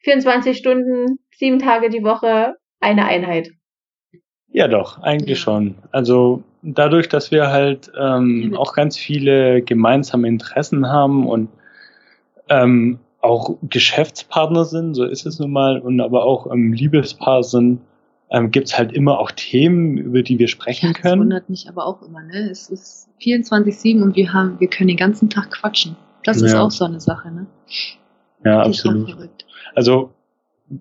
24 0.00 0.56
Stunden, 0.56 1.18
sieben 1.34 1.58
Tage 1.58 1.90
die 1.90 2.02
Woche 2.02 2.54
eine 2.80 3.06
Einheit? 3.06 3.50
Ja, 4.50 4.68
doch, 4.68 4.98
eigentlich 5.02 5.38
ja. 5.38 5.44
schon. 5.44 5.74
Also 5.92 6.42
dadurch, 6.62 7.08
dass 7.08 7.30
wir 7.30 7.48
halt 7.48 7.90
ähm, 7.98 8.54
auch 8.56 8.74
ganz 8.74 8.96
viele 8.96 9.62
gemeinsame 9.62 10.26
Interessen 10.26 10.88
haben 10.88 11.26
und 11.26 11.48
ähm, 12.48 12.98
auch 13.20 13.58
Geschäftspartner 13.62 14.64
sind, 14.64 14.94
so 14.94 15.04
ist 15.04 15.26
es 15.26 15.38
nun 15.38 15.50
mal, 15.50 15.80
und 15.80 16.00
aber 16.00 16.24
auch 16.24 16.50
ähm, 16.50 16.72
Liebespaar 16.72 17.42
sind, 17.42 17.80
ähm, 18.30 18.50
gibt 18.50 18.68
es 18.68 18.78
halt 18.78 18.92
immer 18.92 19.18
auch 19.18 19.30
Themen, 19.30 19.96
über 19.96 20.22
die 20.22 20.38
wir 20.38 20.48
sprechen 20.48 20.86
ja, 20.86 20.92
das 20.92 21.02
können. 21.02 21.20
Das 21.20 21.24
wundert 21.24 21.50
mich 21.50 21.68
aber 21.68 21.86
auch 21.86 22.02
immer, 22.02 22.22
ne? 22.22 22.50
Es 22.50 22.68
ist 22.68 23.08
24-7 23.20 24.02
und 24.02 24.16
wir 24.16 24.32
haben, 24.32 24.60
wir 24.60 24.68
können 24.68 24.88
den 24.88 24.96
ganzen 24.96 25.30
Tag 25.30 25.50
quatschen. 25.50 25.96
Das 26.24 26.40
ja. 26.40 26.46
ist 26.46 26.54
auch 26.54 26.70
so 26.70 26.84
eine 26.84 27.00
Sache, 27.00 27.30
ne? 27.30 27.46
Ja, 28.44 28.58
das 28.58 28.84
absolut. 28.84 29.28
Also 29.74 30.10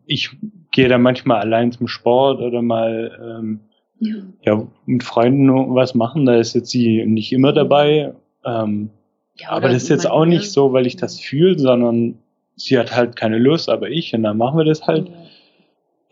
ich 0.05 0.31
gehe 0.71 0.89
da 0.89 0.97
manchmal 0.97 1.39
allein 1.39 1.71
zum 1.71 1.88
Sport 1.88 2.41
oder 2.41 2.62
mal 2.62 3.39
ähm, 3.39 3.60
ja. 3.99 4.15
ja 4.41 4.67
mit 4.86 5.03
Freunden 5.03 5.49
was 5.73 5.95
machen. 5.95 6.25
Da 6.25 6.36
ist 6.36 6.53
jetzt 6.53 6.69
sie 6.69 7.05
nicht 7.05 7.31
immer 7.31 7.53
dabei. 7.53 8.13
Ähm, 8.43 8.89
ja, 9.36 9.49
aber 9.49 9.69
das 9.69 9.83
ist 9.83 9.89
jetzt 9.89 10.10
auch 10.10 10.25
nicht 10.25 10.51
so, 10.51 10.73
weil 10.73 10.88
ich 10.88 10.95
das 10.95 11.19
fühle, 11.19 11.57
sondern 11.57 12.17
sie 12.55 12.77
hat 12.77 12.95
halt 12.95 13.15
keine 13.15 13.38
Lust, 13.38 13.69
aber 13.69 13.89
ich 13.89 14.13
und 14.13 14.23
dann 14.23 14.38
machen 14.38 14.57
wir 14.57 14.65
das 14.65 14.86
halt. 14.86 15.07
Ja. 15.07 15.15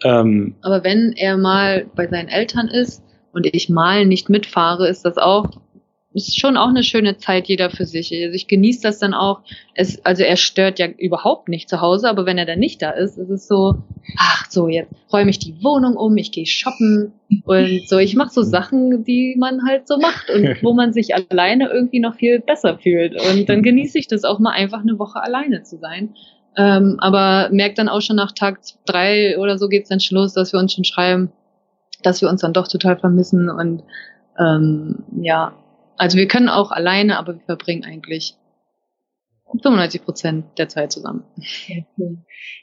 Ähm, 0.04 0.56
Aber 0.62 0.84
wenn 0.84 1.14
er 1.14 1.38
mal 1.38 1.86
bei 1.96 2.08
seinen 2.08 2.30
Eltern 2.30 2.68
ist 2.68 3.04
und 3.32 3.46
ich 3.46 3.70
mal 3.70 4.06
nicht 4.06 4.30
mitfahre, 4.30 4.88
ist 4.88 5.06
das 5.06 5.18
auch 5.18 5.50
ist 6.16 6.40
schon 6.40 6.56
auch 6.56 6.70
eine 6.70 6.84
schöne 6.84 7.18
Zeit, 7.18 7.50
jeder 7.50 7.70
für 7.70 7.86
sich. 7.86 8.12
Also 8.14 8.34
ich 8.34 8.48
genieße 8.48 8.82
das 8.82 9.00
dann 9.00 9.14
auch. 9.14 9.42
Es, 9.74 10.04
also 10.06 10.24
er 10.24 10.38
stört 10.38 10.80
ja 10.80 10.88
überhaupt 10.88 11.50
nicht 11.50 11.70
zu 11.70 11.82
Hause, 11.82 12.10
aber 12.10 12.26
wenn 12.26 12.38
er 12.38 12.46
dann 12.46 12.60
nicht 12.60 12.82
da 12.82 12.92
ist, 12.92 13.18
ist 13.18 13.30
es 13.30 13.48
so, 13.48 13.76
ach 14.18 14.50
so, 14.50 14.70
jetzt 14.70 14.94
räume 15.12 15.30
ich 15.30 15.40
die 15.40 15.62
Wohnung 15.62 15.98
um, 15.98 16.16
ich 16.16 16.32
gehe 16.32 16.46
shoppen 16.46 17.12
und 17.44 17.82
so. 17.90 17.98
Ich 17.98 18.16
mache 18.16 18.30
so 18.32 18.44
Sachen, 18.44 19.04
die 19.04 19.36
man 19.38 19.68
halt 19.68 19.90
so 19.90 19.98
macht 19.98 20.30
und 20.30 20.64
wo 20.64 20.72
man 20.72 20.94
sich 20.94 21.14
alleine 21.14 21.68
irgendwie 21.68 22.00
noch 22.00 22.16
viel 22.16 22.40
besser 22.40 22.78
fühlt. 22.78 23.22
Und 23.22 23.50
dann 23.50 23.62
genieße 23.62 24.00
ich 24.00 24.08
das 24.08 24.24
auch 24.24 24.40
mal 24.40 24.52
einfach 24.52 24.82
eine 24.82 24.98
Woche 24.98 25.22
alleine 25.22 25.64
zu 25.64 25.78
sein. 25.78 26.16
Ähm, 26.58 26.98
aber 27.00 27.50
merkt 27.52 27.78
dann 27.78 27.90
auch 27.90 28.02
schon 28.02 28.16
nach 28.16 28.32
Tag 28.32 28.60
drei 28.86 29.38
oder 29.38 29.58
so 29.58 29.68
geht's 29.68 29.90
dann 29.90 30.00
Schluss, 30.00 30.34
dass 30.34 30.54
wir 30.54 30.60
uns 30.60 30.74
schon 30.74 30.86
schreiben, 30.86 31.32
dass 32.02 32.22
wir 32.22 32.30
uns 32.30 32.42
dann 32.42 32.54
doch 32.54 32.68
total 32.68 32.98
vermissen 32.98 33.50
und 33.50 33.84
ähm, 34.40 35.04
ja, 35.22 35.54
also 35.98 36.18
wir 36.18 36.28
können 36.28 36.50
auch 36.50 36.72
alleine, 36.72 37.18
aber 37.18 37.36
wir 37.36 37.46
verbringen 37.46 37.84
eigentlich 37.84 38.36
95 39.52 40.04
Prozent 40.04 40.46
der 40.58 40.68
Zeit 40.68 40.92
zusammen. 40.92 41.24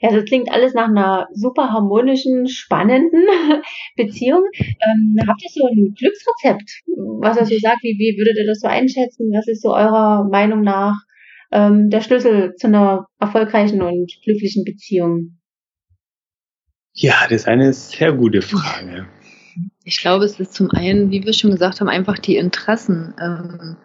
Ja, 0.01 0.11
das 0.11 0.25
klingt 0.25 0.51
alles 0.51 0.73
nach 0.73 0.89
einer 0.89 1.27
super 1.33 1.71
harmonischen, 1.71 2.47
spannenden 2.47 3.25
Beziehung. 3.95 4.43
Ähm, 4.53 5.17
habt 5.27 5.41
ihr 5.43 5.49
so 5.49 5.65
ein 5.67 5.95
Glücksrezept, 5.97 6.83
was 7.21 7.37
er 7.37 7.45
so 7.45 7.57
sagt? 7.57 7.81
Wie, 7.83 7.97
wie 7.97 8.17
würdet 8.17 8.37
ihr 8.37 8.45
das 8.45 8.59
so 8.59 8.67
einschätzen? 8.67 9.31
Was 9.33 9.47
ist 9.47 9.63
so 9.63 9.73
eurer 9.73 10.25
Meinung 10.29 10.61
nach 10.61 10.95
ähm, 11.53 11.89
der 11.89 12.01
Schlüssel 12.01 12.55
zu 12.55 12.67
einer 12.67 13.05
erfolgreichen 13.19 13.81
und 13.81 14.11
glücklichen 14.23 14.65
Beziehung? 14.65 15.37
Ja, 16.93 17.23
das 17.23 17.41
ist 17.41 17.47
eine 17.47 17.71
sehr 17.73 18.11
gute 18.13 18.41
Frage. 18.41 19.07
Ich 19.83 19.99
glaube, 19.99 20.25
es 20.25 20.39
ist 20.39 20.53
zum 20.53 20.71
einen, 20.71 21.11
wie 21.11 21.23
wir 21.23 21.33
schon 21.33 21.51
gesagt 21.51 21.79
haben, 21.79 21.89
einfach 21.89 22.17
die 22.17 22.37
Interessen. 22.37 23.13
Ähm, 23.21 23.77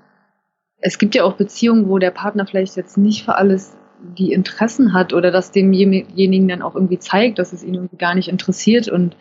es 0.80 0.98
gibt 0.98 1.14
ja 1.14 1.24
auch 1.24 1.34
Beziehungen, 1.34 1.88
wo 1.88 1.98
der 1.98 2.10
Partner 2.10 2.46
vielleicht 2.46 2.76
jetzt 2.76 2.96
nicht 2.96 3.24
für 3.24 3.36
alles 3.36 3.76
die 4.16 4.32
Interessen 4.32 4.92
hat 4.92 5.12
oder 5.12 5.30
dass 5.30 5.50
demjenigen 5.50 6.48
dann 6.48 6.62
auch 6.62 6.74
irgendwie 6.74 6.98
zeigt, 6.98 7.38
dass 7.38 7.52
es 7.52 7.64
ihn 7.64 7.74
irgendwie 7.74 7.96
gar 7.96 8.14
nicht 8.14 8.28
interessiert 8.28 8.88
und 8.88 9.16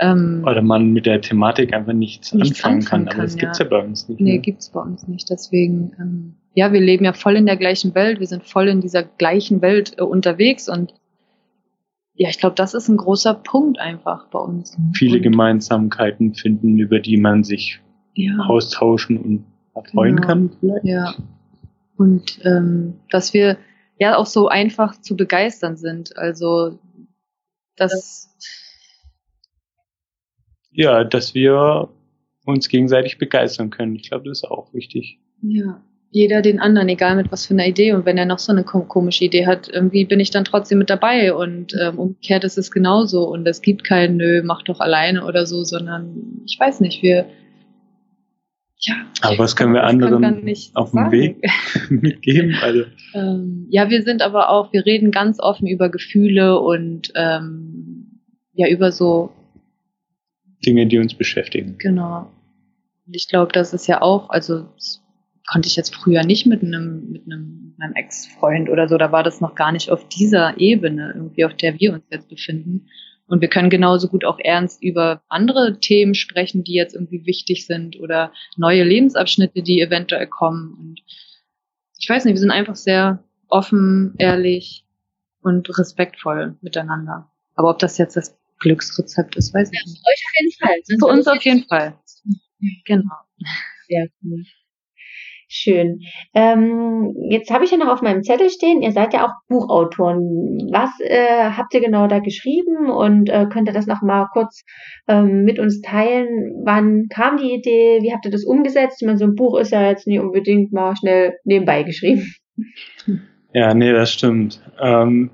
ähm, 0.00 0.42
oder 0.46 0.62
man 0.62 0.92
mit 0.92 1.06
der 1.06 1.20
Thematik 1.20 1.74
einfach 1.74 1.92
nichts, 1.92 2.32
nichts 2.32 2.64
anfangen, 2.64 2.80
anfangen, 2.80 3.04
kann. 3.06 3.14
Aber 3.14 3.22
das 3.24 3.34
ja. 3.34 3.40
gibt's 3.40 3.58
ja 3.58 3.64
bei 3.66 3.82
uns 3.82 4.08
nicht. 4.08 4.20
Nee, 4.20 4.32
ne? 4.34 4.38
gibt's 4.38 4.70
bei 4.70 4.80
uns 4.80 5.06
nicht. 5.06 5.28
Deswegen, 5.30 5.92
ähm, 6.00 6.34
ja, 6.54 6.72
wir 6.72 6.80
leben 6.80 7.04
ja 7.04 7.12
voll 7.12 7.36
in 7.36 7.46
der 7.46 7.56
gleichen 7.56 7.94
Welt. 7.94 8.18
Wir 8.18 8.26
sind 8.26 8.44
voll 8.44 8.68
in 8.68 8.80
dieser 8.80 9.02
gleichen 9.02 9.62
Welt 9.62 9.94
äh, 9.98 10.02
unterwegs 10.02 10.68
und 10.68 10.94
ja, 12.14 12.28
ich 12.28 12.38
glaube, 12.38 12.54
das 12.54 12.74
ist 12.74 12.88
ein 12.88 12.98
großer 12.98 13.32
Punkt 13.34 13.78
einfach 13.78 14.26
bei 14.26 14.38
uns. 14.38 14.76
Viele 14.94 15.16
und, 15.16 15.22
Gemeinsamkeiten 15.22 16.34
finden, 16.34 16.78
über 16.78 16.98
die 16.98 17.16
man 17.16 17.44
sich 17.44 17.80
ja. 18.14 18.36
austauschen 18.46 19.16
und 19.16 19.44
erfreuen 19.74 20.16
genau. 20.16 20.26
kann. 20.26 20.50
Vielleicht. 20.60 20.84
Ja. 20.84 21.14
Und 21.96 22.40
ähm, 22.44 22.94
dass 23.10 23.32
wir 23.32 23.56
ja 23.98 24.16
auch 24.16 24.26
so 24.26 24.48
einfach 24.48 25.00
zu 25.00 25.16
begeistern 25.16 25.76
sind. 25.76 26.16
Also 26.16 26.78
das 27.76 28.34
ja, 30.72 31.04
dass 31.04 31.34
wir 31.34 31.88
uns 32.44 32.68
gegenseitig 32.68 33.18
begeistern 33.18 33.70
können. 33.70 33.94
Ich 33.96 34.08
glaube, 34.08 34.28
das 34.28 34.38
ist 34.38 34.44
auch 34.44 34.72
wichtig. 34.72 35.18
Ja, 35.42 35.80
jeder 36.10 36.42
den 36.42 36.58
anderen, 36.58 36.88
egal 36.88 37.16
mit 37.16 37.30
was 37.30 37.46
für 37.46 37.54
einer 37.54 37.66
Idee. 37.66 37.92
Und 37.92 38.04
wenn 38.04 38.18
er 38.18 38.26
noch 38.26 38.40
so 38.40 38.52
eine 38.52 38.64
komische 38.64 39.24
Idee 39.24 39.46
hat, 39.46 39.68
irgendwie 39.68 40.04
bin 40.04 40.18
ich 40.18 40.30
dann 40.30 40.44
trotzdem 40.44 40.78
mit 40.78 40.90
dabei. 40.90 41.32
Und 41.34 41.74
ähm, 41.80 41.98
umgekehrt 41.98 42.44
ist 42.44 42.58
es 42.58 42.70
genauso. 42.70 43.28
Und 43.28 43.46
es 43.46 43.62
gibt 43.62 43.84
kein 43.84 44.16
Nö, 44.16 44.42
mach 44.44 44.62
doch 44.62 44.80
alleine 44.80 45.24
oder 45.24 45.46
so, 45.46 45.62
sondern 45.62 46.42
ich 46.46 46.58
weiß 46.58 46.80
nicht, 46.80 47.02
wir. 47.02 47.26
Ja, 48.82 48.94
aber 49.20 49.38
was 49.38 49.56
können 49.56 49.74
wir 49.74 49.84
anderen 49.84 50.24
auf 50.72 50.90
dem 50.92 51.12
Weg 51.12 51.36
mitgeben? 51.90 52.56
Also. 52.62 52.84
Ähm, 53.14 53.66
ja, 53.68 53.90
wir 53.90 54.02
sind 54.02 54.22
aber 54.22 54.48
auch, 54.48 54.72
wir 54.72 54.86
reden 54.86 55.10
ganz 55.10 55.38
offen 55.38 55.66
über 55.66 55.90
Gefühle 55.90 56.58
und 56.58 57.12
ähm, 57.14 58.22
ja, 58.54 58.68
über 58.68 58.90
so 58.90 59.32
Dinge, 60.64 60.86
die 60.86 60.98
uns 60.98 61.14
beschäftigen. 61.14 61.76
Genau. 61.78 62.30
Und 63.06 63.16
ich 63.16 63.28
glaube, 63.28 63.52
das 63.52 63.72
ist 63.72 63.86
ja 63.86 64.02
auch, 64.02 64.30
also 64.30 64.68
konnte 65.50 65.68
ich 65.68 65.76
jetzt 65.76 65.94
früher 65.94 66.22
nicht 66.22 66.46
mit 66.46 66.62
einem, 66.62 67.10
mit 67.10 67.24
einem 67.26 67.74
meinem 67.80 67.94
Ex-Freund 67.94 68.68
oder 68.68 68.88
so, 68.88 68.98
da 68.98 69.10
war 69.10 69.22
das 69.22 69.40
noch 69.40 69.54
gar 69.54 69.72
nicht 69.72 69.90
auf 69.90 70.06
dieser 70.08 70.58
Ebene, 70.58 71.12
irgendwie, 71.16 71.44
auf 71.44 71.56
der 71.56 71.80
wir 71.80 71.94
uns 71.94 72.04
jetzt 72.10 72.28
befinden. 72.28 72.88
Und 73.26 73.40
wir 73.40 73.48
können 73.48 73.70
genauso 73.70 74.08
gut 74.08 74.24
auch 74.24 74.38
ernst 74.38 74.82
über 74.82 75.22
andere 75.28 75.78
Themen 75.80 76.14
sprechen, 76.14 76.64
die 76.64 76.74
jetzt 76.74 76.94
irgendwie 76.94 77.24
wichtig 77.26 77.66
sind 77.66 77.98
oder 77.98 78.32
neue 78.56 78.84
Lebensabschnitte, 78.84 79.62
die 79.62 79.80
eventuell 79.80 80.26
kommen. 80.26 80.74
Und 80.74 81.00
ich 81.98 82.08
weiß 82.08 82.24
nicht, 82.24 82.34
wir 82.34 82.40
sind 82.40 82.50
einfach 82.50 82.76
sehr 82.76 83.24
offen, 83.48 84.14
ehrlich 84.18 84.84
und 85.42 85.68
respektvoll 85.78 86.56
miteinander. 86.60 87.30
Aber 87.54 87.70
ob 87.70 87.78
das 87.78 87.98
jetzt 87.98 88.16
das 88.16 88.36
Glücksrezept 88.58 89.36
ist, 89.36 89.54
weiß 89.54 89.70
ich 89.72 89.78
ja, 89.78 89.84
nicht. 89.86 89.98
Für 89.98 90.10
euch 90.10 90.24
auf 90.26 90.40
jeden 90.40 90.49
Fall. 90.60 90.76
Für 90.98 91.06
uns 91.06 91.26
auf 91.26 91.42
jeden 91.42 91.64
Fall. 91.64 91.98
Genau. 92.84 93.14
Sehr 93.88 94.08
cool. 94.22 94.42
Schön. 95.52 96.02
Ähm, 96.32 97.12
jetzt 97.28 97.50
habe 97.50 97.64
ich 97.64 97.72
ja 97.72 97.76
noch 97.76 97.88
auf 97.88 98.02
meinem 98.02 98.22
Zettel 98.22 98.50
stehen, 98.50 98.82
ihr 98.82 98.92
seid 98.92 99.12
ja 99.12 99.26
auch 99.26 99.32
Buchautoren. 99.48 100.68
Was 100.70 100.90
äh, 101.00 101.50
habt 101.50 101.74
ihr 101.74 101.80
genau 101.80 102.06
da 102.06 102.20
geschrieben 102.20 102.88
und 102.88 103.28
äh, 103.28 103.46
könnt 103.50 103.66
ihr 103.66 103.74
das 103.74 103.88
noch 103.88 104.00
mal 104.00 104.28
kurz 104.32 104.62
ähm, 105.08 105.42
mit 105.42 105.58
uns 105.58 105.80
teilen? 105.80 106.62
Wann 106.64 107.08
kam 107.08 107.36
die 107.36 107.52
Idee? 107.52 107.98
Wie 108.00 108.12
habt 108.12 108.26
ihr 108.26 108.30
das 108.30 108.44
umgesetzt? 108.44 109.02
Ich 109.02 109.06
meine, 109.06 109.18
so 109.18 109.24
ein 109.24 109.34
Buch 109.34 109.58
ist 109.58 109.72
ja 109.72 109.88
jetzt 109.88 110.06
nicht 110.06 110.20
unbedingt 110.20 110.72
mal 110.72 110.94
schnell 110.94 111.34
nebenbei 111.42 111.82
geschrieben. 111.82 112.32
Ja, 113.52 113.74
nee, 113.74 113.90
das 113.90 114.12
stimmt. 114.12 114.62
Ähm, 114.80 115.30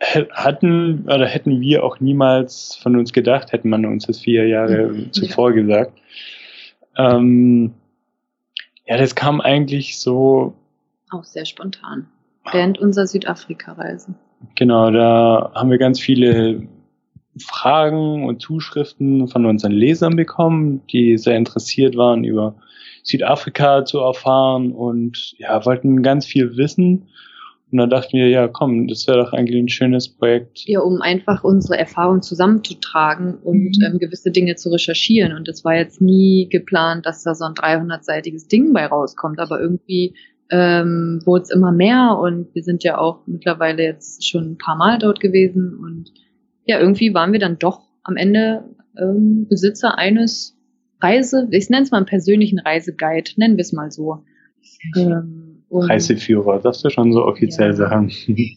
hatten 0.00 1.04
oder 1.06 1.26
hätten 1.26 1.60
wir 1.60 1.82
auch 1.82 1.98
niemals 1.98 2.76
von 2.76 2.96
uns 2.96 3.12
gedacht, 3.12 3.52
hätten 3.52 3.68
man 3.68 3.84
uns 3.84 4.06
das 4.06 4.20
vier 4.20 4.46
Jahre 4.46 4.88
mhm. 4.88 5.12
zuvor 5.12 5.50
ja. 5.50 5.56
gesagt. 5.56 5.98
Ähm, 6.96 7.74
ja, 8.86 8.96
das 8.96 9.14
kam 9.14 9.40
eigentlich 9.40 9.98
so. 9.98 10.54
Auch 11.10 11.24
sehr 11.24 11.44
spontan. 11.44 12.06
Während 12.50 12.78
unserer 12.78 13.06
Südafrika-Reise. 13.06 14.14
Genau, 14.54 14.90
da 14.90 15.50
haben 15.54 15.70
wir 15.70 15.78
ganz 15.78 16.00
viele 16.00 16.62
Fragen 17.38 18.24
und 18.24 18.40
Zuschriften 18.40 19.28
von 19.28 19.46
unseren 19.46 19.72
Lesern 19.72 20.16
bekommen, 20.16 20.82
die 20.90 21.18
sehr 21.18 21.36
interessiert 21.36 21.96
waren, 21.96 22.24
über 22.24 22.54
Südafrika 23.02 23.84
zu 23.84 23.98
erfahren 23.98 24.72
und 24.72 25.34
ja, 25.38 25.64
wollten 25.64 26.02
ganz 26.02 26.26
viel 26.26 26.56
wissen. 26.56 27.08
Und 27.70 27.78
dann 27.78 27.90
dachten 27.90 28.16
wir, 28.16 28.28
ja, 28.28 28.48
komm, 28.48 28.88
das 28.88 29.06
wäre 29.06 29.18
doch 29.18 29.32
eigentlich 29.32 29.62
ein 29.62 29.68
schönes 29.68 30.08
Projekt. 30.08 30.62
Ja, 30.66 30.80
um 30.80 31.02
einfach 31.02 31.44
unsere 31.44 31.78
Erfahrungen 31.78 32.22
zusammenzutragen 32.22 33.34
und 33.34 33.76
mhm. 33.78 33.84
ähm, 33.84 33.98
gewisse 33.98 34.30
Dinge 34.30 34.56
zu 34.56 34.70
recherchieren. 34.70 35.36
Und 35.36 35.48
es 35.48 35.64
war 35.64 35.74
jetzt 35.74 36.00
nie 36.00 36.48
geplant, 36.50 37.04
dass 37.04 37.24
da 37.24 37.34
so 37.34 37.44
ein 37.44 37.52
300-seitiges 37.52 38.48
Ding 38.48 38.72
bei 38.72 38.86
rauskommt, 38.86 39.38
aber 39.38 39.60
irgendwie 39.60 40.14
ähm, 40.50 41.20
wurde 41.26 41.42
es 41.42 41.50
immer 41.50 41.72
mehr 41.72 42.18
und 42.20 42.54
wir 42.54 42.62
sind 42.62 42.82
ja 42.82 42.98
auch 42.98 43.26
mittlerweile 43.26 43.82
jetzt 43.82 44.26
schon 44.26 44.52
ein 44.52 44.58
paar 44.58 44.76
Mal 44.76 44.98
dort 44.98 45.20
gewesen 45.20 45.76
und 45.76 46.10
ja, 46.64 46.80
irgendwie 46.80 47.12
waren 47.14 47.32
wir 47.32 47.38
dann 47.38 47.58
doch 47.58 47.82
am 48.02 48.16
Ende 48.16 48.64
ähm, 48.98 49.46
Besitzer 49.48 49.98
eines 49.98 50.56
Reise, 51.00 51.48
ich 51.50 51.70
nenne 51.70 51.84
es 51.84 51.90
mal 51.90 51.98
einen 51.98 52.06
persönlichen 52.06 52.58
Reiseguide, 52.58 53.32
nennen 53.36 53.56
wir 53.56 53.62
es 53.62 53.72
mal 53.72 53.90
so. 53.90 54.24
Ähm, 54.96 55.47
Reiseführer, 55.70 56.60
darfst 56.60 56.84
du 56.84 56.90
schon 56.90 57.12
so 57.12 57.24
offiziell 57.24 57.70
ja. 57.70 57.76
sagen. 57.76 58.10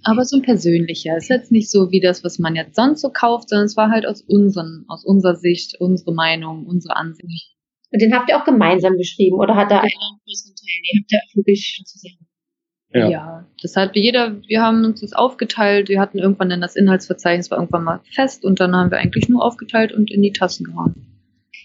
Aber 0.04 0.24
so 0.24 0.38
ein 0.38 0.44
persönlicher. 0.44 1.16
Es 1.18 1.24
ist 1.24 1.30
jetzt 1.30 1.52
nicht 1.52 1.70
so 1.70 1.92
wie 1.92 2.00
das, 2.00 2.24
was 2.24 2.40
man 2.40 2.56
jetzt 2.56 2.76
sonst 2.76 3.02
so 3.02 3.10
kauft, 3.10 3.50
sondern 3.50 3.66
es 3.66 3.76
war 3.76 3.90
halt 3.90 4.06
aus 4.06 4.22
unseren, 4.22 4.86
aus 4.88 5.04
unserer 5.04 5.36
Sicht, 5.36 5.76
unsere 5.80 6.14
Meinung, 6.14 6.66
unsere 6.66 6.96
Ansicht. 6.96 7.54
Und 7.92 8.02
den 8.02 8.14
habt 8.14 8.30
ihr 8.30 8.40
auch 8.40 8.46
gemeinsam 8.46 8.98
geschrieben 8.98 9.38
oder 9.38 9.56
hat 9.56 9.70
da 9.70 9.80
einer 9.80 9.84
einen 9.84 10.20
größeren 10.26 10.56
Teil? 10.56 10.80
Nee, 10.82 11.00
habt 11.02 11.12
ihr 11.12 11.40
wirklich 11.40 11.84
zusammen. 11.86 12.28
Ja. 12.94 13.10
ja, 13.10 13.48
das 13.62 13.78
hat 13.78 13.96
jeder, 13.96 14.42
wir 14.48 14.62
haben 14.62 14.84
uns 14.84 15.00
das 15.00 15.14
aufgeteilt, 15.14 15.88
wir 15.88 16.02
hatten 16.02 16.20
irgendwann 16.20 16.50
dann 16.50 16.60
das 16.60 16.76
Inhaltsverzeichnis 16.76 17.50
war 17.50 17.58
irgendwann 17.58 17.86
mal 17.86 18.02
fest 18.14 18.44
und 18.44 18.60
dann 18.60 18.76
haben 18.76 18.92
wir 18.92 18.98
eigentlich 18.98 19.30
nur 19.30 19.46
aufgeteilt 19.46 19.94
und 19.94 20.12
in 20.12 20.22
die 20.22 20.34
Tassen 20.34 20.66
gehauen. 20.66 20.96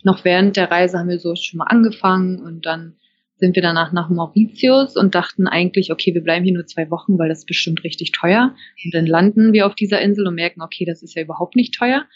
Noch 0.04 0.24
während 0.24 0.56
der 0.56 0.70
Reise 0.70 1.00
haben 1.00 1.08
wir 1.08 1.18
so 1.18 1.34
schon 1.34 1.58
mal 1.58 1.64
angefangen 1.64 2.38
und 2.38 2.64
dann 2.64 2.94
sind 3.38 3.54
wir 3.54 3.62
danach 3.62 3.92
nach 3.92 4.08
Mauritius 4.08 4.96
und 4.96 5.14
dachten 5.14 5.46
eigentlich, 5.46 5.92
okay, 5.92 6.14
wir 6.14 6.22
bleiben 6.22 6.44
hier 6.44 6.54
nur 6.54 6.66
zwei 6.66 6.90
Wochen, 6.90 7.18
weil 7.18 7.28
das 7.28 7.40
ist 7.40 7.46
bestimmt 7.46 7.84
richtig 7.84 8.12
teuer. 8.12 8.54
Und 8.84 8.94
dann 8.94 9.06
landen 9.06 9.52
wir 9.52 9.66
auf 9.66 9.74
dieser 9.74 10.00
Insel 10.00 10.26
und 10.26 10.34
merken, 10.34 10.62
okay, 10.62 10.84
das 10.84 11.02
ist 11.02 11.14
ja 11.14 11.22
überhaupt 11.22 11.54
nicht 11.54 11.74
teuer. 11.74 12.06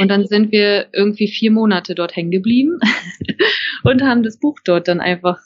Und 0.00 0.08
dann 0.08 0.26
sind 0.26 0.52
wir 0.52 0.88
irgendwie 0.92 1.28
vier 1.28 1.50
Monate 1.50 1.94
dort 1.94 2.14
hängen 2.14 2.30
geblieben 2.30 2.78
und 3.84 4.02
haben 4.02 4.22
das 4.22 4.38
Buch 4.38 4.58
dort 4.64 4.86
dann 4.86 5.00
einfach 5.00 5.38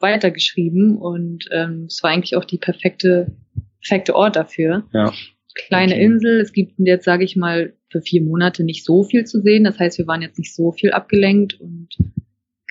weitergeschrieben 0.00 0.96
und 0.96 1.44
ähm, 1.52 1.84
es 1.86 2.02
war 2.02 2.10
eigentlich 2.10 2.36
auch 2.36 2.44
die 2.44 2.58
perfekte, 2.58 3.36
perfekte 3.82 4.14
Ort 4.14 4.36
dafür. 4.36 4.84
Ja. 4.92 5.12
Kleine 5.54 5.94
okay. 5.94 6.04
Insel, 6.04 6.40
es 6.40 6.52
gibt 6.52 6.74
jetzt, 6.78 7.04
sage 7.04 7.24
ich 7.24 7.36
mal, 7.36 7.74
für 7.90 8.00
vier 8.00 8.22
Monate 8.22 8.64
nicht 8.64 8.84
so 8.84 9.02
viel 9.02 9.24
zu 9.24 9.40
sehen. 9.40 9.64
Das 9.64 9.78
heißt, 9.78 9.98
wir 9.98 10.06
waren 10.06 10.22
jetzt 10.22 10.38
nicht 10.38 10.54
so 10.54 10.72
viel 10.72 10.92
abgelenkt 10.92 11.60
und 11.60 11.88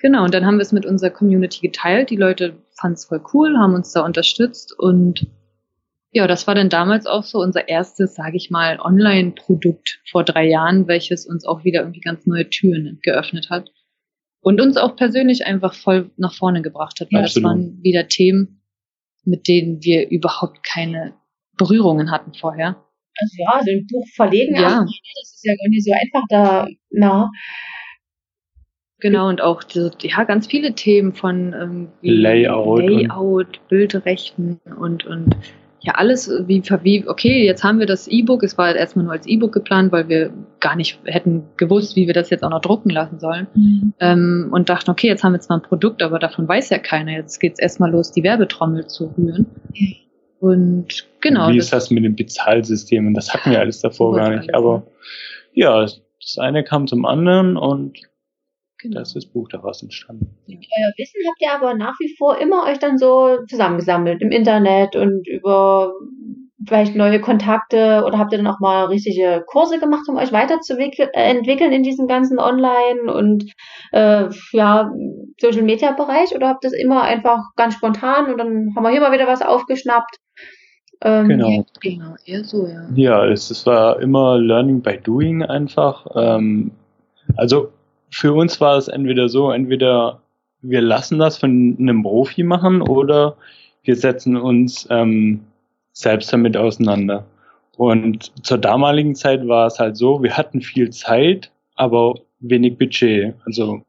genau, 0.00 0.24
und 0.24 0.34
dann 0.34 0.46
haben 0.46 0.56
wir 0.56 0.62
es 0.62 0.72
mit 0.72 0.86
unserer 0.86 1.10
Community 1.10 1.60
geteilt. 1.60 2.10
Die 2.10 2.16
Leute 2.16 2.56
fanden 2.78 2.94
es 2.94 3.04
voll 3.04 3.22
cool, 3.32 3.56
haben 3.58 3.74
uns 3.74 3.92
da 3.92 4.04
unterstützt 4.04 4.78
und 4.78 5.26
ja, 6.12 6.26
das 6.26 6.46
war 6.48 6.56
dann 6.56 6.68
damals 6.68 7.06
auch 7.06 7.22
so 7.22 7.38
unser 7.38 7.68
erstes, 7.68 8.16
sage 8.16 8.36
ich 8.36 8.50
mal, 8.50 8.80
Online-Produkt 8.80 10.00
vor 10.10 10.24
drei 10.24 10.48
Jahren, 10.48 10.88
welches 10.88 11.24
uns 11.24 11.44
auch 11.44 11.62
wieder 11.62 11.82
irgendwie 11.82 12.00
ganz 12.00 12.26
neue 12.26 12.50
Türen 12.50 12.98
geöffnet 13.02 13.48
hat 13.48 13.70
und 14.40 14.60
uns 14.60 14.76
auch 14.76 14.96
persönlich 14.96 15.46
einfach 15.46 15.74
voll 15.74 16.10
nach 16.16 16.34
vorne 16.34 16.62
gebracht 16.62 17.00
hat, 17.00 17.12
weil 17.12 17.24
Absolut. 17.24 17.44
das 17.44 17.50
waren 17.50 17.82
wieder 17.82 18.08
Themen, 18.08 18.62
mit 19.24 19.46
denen 19.46 19.82
wir 19.82 20.08
überhaupt 20.08 20.64
keine 20.64 21.14
Berührungen 21.56 22.10
hatten 22.10 22.34
vorher. 22.34 22.84
Also 23.16 23.36
ja, 23.38 23.60
so 23.62 23.70
ein 23.70 23.86
Buch 23.86 24.06
verlegen 24.14 24.54
ja. 24.54 24.62
erstmal, 24.62 24.84
ne? 24.86 24.92
das 25.20 25.34
ist 25.34 25.44
ja 25.44 25.54
gar 25.54 25.68
nicht 25.68 25.84
so 25.84 25.92
einfach 25.92 26.24
da, 26.28 26.66
na. 26.90 27.30
Genau, 29.00 29.28
und 29.28 29.40
auch 29.40 29.62
die, 29.62 29.90
ja, 30.02 30.24
ganz 30.24 30.46
viele 30.46 30.74
Themen 30.74 31.14
von 31.14 31.54
ähm, 31.54 31.88
Layout, 32.02 32.82
Layout 32.82 33.68
Bildrechten 33.68 34.60
und, 34.78 35.06
und 35.06 35.36
ja 35.80 35.94
alles 35.94 36.30
wie, 36.46 36.62
wie, 36.82 37.08
okay, 37.08 37.44
jetzt 37.44 37.64
haben 37.64 37.78
wir 37.78 37.86
das 37.86 38.06
E-Book, 38.06 38.42
es 38.42 38.58
war 38.58 38.66
halt 38.66 38.76
erstmal 38.76 39.04
nur 39.04 39.14
als 39.14 39.26
E-Book 39.26 39.52
geplant, 39.52 39.92
weil 39.92 40.08
wir 40.08 40.30
gar 40.60 40.76
nicht 40.76 40.98
hätten 41.04 41.44
gewusst, 41.56 41.96
wie 41.96 42.06
wir 42.06 42.14
das 42.14 42.28
jetzt 42.30 42.44
auch 42.44 42.50
noch 42.50 42.60
drucken 42.60 42.90
lassen 42.90 43.18
sollen. 43.18 43.46
Mhm. 43.54 43.94
Ähm, 43.98 44.48
und 44.52 44.68
dachten, 44.68 44.90
okay, 44.90 45.06
jetzt 45.06 45.24
haben 45.24 45.32
wir 45.32 45.40
zwar 45.40 45.58
ein 45.58 45.62
Produkt, 45.62 46.02
aber 46.02 46.18
davon 46.18 46.46
weiß 46.46 46.68
ja 46.70 46.78
keiner. 46.78 47.12
Jetzt 47.12 47.38
geht's 47.38 47.58
erstmal 47.58 47.90
los, 47.90 48.12
die 48.12 48.22
Werbetrommel 48.22 48.86
zu 48.86 49.14
rühren. 49.16 49.46
Und 50.38 51.06
genau. 51.20 51.48
Wie 51.48 51.58
ist 51.58 51.72
das 51.72 51.90
mit 51.90 52.04
dem 52.04 52.16
Bezahlsystem? 52.16 53.06
Und 53.06 53.14
das 53.14 53.32
hatten 53.32 53.50
wir 53.50 53.60
alles 53.60 53.80
davor 53.80 54.14
gar 54.16 54.36
nicht. 54.36 54.54
Aber 54.54 54.86
ja, 55.54 55.80
das 55.82 56.38
eine 56.38 56.62
kam 56.64 56.86
zum 56.86 57.06
anderen 57.06 57.56
und 57.56 57.98
Genau. 58.82 58.94
Da 58.94 59.02
ist 59.02 59.14
das 59.14 59.26
Buch 59.26 59.48
daraus 59.48 59.82
entstanden. 59.82 60.36
Ja. 60.46 60.56
Euer 60.56 60.92
Wissen 60.96 61.20
habt 61.26 61.40
ihr 61.40 61.52
aber 61.52 61.74
nach 61.74 61.94
wie 62.00 62.14
vor 62.16 62.38
immer 62.38 62.64
euch 62.64 62.78
dann 62.78 62.98
so 62.98 63.38
zusammengesammelt 63.48 64.22
im 64.22 64.30
Internet 64.30 64.96
und 64.96 65.26
über 65.28 65.92
vielleicht 66.66 66.94
neue 66.94 67.20
Kontakte 67.20 68.04
oder 68.06 68.18
habt 68.18 68.32
ihr 68.32 68.38
dann 68.38 68.46
auch 68.46 68.60
mal 68.60 68.86
richtige 68.86 69.44
Kurse 69.46 69.78
gemacht, 69.78 70.08
um 70.08 70.16
euch 70.16 70.32
weiterzuentwickeln 70.32 71.10
äh, 71.14 71.76
in 71.76 71.82
diesem 71.82 72.06
ganzen 72.06 72.38
Online- 72.38 73.12
und 73.12 73.44
äh, 73.92 74.28
ja, 74.52 74.92
Social-Media-Bereich 75.40 76.34
oder 76.34 76.48
habt 76.48 76.64
ihr 76.64 76.70
das 76.70 76.78
immer 76.78 77.02
einfach 77.02 77.40
ganz 77.56 77.74
spontan 77.74 78.30
und 78.30 78.38
dann 78.38 78.74
haben 78.76 78.82
wir 78.82 78.90
hier 78.90 79.00
mal 79.00 79.12
wieder 79.12 79.26
was 79.26 79.42
aufgeschnappt? 79.42 80.16
Ähm, 81.02 81.28
genau. 81.28 81.64
Genau, 81.80 82.14
eher 82.26 82.44
so, 82.44 82.66
ja. 82.66 82.88
Ja, 82.94 83.26
es, 83.26 83.50
es 83.50 83.66
war 83.66 84.00
immer 84.00 84.38
Learning 84.38 84.82
by 84.82 84.98
Doing 84.98 85.42
einfach. 85.42 86.06
Ähm, 86.14 86.72
also 87.36 87.72
für 88.10 88.32
uns 88.32 88.60
war 88.60 88.76
es 88.76 88.88
entweder 88.88 89.28
so, 89.28 89.50
entweder 89.50 90.20
wir 90.62 90.80
lassen 90.80 91.18
das 91.18 91.38
von 91.38 91.76
einem 91.78 92.02
Profi 92.02 92.42
machen 92.42 92.82
oder 92.82 93.36
wir 93.82 93.96
setzen 93.96 94.36
uns 94.36 94.86
ähm, 94.90 95.40
selbst 95.92 96.32
damit 96.32 96.56
auseinander. 96.56 97.24
Und 97.76 98.32
zur 98.44 98.58
damaligen 98.58 99.14
Zeit 99.14 99.46
war 99.48 99.66
es 99.66 99.78
halt 99.78 99.96
so, 99.96 100.22
wir 100.22 100.36
hatten 100.36 100.60
viel 100.60 100.90
Zeit, 100.90 101.50
aber 101.76 102.14
wenig 102.40 102.76
Budget. 102.76 103.34
Also 103.46 103.82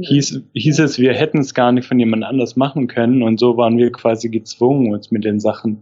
hieß, 0.00 0.42
hieß 0.52 0.78
es, 0.80 0.98
wir 0.98 1.12
hätten 1.14 1.38
es 1.38 1.54
gar 1.54 1.70
nicht 1.70 1.86
von 1.86 1.98
jemand 1.98 2.24
anders 2.24 2.56
machen 2.56 2.88
können 2.88 3.22
und 3.22 3.38
so 3.38 3.56
waren 3.56 3.78
wir 3.78 3.92
quasi 3.92 4.30
gezwungen, 4.30 4.92
uns 4.92 5.12
mit 5.12 5.24
den 5.24 5.38
Sachen 5.38 5.80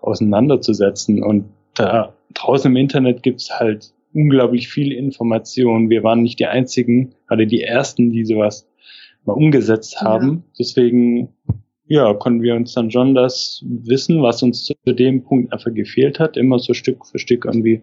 auseinanderzusetzen. 0.00 1.22
Und 1.22 1.44
da 1.74 2.14
draußen 2.32 2.70
im 2.70 2.76
Internet 2.76 3.22
gibt's 3.22 3.50
halt 3.50 3.92
unglaublich 4.16 4.68
viel 4.68 4.92
Information. 4.92 5.90
Wir 5.90 6.02
waren 6.02 6.22
nicht 6.22 6.40
die 6.40 6.46
einzigen, 6.46 7.14
oder 7.30 7.44
die 7.44 7.60
ersten, 7.60 8.10
die 8.10 8.24
sowas 8.24 8.66
mal 9.26 9.34
umgesetzt 9.34 10.00
haben. 10.00 10.28
Ja. 10.28 10.42
Deswegen, 10.58 11.28
ja, 11.86 12.14
konnten 12.14 12.42
wir 12.42 12.54
uns 12.54 12.72
dann 12.72 12.90
schon 12.90 13.14
das 13.14 13.62
Wissen, 13.66 14.22
was 14.22 14.42
uns 14.42 14.64
zu 14.64 14.74
dem 14.86 15.22
Punkt 15.22 15.52
einfach 15.52 15.72
gefehlt 15.72 16.18
hat, 16.18 16.36
immer 16.36 16.58
so 16.58 16.72
Stück 16.72 17.06
für 17.06 17.18
Stück 17.18 17.44
irgendwie 17.44 17.82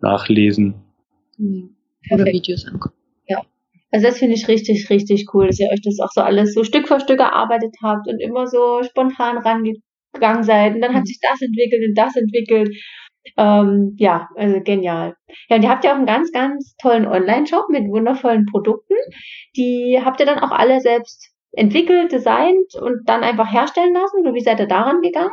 nachlesen. 0.00 0.74
Mhm. 1.36 1.70
Oder 2.10 2.26
Videos 2.26 2.64
angucken. 2.66 2.94
Ja. 3.26 3.42
Also 3.90 4.06
das 4.06 4.18
finde 4.18 4.36
ich 4.36 4.46
richtig, 4.46 4.88
richtig 4.90 5.26
cool, 5.34 5.48
dass 5.48 5.58
ihr 5.58 5.68
euch 5.72 5.80
das 5.82 5.98
auch 5.98 6.10
so 6.12 6.20
alles 6.20 6.54
so 6.54 6.62
Stück 6.62 6.86
für 6.86 7.00
Stück 7.00 7.18
erarbeitet 7.18 7.74
habt 7.82 8.06
und 8.06 8.20
immer 8.20 8.46
so 8.46 8.82
spontan 8.84 9.38
rangegangen 9.38 10.44
seid. 10.44 10.76
Und 10.76 10.80
dann 10.80 10.94
hat 10.94 11.02
mhm. 11.02 11.06
sich 11.06 11.18
das 11.20 11.42
entwickelt 11.42 11.82
und 11.88 11.98
das 11.98 12.14
entwickelt. 12.14 12.70
Ähm, 13.36 13.94
ja, 13.98 14.28
also 14.36 14.60
genial. 14.60 15.16
Ja, 15.48 15.56
und 15.56 15.62
ihr 15.62 15.70
habt 15.70 15.84
ja 15.84 15.92
auch 15.92 15.96
einen 15.96 16.06
ganz, 16.06 16.32
ganz 16.32 16.76
tollen 16.76 17.06
Online-Shop 17.06 17.68
mit 17.70 17.88
wundervollen 17.88 18.46
Produkten. 18.46 18.94
Die 19.56 20.00
habt 20.04 20.20
ihr 20.20 20.26
dann 20.26 20.38
auch 20.38 20.52
alle 20.52 20.80
selbst 20.80 21.32
entwickelt, 21.56 22.12
designt 22.12 22.74
und 22.80 23.08
dann 23.08 23.24
einfach 23.24 23.50
herstellen 23.50 23.94
lassen? 23.94 24.34
Wie 24.34 24.40
seid 24.40 24.60
ihr 24.60 24.68
daran 24.68 25.00
gegangen? 25.02 25.32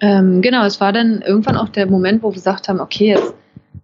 Ähm, 0.00 0.42
genau, 0.42 0.64
es 0.64 0.80
war 0.80 0.92
dann 0.92 1.22
irgendwann 1.22 1.56
auch 1.56 1.68
der 1.68 1.86
Moment, 1.86 2.22
wo 2.22 2.30
wir 2.30 2.34
gesagt 2.34 2.68
haben, 2.68 2.80
okay, 2.80 3.08
jetzt 3.10 3.34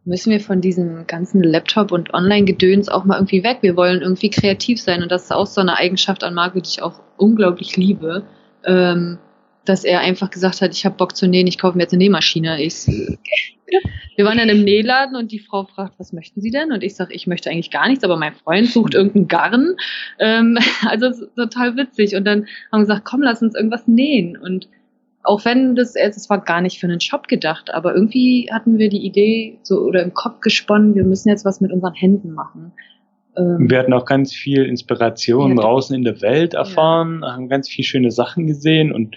müssen 0.05 0.31
wir 0.31 0.41
von 0.41 0.61
diesem 0.61 1.07
ganzen 1.07 1.43
Laptop 1.43 1.93
und 1.93 2.13
Online-Gedöns 2.13 2.89
auch 2.89 3.05
mal 3.05 3.17
irgendwie 3.17 3.45
weg. 3.45 3.59
Wir 3.61 3.77
wollen 3.77 4.03
irgendwie 4.03 4.31
kreativ 4.31 4.81
sein 4.81 5.03
und 5.03 5.13
das 5.13 5.25
ist 5.25 5.33
auch 5.33 5.47
so 5.47 5.61
eine 5.61 5.77
Eigenschaft 5.77 6.25
an 6.25 6.35
Marco, 6.35 6.59
die 6.59 6.69
ich 6.69 6.83
auch 6.83 7.01
unglaublich 7.17 7.77
liebe. 7.77 8.25
Ähm, 8.65 9.19
dass 9.65 9.85
er 9.85 10.01
einfach 10.01 10.31
gesagt 10.31 10.61
hat, 10.61 10.73
ich 10.73 10.85
habe 10.85 10.97
Bock 10.97 11.17
zu 11.17 11.29
nähen, 11.29 11.47
ich 11.47 11.59
kaufe 11.59 11.77
mir 11.77 11.85
jetzt 11.85 11.93
eine 11.93 12.03
Nähmaschine. 12.03 12.63
Ich, 12.63 12.87
wir 14.17 14.25
waren 14.25 14.39
dann 14.39 14.49
im 14.49 14.65
Nähladen 14.65 15.17
und 15.17 15.33
die 15.33 15.39
Frau 15.39 15.65
fragt, 15.65 15.99
was 15.99 16.13
möchten 16.13 16.41
Sie 16.41 16.51
denn? 16.51 16.73
Und 16.73 16.83
ich 16.83 16.95
sage, 16.95 17.15
ich 17.15 17.27
möchte 17.27 17.51
eigentlich 17.51 17.71
gar 17.71 17.89
nichts, 17.89 18.05
aber 18.05 18.17
mein 18.17 18.35
Freund 18.35 18.69
sucht 18.69 18.95
irgendeinen 18.95 19.29
Garn. 19.29 19.77
Ähm, 20.19 20.59
also 20.87 21.27
total 21.37 21.77
witzig. 21.77 22.15
Und 22.17 22.25
dann 22.25 22.47
haben 22.71 22.81
wir 22.81 22.87
gesagt, 22.87 23.05
komm, 23.05 23.23
lass 23.23 23.43
uns 23.43 23.55
irgendwas 23.55 23.87
nähen. 23.87 24.37
Und 24.37 24.69
auch 25.23 25.45
wenn 25.45 25.77
das, 25.77 25.95
es 25.95 26.29
war 26.29 26.41
gar 26.41 26.61
nicht 26.61 26.81
für 26.81 26.87
einen 26.87 27.01
Shop 27.01 27.29
gedacht, 27.29 27.73
aber 27.73 27.95
irgendwie 27.95 28.49
hatten 28.53 28.79
wir 28.79 28.89
die 28.89 29.05
Idee 29.05 29.59
so 29.63 29.79
oder 29.81 30.03
im 30.03 30.15
Kopf 30.15 30.41
gesponnen, 30.41 30.95
wir 30.95 31.05
müssen 31.05 31.29
jetzt 31.29 31.45
was 31.45 31.61
mit 31.61 31.71
unseren 31.73 31.95
Händen 31.95 32.33
machen. 32.33 32.73
Ähm, 33.37 33.71
wir 33.71 33.79
hatten 33.79 33.93
auch 33.93 34.05
ganz 34.05 34.35
viel 34.35 34.65
Inspiration 34.65 35.57
ja, 35.57 35.63
draußen 35.63 35.95
in 35.95 36.03
der 36.03 36.21
Welt 36.21 36.55
erfahren, 36.55 37.21
ja. 37.23 37.33
haben 37.35 37.49
ganz 37.49 37.69
viele 37.69 37.87
schöne 37.87 38.11
Sachen 38.11 38.47
gesehen 38.47 38.93
und 38.93 39.17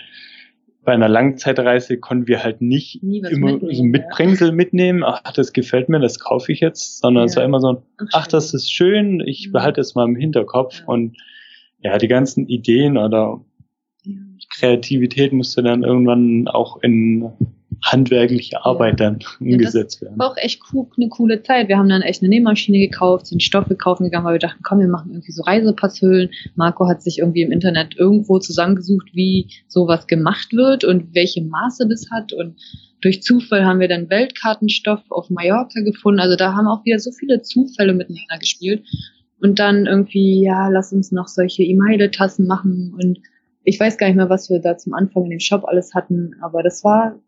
bei 0.86 0.93
einer 0.93 1.09
Langzeitreise 1.09 1.97
konnten 1.97 2.27
wir 2.27 2.43
halt 2.43 2.61
nicht 2.61 3.03
immer 3.03 3.51
mitnehmen, 3.53 3.75
so 3.75 3.83
ein 3.83 3.89
Mitbringsel 3.89 4.49
ja. 4.49 4.53
mitnehmen, 4.53 5.03
ach, 5.03 5.21
das 5.33 5.51
gefällt 5.51 5.89
mir, 5.89 5.99
das 5.99 6.19
kaufe 6.19 6.51
ich 6.51 6.59
jetzt, 6.59 6.99
sondern 6.99 7.23
ja. 7.23 7.25
es 7.25 7.36
war 7.36 7.43
immer 7.43 7.59
so, 7.59 7.83
ach, 7.97 8.05
ach 8.13 8.27
das 8.27 8.53
ist 8.53 8.71
schön, 8.71 9.19
ich 9.19 9.47
mhm. 9.47 9.53
behalte 9.53 9.81
es 9.81 9.95
mal 9.95 10.07
im 10.07 10.15
Hinterkopf 10.15 10.79
ja. 10.79 10.86
und 10.86 11.17
ja, 11.79 11.97
die 11.97 12.07
ganzen 12.07 12.47
Ideen 12.47 12.97
oder 12.97 13.41
Kreativität 14.57 15.33
musste 15.33 15.63
dann 15.63 15.83
irgendwann 15.83 16.47
auch 16.47 16.81
in 16.81 17.31
handwerkliche 17.84 18.63
Arbeit 18.63 18.99
ja. 18.99 19.11
dann 19.11 19.19
umgesetzt 19.39 20.01
ja, 20.01 20.07
werden. 20.07 20.19
War 20.19 20.32
auch 20.32 20.38
echt 20.38 20.61
cool, 20.71 20.88
eine 20.97 21.09
coole 21.09 21.43
Zeit. 21.43 21.67
Wir 21.67 21.78
haben 21.78 21.89
dann 21.89 22.01
echt 22.01 22.21
eine 22.21 22.30
Nähmaschine 22.30 22.80
gekauft, 22.80 23.28
sind 23.28 23.43
Stoffe 23.43 23.76
kaufen 23.76 24.05
gegangen, 24.05 24.26
weil 24.26 24.36
wir 24.36 24.39
dachten, 24.39 24.61
komm, 24.63 24.80
wir 24.80 24.88
machen 24.88 25.11
irgendwie 25.11 25.32
so 25.32 25.43
Reisepasshüllen. 25.43 26.30
Marco 26.55 26.88
hat 26.88 27.01
sich 27.01 27.19
irgendwie 27.19 27.41
im 27.41 27.51
Internet 27.51 27.95
irgendwo 27.97 28.39
zusammengesucht, 28.39 29.09
wie 29.13 29.49
sowas 29.67 30.07
gemacht 30.07 30.53
wird 30.53 30.84
und 30.84 31.13
welche 31.13 31.43
Maße 31.43 31.88
das 31.88 32.07
hat 32.11 32.34
und 32.34 32.55
durch 33.01 33.21
Zufall 33.21 33.65
haben 33.65 33.80
wir 33.80 33.88
dann 33.88 34.09
Weltkartenstoff 34.09 35.01
auf 35.09 35.30
Mallorca 35.30 35.82
gefunden. 35.82 36.19
Also 36.19 36.36
da 36.36 36.53
haben 36.53 36.67
auch 36.67 36.84
wieder 36.86 36.97
so 36.97 37.11
viele 37.11 37.43
Zufälle 37.43 37.93
miteinander 37.93 38.39
gespielt. 38.39 38.84
Und 39.39 39.59
dann 39.59 39.86
irgendwie, 39.86 40.41
ja, 40.41 40.69
lass 40.69 40.91
uns 40.91 41.11
noch 41.11 41.28
solche 41.28 41.61
E-Mail-Tassen 41.61 42.47
machen 42.47 42.95
und 42.97 43.19
ich 43.65 43.80
weiß 43.80 43.97
gar 43.97 44.07
nicht 44.07 44.15
mehr, 44.15 44.30
was 44.30 44.49
wir 44.49 44.59
da 44.59 44.78
zum 44.78 44.93
Anfang 44.93 45.26
in 45.26 45.32
dem 45.32 45.39
Shop 45.39 45.65
alles 45.65 45.93
hatten, 45.93 46.36
aber 46.41 46.63
das 46.63 46.84
war 46.84 47.19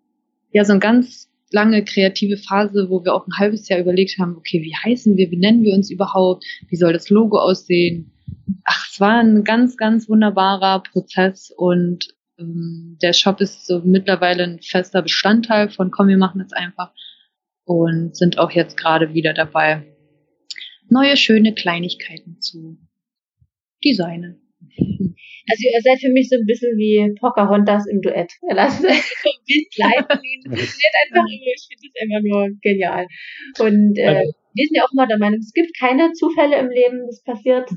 ja 0.51 0.65
so 0.65 0.73
eine 0.73 0.79
ganz 0.79 1.29
lange 1.51 1.83
kreative 1.83 2.37
Phase, 2.37 2.89
wo 2.89 3.03
wir 3.03 3.13
auch 3.13 3.25
ein 3.27 3.37
halbes 3.37 3.69
Jahr 3.69 3.79
überlegt 3.79 4.17
haben, 4.19 4.35
okay, 4.35 4.61
wie 4.61 4.75
heißen 4.75 5.15
wir, 5.15 5.31
wie 5.31 5.37
nennen 5.37 5.63
wir 5.63 5.73
uns 5.73 5.89
überhaupt, 5.89 6.43
wie 6.67 6.75
soll 6.75 6.93
das 6.93 7.09
Logo 7.09 7.37
aussehen. 7.37 8.11
Ach, 8.65 8.87
es 8.91 8.99
war 8.99 9.19
ein 9.19 9.43
ganz, 9.43 9.77
ganz 9.77 10.09
wunderbarer 10.09 10.83
Prozess 10.83 11.51
und 11.55 12.09
ähm, 12.37 12.97
der 13.01 13.13
Shop 13.13 13.39
ist 13.39 13.65
so 13.65 13.81
mittlerweile 13.83 14.43
ein 14.43 14.59
fester 14.61 15.01
Bestandteil 15.01 15.69
von 15.69 15.91
Komm, 15.91 16.09
wir 16.09 16.17
machen 16.17 16.39
das 16.39 16.51
einfach 16.53 16.91
und 17.63 18.15
sind 18.15 18.37
auch 18.39 18.51
jetzt 18.51 18.77
gerade 18.77 19.13
wieder 19.13 19.33
dabei, 19.33 19.85
neue 20.89 21.17
schöne 21.17 21.53
Kleinigkeiten 21.53 22.39
zu 22.41 22.77
designen. 23.83 24.41
Also 25.49 25.63
ihr 25.63 25.81
seid 25.81 25.99
für 25.99 26.11
mich 26.11 26.29
so 26.29 26.35
ein 26.35 26.45
bisschen 26.45 26.75
wie 26.77 27.13
Pocahontas 27.19 27.87
im 27.87 28.01
Duett. 28.01 28.31
Ihr 28.49 28.55
lasst 28.55 28.83
euch 28.83 29.03
so 29.23 29.29
ein 29.29 29.43
Bild 29.47 29.77
leiten 29.77 30.19
und 30.19 30.47
funktioniert 30.57 30.95
einfach 31.05 31.25
immer. 31.25 31.53
Ich 31.55 31.67
finde 31.67 31.87
das 31.87 32.01
einfach 32.01 32.23
nur 32.23 32.49
genial. 32.61 33.07
Und 33.59 33.97
äh, 33.97 34.07
also 34.07 34.33
wir 34.53 34.65
sind 34.65 34.75
ja 34.75 34.83
auch 34.83 34.93
mal 34.93 35.07
der 35.07 35.19
Meinung, 35.19 35.39
es 35.39 35.53
gibt 35.53 35.77
keine 35.77 36.11
Zufälle 36.13 36.57
im 36.57 36.69
Leben, 36.69 37.05
das 37.05 37.23
passiert 37.23 37.69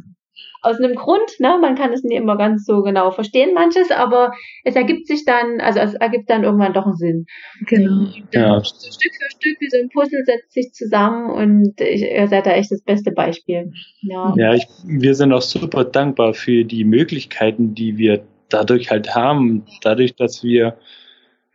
aus 0.62 0.76
einem 0.78 0.94
Grund, 0.94 1.30
ne? 1.38 1.58
Man 1.60 1.74
kann 1.74 1.92
es 1.92 2.02
nicht 2.02 2.16
immer 2.16 2.36
ganz 2.36 2.66
so 2.66 2.82
genau 2.82 3.10
verstehen, 3.10 3.54
manches, 3.54 3.90
aber 3.90 4.32
es 4.64 4.76
ergibt 4.76 5.06
sich 5.06 5.24
dann, 5.24 5.60
also 5.60 5.80
es 5.80 5.94
ergibt 5.94 6.28
dann 6.28 6.44
irgendwann 6.44 6.74
doch 6.74 6.84
einen 6.84 6.96
Sinn. 6.96 7.26
Genau. 7.66 8.08
Ja. 8.32 8.60
So 8.62 8.90
Stück 8.90 9.12
für 9.14 9.30
Stück 9.30 9.60
wie 9.60 9.70
so 9.70 9.78
ein 9.78 9.88
Puzzle 9.88 10.24
setzt 10.24 10.52
sich 10.52 10.72
zusammen 10.72 11.30
und 11.30 11.80
ich, 11.80 12.02
ihr 12.02 12.28
seid 12.28 12.46
da 12.46 12.52
echt 12.52 12.70
das 12.70 12.82
beste 12.82 13.10
Beispiel. 13.12 13.72
Ja, 14.02 14.34
ja 14.36 14.54
ich, 14.54 14.66
wir 14.84 15.14
sind 15.14 15.32
auch 15.32 15.42
super 15.42 15.84
dankbar 15.84 16.34
für 16.34 16.64
die 16.64 16.84
Möglichkeiten, 16.84 17.74
die 17.74 17.96
wir 17.96 18.22
dadurch 18.50 18.90
halt 18.90 19.14
haben, 19.14 19.64
dadurch, 19.82 20.14
dass 20.16 20.44
wir 20.44 20.76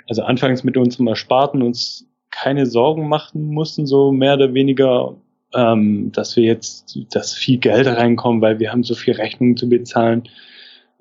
also 0.07 0.23
anfangs 0.23 0.63
mit 0.63 0.77
unserem 0.77 1.07
Ersparten 1.07 1.61
uns 1.61 2.07
keine 2.31 2.65
Sorgen 2.65 3.07
machen 3.07 3.43
mussten, 3.53 3.86
so 3.86 4.11
mehr 4.11 4.33
oder 4.36 4.53
weniger 4.53 5.15
ähm, 5.56 6.12
dass 6.12 6.36
wir 6.36 6.43
jetzt, 6.43 6.97
dass 7.12 7.34
viel 7.34 7.58
Geld 7.58 7.88
reinkommt, 7.88 8.41
weil 8.41 8.60
wir 8.60 8.72
haben 8.72 8.84
so 8.84 8.95
viel 8.95 9.14
Rechnungen 9.14 9.58
zu 9.58 9.70
bezahlen, 9.70 10.24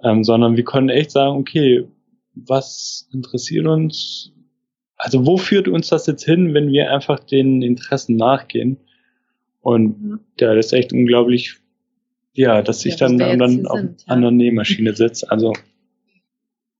ähm, 0.02 0.24
sondern 0.24 0.56
wir 0.56 0.64
können 0.64 0.88
echt 0.88 1.10
sagen, 1.10 1.36
okay, 1.38 1.84
was 2.34 3.08
interessiert 3.12 3.66
uns? 3.66 4.32
Also 4.96 5.26
wo 5.26 5.36
führt 5.36 5.68
uns 5.68 5.88
das 5.88 6.06
jetzt 6.06 6.24
hin, 6.24 6.54
wenn 6.54 6.70
wir 6.70 6.92
einfach 6.92 7.20
den 7.20 7.62
Interessen 7.62 8.16
nachgehen? 8.16 8.78
Und 9.60 10.02
mhm. 10.02 10.20
ja, 10.38 10.54
das 10.54 10.66
ist 10.66 10.72
echt 10.72 10.92
unglaublich, 10.92 11.56
ja, 12.32 12.62
dass 12.62 12.84
ich 12.84 12.98
ja, 12.98 13.08
dann, 13.08 13.18
dann 13.18 13.66
auf 13.66 13.78
sind, 13.78 14.04
ja. 14.06 14.14
einer 14.14 14.30
Nähmaschine 14.30 14.94
sitze. 14.94 15.30
Also 15.30 15.52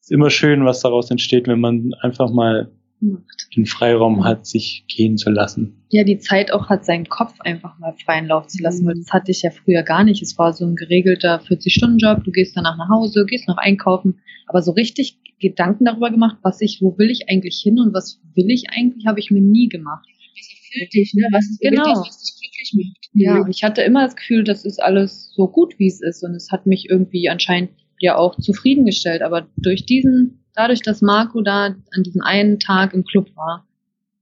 ist 0.01 0.13
immer 0.13 0.31
schön, 0.31 0.65
was 0.65 0.81
daraus 0.81 1.11
entsteht, 1.11 1.49
wenn 1.49 1.61
man 1.61 1.95
einfach 2.01 2.31
mal 2.31 2.71
macht. 3.01 3.49
Den 3.57 3.67
Freiraum 3.67 4.25
hat, 4.25 4.47
sich 4.47 4.85
gehen 4.89 5.17
zu 5.17 5.31
lassen. 5.31 5.85
Ja, 5.91 6.05
die 6.05 6.19
Zeit 6.19 6.53
auch 6.53 6.69
hat, 6.69 6.85
seinen 6.85 7.09
Kopf 7.09 7.41
einfach 7.41 7.79
mal 7.79 7.95
freien 8.05 8.27
Lauf 8.27 8.47
zu 8.49 8.63
lassen, 8.63 8.85
mhm. 8.85 8.89
weil 8.89 8.95
das 8.97 9.13
hatte 9.13 9.31
ich 9.31 9.43
ja 9.43 9.51
früher 9.51 9.83
gar 9.83 10.05
nicht. 10.05 10.23
Es 10.23 10.39
war 10.39 10.53
so 10.53 10.65
ein 10.65 10.77
geregelter 10.77 11.41
40-Stunden-Job, 11.43 12.25
du 12.25 12.31
gehst 12.31 12.57
danach 12.57 12.77
nach 12.77 12.89
Hause, 12.89 13.25
gehst 13.27 13.49
noch 13.49 13.59
einkaufen, 13.59 14.21
aber 14.47 14.63
so 14.63 14.73
richtig 14.73 15.19
Gedanken 15.41 15.85
darüber 15.85 16.11
gemacht, 16.11 16.39
was 16.43 16.61
ich, 16.61 16.79
wo 16.81 16.97
will 16.99 17.11
ich 17.11 17.29
eigentlich 17.29 17.61
hin 17.63 17.79
und 17.79 17.93
was 17.93 18.21
will 18.35 18.51
ich 18.51 18.71
eigentlich, 18.71 19.07
habe 19.07 19.21
ich 19.21 19.31
mir 19.31 19.43
nie 19.43 19.69
gemacht. 19.69 20.07
Was 20.37 20.49
erfüllt 20.51 20.95
dich, 20.95 21.15
ne? 21.15 21.29
Was 21.33 21.45
ist 21.45 21.61
genau. 21.61 21.85
das, 21.85 21.99
was 22.01 22.21
dich 22.21 22.41
glücklich 22.41 22.73
macht? 22.75 23.11
Ja, 23.15 23.41
und 23.41 23.51
ich 23.51 23.63
hatte 23.63 23.83
immer 23.83 24.05
das 24.05 24.17
Gefühl, 24.17 24.45
das 24.45 24.65
ist 24.65 24.83
alles 24.83 25.33
so 25.35 25.49
gut, 25.49 25.79
wie 25.79 25.87
es 25.87 26.01
ist 26.01 26.23
und 26.25 26.35
es 26.35 26.51
hat 26.51 26.67
mich 26.67 26.89
irgendwie 26.89 27.29
anscheinend 27.29 27.71
ja 27.99 28.17
auch 28.17 28.37
zufriedengestellt, 28.39 29.23
aber 29.23 29.47
durch 29.57 29.87
diesen 29.87 30.44
dadurch, 30.55 30.83
dass 30.83 31.03
Marco 31.03 31.43
da 31.43 31.67
an 31.67 32.03
diesem 32.03 32.23
einen 32.23 32.59
Tag 32.59 32.95
im 32.95 33.05
Club 33.05 33.35
war. 33.37 33.67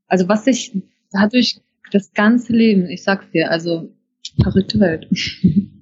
Also 0.07 0.29
was 0.29 0.45
sich 0.45 0.73
dadurch 1.13 1.61
das 1.93 2.13
ganze 2.13 2.53
Leben, 2.53 2.89
ich 2.89 3.03
sag's 3.03 3.31
dir, 3.31 3.51
also 3.51 3.91
verrückte 4.43 4.81
Welt. 4.81 5.09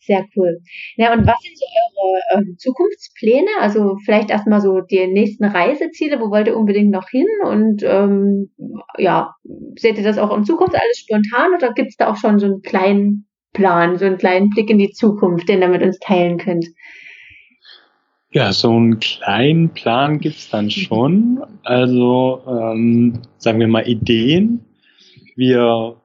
Sehr 0.00 0.24
cool. 0.36 0.60
Ja, 0.96 1.12
und 1.12 1.26
was 1.26 1.34
sind 1.42 1.58
so 1.58 1.64
eure 1.66 2.20
ähm, 2.34 2.56
Zukunftspläne? 2.58 3.48
Also 3.60 3.96
vielleicht 4.04 4.30
erstmal 4.30 4.60
so 4.60 4.80
die 4.80 5.04
nächsten 5.08 5.44
Reiseziele, 5.44 6.20
wo 6.20 6.30
wollt 6.30 6.46
ihr 6.46 6.56
unbedingt 6.56 6.92
noch 6.92 7.08
hin? 7.08 7.26
Und 7.44 7.82
ähm, 7.82 8.50
ja, 8.98 9.34
seht 9.76 9.98
ihr 9.98 10.04
das 10.04 10.18
auch 10.18 10.36
in 10.36 10.44
Zukunft 10.44 10.76
alles 10.76 10.98
spontan 11.00 11.54
oder 11.54 11.72
gibt's 11.72 11.96
da 11.96 12.08
auch 12.08 12.16
schon 12.16 12.38
so 12.38 12.46
einen 12.46 12.62
kleinen 12.62 13.26
Plan, 13.52 13.98
so 13.98 14.04
einen 14.04 14.18
kleinen 14.18 14.50
Blick 14.50 14.70
in 14.70 14.78
die 14.78 14.92
Zukunft, 14.92 15.48
den 15.48 15.62
ihr 15.62 15.68
mit 15.68 15.82
uns 15.82 15.98
teilen 15.98 16.38
könnt? 16.38 16.66
Ja, 18.36 18.52
so 18.52 18.70
einen 18.70 19.00
kleinen 19.00 19.70
Plan 19.70 20.20
gibt's 20.20 20.50
dann 20.50 20.70
schon. 20.70 21.42
Also 21.62 22.42
ähm, 22.46 23.22
sagen 23.38 23.60
wir 23.60 23.66
mal 23.66 23.88
Ideen. 23.88 24.60
Wir, 25.36 25.96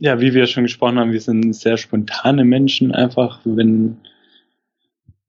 ja, 0.00 0.20
wie 0.20 0.34
wir 0.34 0.48
schon 0.48 0.64
gesprochen 0.64 0.98
haben, 0.98 1.12
wir 1.12 1.20
sind 1.20 1.52
sehr 1.52 1.76
spontane 1.76 2.44
Menschen. 2.44 2.90
Einfach, 2.90 3.42
wenn 3.44 3.98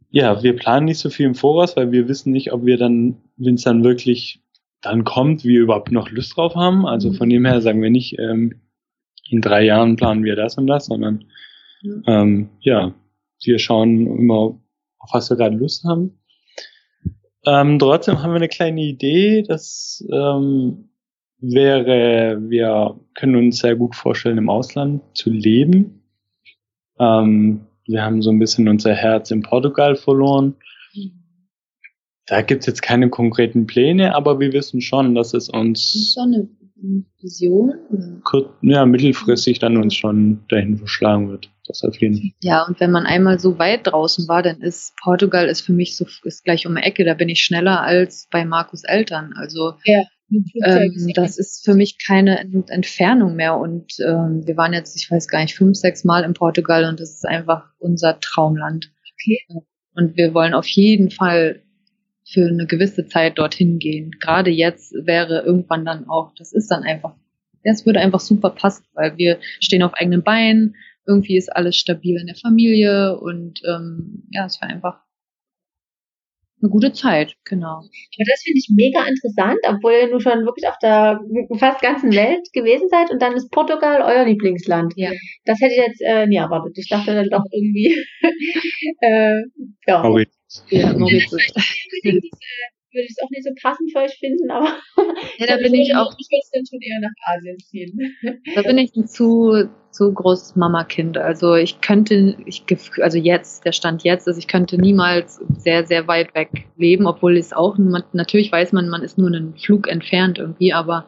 ja, 0.09 0.41
wir 0.41 0.55
planen 0.55 0.85
nicht 0.85 0.97
so 0.97 1.11
viel 1.11 1.27
im 1.27 1.35
Voraus, 1.35 1.77
weil 1.77 1.91
wir 1.91 2.07
wissen 2.07 2.31
nicht, 2.31 2.51
ob 2.51 2.65
wir 2.65 2.79
dann, 2.79 3.17
wenn 3.37 3.53
es 3.53 3.61
dann 3.61 3.83
wirklich 3.83 4.41
dann 4.81 5.03
kommt, 5.03 5.43
wir 5.43 5.61
überhaupt 5.61 5.91
noch 5.91 6.09
Lust 6.09 6.35
drauf 6.35 6.55
haben. 6.55 6.87
Also 6.87 7.13
von 7.13 7.29
dem 7.29 7.45
her 7.45 7.61
sagen 7.61 7.83
wir 7.83 7.91
nicht, 7.91 8.17
ähm, 8.17 8.55
in 9.29 9.41
drei 9.41 9.65
Jahren 9.65 9.97
planen 9.97 10.23
wir 10.23 10.35
das 10.35 10.57
und 10.57 10.65
das, 10.65 10.87
sondern 10.87 11.25
ähm, 12.07 12.49
ja, 12.61 12.95
wir 13.43 13.59
schauen 13.59 14.07
immer, 14.07 14.59
auf 14.97 15.09
was 15.13 15.29
wir 15.29 15.37
gerade 15.37 15.55
Lust 15.55 15.83
haben. 15.83 16.18
Ähm, 17.45 17.79
trotzdem 17.79 18.21
haben 18.21 18.31
wir 18.31 18.37
eine 18.37 18.49
kleine 18.49 18.81
Idee, 18.81 19.43
das 19.43 20.05
ähm, 20.11 20.89
wäre, 21.39 22.37
wir 22.49 22.99
können 23.13 23.35
uns 23.35 23.59
sehr 23.59 23.75
gut 23.75 23.95
vorstellen, 23.95 24.37
im 24.37 24.49
Ausland 24.49 25.01
zu 25.13 25.29
leben. 25.29 26.03
Ähm, 26.99 27.61
wir 27.85 28.03
haben 28.03 28.21
so 28.21 28.29
ein 28.29 28.39
bisschen 28.39 28.67
unser 28.67 28.93
Herz 28.93 29.31
in 29.31 29.41
Portugal 29.41 29.95
verloren. 29.95 30.55
Da 32.25 32.41
gibt's 32.43 32.67
jetzt 32.67 32.83
keine 32.83 33.09
konkreten 33.09 33.65
Pläne, 33.65 34.13
aber 34.13 34.39
wir 34.39 34.53
wissen 34.53 34.81
schon, 34.81 35.15
dass 35.15 35.33
es 35.33 35.49
uns 35.49 36.13
so 36.13 36.21
eine 36.21 36.47
Vision 37.19 37.73
kurz, 38.23 38.47
ja, 38.61 38.85
mittelfristig 38.85 39.59
dann 39.59 39.77
uns 39.77 39.95
schon 39.95 40.43
dahin 40.49 40.77
verschlagen 40.77 41.29
wird. 41.29 41.49
Das 41.67 41.83
auf 41.83 41.95
jeden 41.97 42.15
Fall. 42.15 42.31
Ja, 42.41 42.65
und 42.65 42.79
wenn 42.79 42.91
man 42.91 43.05
einmal 43.05 43.39
so 43.39 43.59
weit 43.59 43.87
draußen 43.87 44.27
war, 44.27 44.41
dann 44.41 44.61
ist 44.61 44.95
Portugal 45.01 45.47
ist 45.47 45.61
für 45.61 45.73
mich 45.73 45.95
so 45.95 46.05
ist 46.23 46.43
gleich 46.43 46.65
um 46.65 46.75
die 46.75 46.81
Ecke. 46.81 47.05
Da 47.05 47.13
bin 47.13 47.29
ich 47.29 47.41
schneller 47.41 47.81
als 47.81 48.27
bei 48.31 48.45
Markus 48.45 48.83
Eltern. 48.83 49.33
Also 49.35 49.73
ja. 49.83 50.03
Ähm, 50.63 51.11
das 51.15 51.39
ist 51.39 51.65
für 51.65 51.73
mich 51.73 51.97
keine 52.05 52.39
Entfernung 52.67 53.35
mehr. 53.35 53.57
Und 53.57 53.93
ähm, 53.99 54.45
wir 54.45 54.57
waren 54.57 54.73
jetzt, 54.73 54.95
ich 54.95 55.09
weiß 55.09 55.27
gar 55.27 55.41
nicht, 55.41 55.55
fünf, 55.55 55.77
sechs 55.77 56.03
Mal 56.03 56.23
in 56.23 56.33
Portugal 56.33 56.85
und 56.85 56.99
das 56.99 57.11
ist 57.11 57.25
einfach 57.25 57.71
unser 57.79 58.19
Traumland. 58.19 58.91
Okay. 59.13 59.63
Und 59.95 60.15
wir 60.17 60.33
wollen 60.33 60.53
auf 60.53 60.67
jeden 60.67 61.09
Fall 61.09 61.63
für 62.31 62.47
eine 62.47 62.67
gewisse 62.67 63.07
Zeit 63.07 63.37
dorthin 63.37 63.79
gehen. 63.79 64.11
Gerade 64.19 64.51
jetzt 64.51 64.93
wäre 64.93 65.41
irgendwann 65.41 65.85
dann 65.85 66.07
auch, 66.07 66.33
das 66.37 66.53
ist 66.53 66.69
dann 66.69 66.83
einfach, 66.83 67.15
das 67.63 67.85
würde 67.85 67.99
einfach 67.99 68.19
super 68.19 68.51
passen, 68.51 68.85
weil 68.93 69.17
wir 69.17 69.39
stehen 69.59 69.83
auf 69.83 69.93
eigenen 69.95 70.23
Beinen, 70.23 70.75
irgendwie 71.07 71.37
ist 71.37 71.55
alles 71.55 71.75
stabil 71.75 72.19
in 72.19 72.27
der 72.27 72.35
Familie 72.35 73.17
und 73.19 73.61
ähm, 73.65 74.27
ja, 74.29 74.45
es 74.45 74.61
wäre 74.61 74.71
einfach 74.71 75.01
eine 76.61 76.69
gute 76.69 76.91
Zeit, 76.91 77.35
genau. 77.45 77.77
Aber 77.77 78.25
das 78.27 78.41
finde 78.43 78.59
ich 78.59 78.69
mega 78.69 78.99
interessant, 79.05 79.59
obwohl 79.67 79.93
ihr 79.93 80.09
nur 80.09 80.21
schon 80.21 80.45
wirklich 80.45 80.67
auf 80.67 80.77
der 80.81 81.19
fast 81.57 81.81
ganzen 81.81 82.13
Welt 82.13 82.47
gewesen 82.53 82.87
seid 82.89 83.11
und 83.11 83.21
dann 83.21 83.33
ist 83.33 83.51
Portugal 83.51 84.01
euer 84.01 84.25
Lieblingsland. 84.25 84.93
Ja. 84.95 85.11
Das 85.45 85.59
hätte 85.61 85.73
ich 85.73 85.87
jetzt 85.87 86.01
äh, 86.01 86.27
nie 86.27 86.37
erwartet. 86.37 86.77
Ich 86.77 86.89
dachte 86.89 87.13
dann 87.15 87.29
doch 87.29 87.43
irgendwie, 87.51 87.95
äh, 89.01 89.35
ja. 89.87 90.03
Mauritius. 90.03 90.65
Ja, 90.69 90.93
Mauritius. 90.93 91.53
Würde 92.91 93.05
ich 93.05 93.11
es 93.11 93.23
auch 93.23 93.29
nicht 93.29 93.43
so 93.43 93.51
passend 93.61 93.91
für 93.91 93.99
euch 93.99 94.17
finden, 94.17 94.49
aber 94.49 94.67
Ja, 95.37 95.45
da 95.47 95.57
bin 95.57 95.73
ich 95.73 95.95
auch, 95.95 96.13
ich 96.17 96.27
würde 96.29 96.41
es 96.41 96.51
dann 96.51 96.65
schon 96.65 96.81
eher 96.81 96.99
nach 96.99 97.35
Asien 97.35 97.57
ziehen. 97.59 98.15
da 98.55 98.61
bin 98.63 98.77
ich 98.77 98.95
ein 98.95 99.07
zu, 99.07 99.69
zu 99.91 100.13
großes 100.13 100.55
Mama-Kind. 100.55 101.17
Also 101.17 101.55
ich 101.55 101.81
könnte, 101.81 102.35
ich, 102.45 102.63
also 103.01 103.17
jetzt, 103.17 103.65
der 103.65 103.71
Stand 103.71 104.03
jetzt 104.03 104.27
ist, 104.27 104.37
ich 104.37 104.47
könnte 104.47 104.77
niemals 104.77 105.39
sehr, 105.57 105.85
sehr 105.85 106.07
weit 106.07 106.33
weg 106.33 106.67
leben, 106.77 107.05
obwohl 107.05 107.37
es 107.37 107.53
auch, 107.53 107.77
man, 107.77 108.03
natürlich 108.13 108.51
weiß 108.51 108.71
man, 108.71 108.89
man 108.89 109.03
ist 109.03 109.17
nur 109.17 109.27
einen 109.27 109.55
Flug 109.55 109.87
entfernt 109.87 110.39
irgendwie, 110.39 110.73
aber 110.73 111.07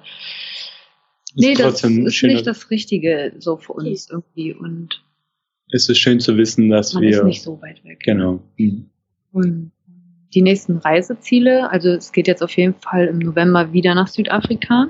nee, 1.36 1.56
das 1.56 1.84
ist 1.84 2.24
nicht 2.24 2.46
das 2.46 2.70
Richtige 2.70 3.34
so 3.40 3.58
für 3.58 3.74
uns 3.74 4.10
irgendwie 4.10 4.54
und 4.54 5.04
es 5.74 5.88
ist 5.90 5.98
schön 5.98 6.20
zu 6.20 6.38
wissen, 6.38 6.70
dass 6.70 6.94
man 6.94 7.04
wir, 7.04 7.18
ist 7.18 7.24
nicht 7.24 7.42
so 7.42 7.62
weit 7.62 7.84
weg. 7.84 8.00
genau. 8.04 8.44
Mhm. 8.58 8.90
Und 9.32 9.72
die 10.34 10.42
nächsten 10.42 10.78
Reiseziele, 10.78 11.70
also 11.70 11.90
es 11.90 12.12
geht 12.12 12.28
jetzt 12.28 12.42
auf 12.42 12.56
jeden 12.56 12.76
Fall 12.76 13.08
im 13.08 13.20
November 13.20 13.74
wieder 13.74 13.96
nach 13.96 14.08
Südafrika. 14.08 14.88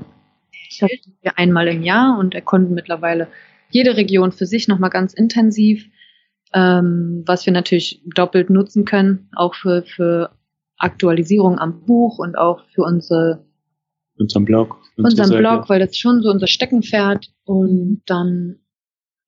Das 0.79 0.89
tun 1.03 1.13
wir 1.21 1.37
einmal 1.37 1.67
im 1.67 1.81
Jahr 1.83 2.17
und 2.19 2.33
erkunden 2.35 2.73
mittlerweile 2.75 3.27
jede 3.69 3.97
Region 3.97 4.31
für 4.31 4.45
sich 4.45 4.67
nochmal 4.67 4.89
ganz 4.89 5.13
intensiv, 5.13 5.85
ähm, 6.53 7.23
was 7.25 7.45
wir 7.45 7.53
natürlich 7.53 8.01
doppelt 8.15 8.49
nutzen 8.49 8.85
können, 8.85 9.29
auch 9.35 9.55
für, 9.55 9.83
für 9.83 10.31
Aktualisierung 10.77 11.57
am 11.59 11.81
Buch 11.85 12.19
und 12.19 12.37
auch 12.37 12.63
für 12.73 12.83
unsere, 12.83 13.45
Unseren 14.17 14.45
Blog. 14.45 14.77
unsere 14.97 15.07
unseren 15.23 15.27
Seite. 15.27 15.39
Blog, 15.41 15.69
weil 15.69 15.79
das 15.79 15.97
schon 15.97 16.21
so 16.21 16.29
unser 16.29 16.47
Steckenpferd 16.47 17.31
und 17.45 18.01
dann 18.05 18.57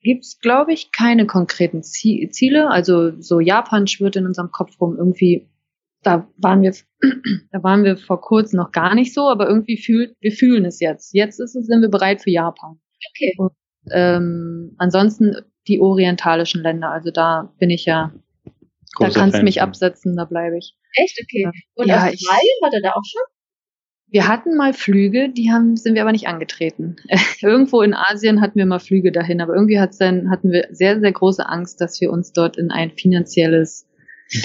gibt's 0.01 0.39
glaube 0.39 0.73
ich, 0.73 0.91
keine 0.91 1.25
konkreten 1.25 1.81
Zie- 1.81 2.29
Ziele. 2.29 2.69
Also 2.69 3.19
so 3.21 3.39
Japan 3.39 3.87
schwirrt 3.87 4.17
in 4.17 4.25
unserem 4.25 4.51
Kopf 4.51 4.79
rum. 4.81 4.95
Irgendwie, 4.97 5.47
da 6.03 6.27
waren 6.37 6.61
wir, 6.61 6.73
da 7.51 7.63
waren 7.63 7.83
wir 7.83 7.97
vor 7.97 8.21
kurzem 8.21 8.57
noch 8.57 8.71
gar 8.71 8.95
nicht 8.95 9.13
so, 9.13 9.29
aber 9.29 9.47
irgendwie 9.47 9.77
fühlt, 9.77 10.15
wir 10.19 10.31
fühlen 10.31 10.65
es 10.65 10.79
jetzt. 10.79 11.13
Jetzt 11.13 11.39
ist 11.39 11.55
es, 11.55 11.65
sind 11.65 11.81
wir 11.81 11.89
bereit 11.89 12.21
für 12.21 12.31
Japan. 12.31 12.79
Okay. 13.15 13.33
Und, 13.37 13.51
ähm, 13.91 14.75
ansonsten 14.77 15.35
die 15.67 15.79
orientalischen 15.79 16.61
Länder. 16.61 16.91
Also 16.91 17.11
da 17.11 17.53
bin 17.59 17.69
ich 17.69 17.85
ja, 17.85 18.11
da 18.99 19.05
Großer 19.07 19.19
kannst 19.19 19.37
du 19.39 19.43
mich 19.43 19.61
absetzen, 19.61 20.15
da 20.15 20.25
bleibe 20.25 20.57
ich. 20.57 20.75
Echt? 20.95 21.19
Okay. 21.23 21.49
Und 21.75 21.87
Ja, 21.87 21.95
Australien 21.97 22.13
ich- 22.19 22.61
war 22.61 22.69
da 22.81 22.91
auch 22.91 23.03
schon? 23.05 23.21
Wir 24.09 24.27
hatten 24.27 24.55
mal 24.55 24.73
Flüge, 24.73 25.29
die 25.29 25.51
haben, 25.51 25.75
sind 25.75 25.95
wir 25.95 26.03
aber 26.03 26.11
nicht 26.11 26.27
angetreten. 26.27 26.97
Irgendwo 27.41 27.81
in 27.81 27.95
Asien 27.95 28.41
hatten 28.41 28.59
wir 28.59 28.67
mal 28.67 28.79
Flüge 28.79 29.11
dahin, 29.11 29.41
aber 29.41 29.55
irgendwie 29.55 29.79
hat's 29.79 29.97
dann, 29.97 30.29
hatten 30.29 30.51
wir 30.51 30.67
sehr, 30.69 30.99
sehr 30.99 31.11
große 31.11 31.49
Angst, 31.49 31.81
dass 31.81 31.99
wir 31.99 32.11
uns 32.11 32.31
dort 32.31 32.55
in 32.55 32.69
ein 32.69 32.91
finanzielles 32.91 33.87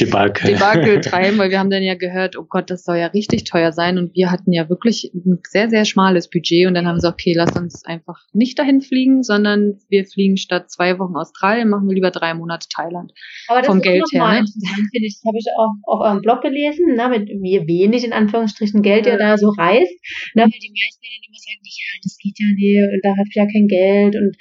Debakel. 0.01 0.53
Debakel 0.53 1.01
treiben, 1.01 1.39
weil 1.39 1.51
wir 1.51 1.59
haben 1.59 1.71
dann 1.71 1.83
ja 1.83 1.95
gehört, 1.95 2.37
oh 2.37 2.45
Gott, 2.45 2.71
das 2.71 2.85
soll 2.85 2.97
ja 2.97 3.07
richtig 3.07 3.45
teuer 3.45 3.73
sein 3.73 3.97
und 3.97 4.15
wir 4.15 4.31
hatten 4.31 4.53
ja 4.53 4.69
wirklich 4.69 5.11
ein 5.15 5.41
sehr, 5.49 5.71
sehr 5.71 5.85
schmales 5.85 6.29
Budget 6.29 6.67
und 6.67 6.75
dann 6.75 6.87
haben 6.87 7.01
sie, 7.01 7.09
okay, 7.09 7.33
lass 7.35 7.57
uns 7.57 7.85
einfach 7.85 8.21
nicht 8.33 8.59
dahin 8.59 8.81
fliegen, 8.81 9.23
sondern 9.23 9.79
wir 9.89 10.05
fliegen 10.05 10.37
statt 10.37 10.71
zwei 10.71 10.99
Wochen 10.99 11.17
Australien, 11.17 11.69
machen 11.69 11.89
wir 11.89 11.95
lieber 11.95 12.11
drei 12.11 12.35
Monate 12.35 12.69
Thailand. 12.69 13.13
Aber 13.49 13.61
das 13.61 13.67
Vom 13.67 13.79
ist 13.79 13.85
Geld 13.85 14.03
noch 14.03 14.13
her, 14.13 14.21
mal 14.21 14.33
ne? 14.35 14.39
interessant, 14.41 14.89
finde 14.93 15.07
ich. 15.07 15.15
Das 15.15 15.29
habe 15.29 15.39
ich 15.39 15.47
auch 15.57 15.95
auf 15.95 16.01
eurem 16.01 16.21
Blog 16.23 16.43
gelesen, 16.43 16.95
ne, 16.95 17.09
mit 17.09 17.29
wie 17.29 17.67
wenig 17.67 18.05
in 18.05 18.13
Anführungsstrichen 18.13 18.83
Geld 18.83 19.07
ihr 19.07 19.17
da 19.17 19.39
so 19.39 19.49
reist. 19.49 19.95
Ne, 20.35 20.43
weil 20.43 20.51
die 20.51 20.75
meisten 20.75 21.03
ja 21.03 21.11
dann 21.17 21.25
immer 21.27 21.39
sagen, 21.39 21.65
ja, 21.65 21.91
das 22.03 22.19
geht 22.19 22.39
ja 22.39 22.47
nicht 22.55 22.93
und 22.93 23.01
da 23.03 23.11
habt 23.17 23.35
ihr 23.35 23.43
ja 23.43 23.49
kein 23.51 23.69
Geld 23.69 24.17
und 24.17 24.37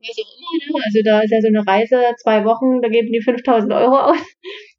was 0.00 0.18
auch 0.18 0.30
immer. 0.38 0.78
Ne? 0.78 0.84
Also 0.84 0.98
da 1.04 1.20
ist 1.20 1.30
ja 1.30 1.40
so 1.40 1.48
eine 1.48 1.66
Reise, 1.66 2.02
zwei 2.22 2.44
Wochen, 2.44 2.80
da 2.82 2.88
geben 2.88 3.12
die 3.12 3.22
5000 3.22 3.72
Euro 3.72 3.98
aus. 3.98 4.18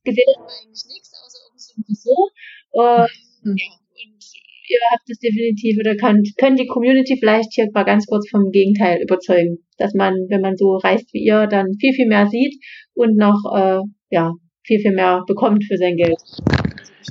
Gesehen 0.04 0.26
hat 0.34 0.40
man 0.40 0.50
eigentlich 0.62 0.86
nichts, 0.88 1.12
außer 1.14 1.40
so 1.56 1.82
Ressort. 1.88 2.32
Und, 2.72 3.10
Mhm. 3.44 3.56
ja, 3.58 3.68
und 3.72 4.24
ihr 4.70 4.80
habt 4.92 5.10
es 5.10 5.20
definitiv 5.20 5.78
oder 5.80 5.96
könnt, 5.96 6.30
können 6.38 6.56
die 6.56 6.68
Community 6.68 7.18
vielleicht 7.20 7.54
hier 7.54 7.68
mal 7.74 7.84
ganz 7.84 8.06
kurz 8.08 8.30
vom 8.30 8.52
Gegenteil 8.52 9.02
überzeugen. 9.02 9.60
Dass 9.78 9.94
man, 9.94 10.14
wenn 10.30 10.42
man 10.42 10.58
so 10.58 10.78
reist 10.78 11.14
wie 11.14 11.24
ihr, 11.24 11.48
dann 11.48 11.74
viel, 11.80 11.94
viel 11.94 12.08
mehr 12.08 12.28
sieht 12.28 12.56
und 12.94 13.18
noch, 13.18 13.40
äh, 13.56 13.80
ja, 14.10 14.34
viel, 14.64 14.80
viel 14.80 14.94
mehr 14.94 15.24
bekommt 15.28 15.64
für 15.66 15.78
sein 15.78 15.96
Geld. 15.98 16.18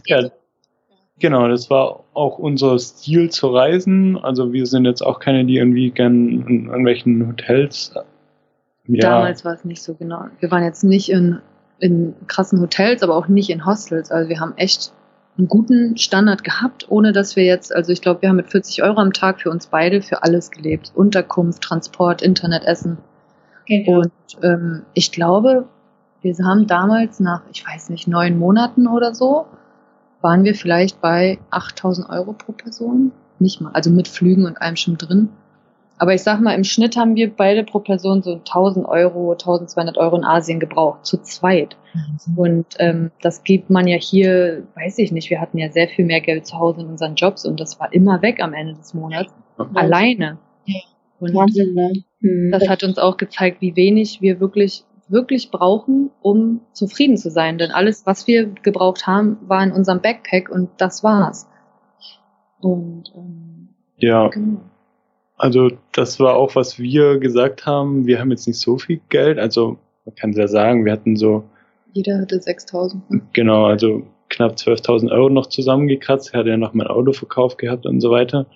Ja, 0.07 0.31
genau, 1.19 1.49
das 1.49 1.69
war 1.71 2.05
auch 2.15 2.39
unser 2.39 2.79
Stil 2.79 3.31
zu 3.31 3.49
reisen. 3.49 4.17
Also 4.17 4.53
wir 4.53 4.67
sind 4.67 4.85
jetzt 4.85 5.03
auch 5.03 5.19
keine, 5.19 5.45
die 5.45 5.57
irgendwie 5.57 5.91
gern 5.91 6.29
in 6.47 6.67
irgendwelchen 6.67 7.27
Hotels. 7.27 7.93
Ja, 8.87 9.11
Damals 9.11 9.45
war 9.45 9.55
es 9.55 9.65
nicht 9.65 9.83
so 9.83 9.95
genau. 9.95 10.27
Wir 10.41 10.51
waren 10.51 10.65
jetzt 10.65 10.85
nicht 10.85 11.11
in, 11.11 11.41
in 11.81 12.15
krassen 12.27 12.61
Hotels, 12.61 13.03
aber 13.03 13.17
auch 13.17 13.29
nicht 13.29 13.51
in 13.51 13.65
Hostels. 13.65 14.11
Also 14.11 14.29
wir 14.29 14.41
haben 14.41 14.55
echt 14.57 14.93
einen 15.37 15.49
guten 15.49 15.97
Standard 15.97 16.43
gehabt, 16.43 16.87
ohne 16.89 17.13
dass 17.13 17.37
wir 17.37 17.45
jetzt, 17.45 17.75
also 17.75 17.93
ich 17.93 18.03
glaube, 18.03 18.23
wir 18.23 18.29
haben 18.29 18.37
mit 18.37 18.51
40 18.51 18.83
Euro 18.83 18.99
am 19.01 19.13
Tag 19.13 19.41
für 19.41 19.51
uns 19.51 19.69
beide 19.69 20.03
für 20.03 20.23
alles 20.25 20.51
gelebt. 20.51 20.93
Unterkunft, 20.95 21.63
Transport, 21.63 22.23
Internet, 22.23 22.65
Essen. 22.65 22.99
Genau. 23.67 24.01
Und 24.01 24.13
ähm, 24.43 24.83
ich 24.95 25.13
glaube, 25.13 25.69
wir 26.23 26.35
haben 26.45 26.67
damals 26.67 27.21
nach, 27.21 27.43
ich 27.53 27.65
weiß 27.65 27.91
nicht, 27.91 28.09
neun 28.09 28.39
Monaten 28.39 28.89
oder 28.89 29.15
so, 29.15 29.47
waren 30.21 30.43
wir 30.43 30.57
vielleicht 30.57 31.01
bei 31.01 31.39
8000 31.51 32.11
Euro 32.11 32.33
pro 32.33 32.53
Person. 32.53 33.13
Nicht 33.39 33.61
mal, 33.61 33.71
also 33.73 33.91
mit 33.91 34.09
Flügen 34.09 34.47
und 34.47 34.61
allem 34.61 34.75
schon 34.75 34.97
drin. 34.99 35.29
Aber 35.99 36.15
ich 36.15 36.23
sag 36.23 36.41
mal, 36.41 36.55
im 36.55 36.65
Schnitt 36.65 36.97
haben 36.97 37.17
wir 37.17 37.35
beide 37.35 37.65
pro 37.65 37.81
Person 37.81 38.23
so 38.23 38.35
1000 38.35 38.87
Euro, 38.87 39.33
1200 39.33 39.99
Euro 39.99 40.17
in 40.17 40.25
Asien 40.25 40.61
gebraucht, 40.61 41.05
zu 41.05 41.21
zweit. 41.23 41.77
Und 42.37 42.67
ähm, 42.79 43.11
das 43.21 43.43
gibt 43.43 43.69
man 43.69 43.89
ja 43.89 43.97
hier, 43.97 44.65
weiß 44.77 44.99
ich 44.99 45.11
nicht, 45.11 45.31
wir 45.31 45.41
hatten 45.41 45.59
ja 45.59 45.71
sehr 45.71 45.89
viel 45.89 46.05
mehr 46.05 46.21
Geld 46.21 46.47
zu 46.47 46.59
Hause 46.59 46.83
in 46.83 46.87
unseren 46.87 47.17
Jobs 47.17 47.45
und 47.45 47.59
das 47.59 47.81
war 47.81 47.93
immer 47.93 48.23
weg 48.23 48.41
am 48.41 48.55
Ende 48.55 48.75
des 48.75 48.95
Monats. 48.95 49.33
Alleine. 49.75 50.39
Ja. 50.67 50.81
Und 51.19 51.35
Wahnsinn, 51.35 51.75
ne? 51.75 51.93
Hm. 52.21 52.51
das 52.53 52.69
hat 52.69 52.85
uns 52.85 52.99
auch 52.99 53.17
gezeigt, 53.17 53.61
wie 53.61 53.75
wenig 53.75 54.21
wir 54.21 54.39
wirklich, 54.39 54.85
wirklich 55.09 55.51
brauchen, 55.51 56.11
um 56.21 56.61
zufrieden 56.73 57.17
zu 57.17 57.31
sein. 57.31 57.59
Denn 57.59 57.73
alles, 57.73 58.07
was 58.07 58.29
wir 58.29 58.47
gebraucht 58.47 59.07
haben, 59.09 59.39
war 59.49 59.65
in 59.65 59.73
unserem 59.73 60.01
Backpack 60.01 60.49
und 60.49 60.71
das 60.79 61.03
war's. 61.03 61.49
Und 62.61 63.13
ähm, 63.17 63.69
ja, 63.97 64.29
genau. 64.29 64.61
Also 65.39 65.71
das 65.93 66.21
war 66.21 66.37
auch, 66.37 66.55
was 66.55 66.79
wir 66.79 67.19
gesagt 67.19 67.67
haben. 67.67 68.07
Wir 68.07 68.21
haben 68.21 68.31
jetzt 68.31 68.47
nicht 68.47 68.61
so 68.61 68.77
viel 68.79 69.01
Geld. 69.09 69.39
Also 69.39 69.79
man 70.05 70.15
kann 70.15 70.33
ja 70.33 70.49
sagen, 70.49 70.85
wir 70.85 70.93
hatten 70.93 71.17
so 71.17 71.45
jeder 71.93 72.21
hatte 72.21 72.41
6000. 72.41 73.03
Genau, 73.33 73.65
also 73.65 74.07
knapp 74.29 74.57
12.000 74.57 75.11
Euro 75.11 75.31
noch 75.31 75.47
zusammengekratzt. 75.47 76.33
Er 76.33 76.41
hatte 76.41 76.51
ja 76.51 76.57
noch 76.57 76.75
mein 76.75 76.87
Auto 76.87 77.13
verkauft 77.13 77.59
gehabt 77.59 77.87
und 77.87 78.01
so 78.01 78.11
weiter. 78.11 78.47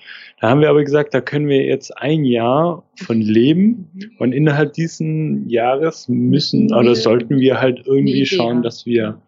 Da 0.40 0.50
haben 0.50 0.60
wir 0.60 0.68
aber 0.68 0.84
gesagt, 0.84 1.14
da 1.14 1.20
können 1.20 1.48
wir 1.48 1.64
jetzt 1.64 1.96
ein 1.96 2.24
Jahr 2.24 2.84
von 2.96 3.20
leben 3.20 3.90
und 4.18 4.32
innerhalb 4.32 4.74
diesen 4.74 5.48
Jahres 5.48 6.08
müssen 6.08 6.72
oder 6.74 6.94
sollten 6.94 7.38
wir 7.40 7.60
halt 7.60 7.82
irgendwie 7.86 8.18
Idee 8.18 8.26
schauen, 8.26 8.56
haben. 8.56 8.62
dass 8.62 8.86
wir 8.86 9.22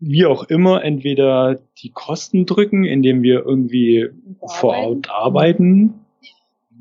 wie 0.00 0.26
auch 0.26 0.44
immer 0.44 0.82
entweder 0.82 1.60
die 1.82 1.90
Kosten 1.90 2.46
drücken, 2.46 2.84
indem 2.84 3.22
wir 3.22 3.44
irgendwie 3.44 4.08
vor 4.46 4.76
Ort 4.76 5.10
arbeiten, 5.10 6.03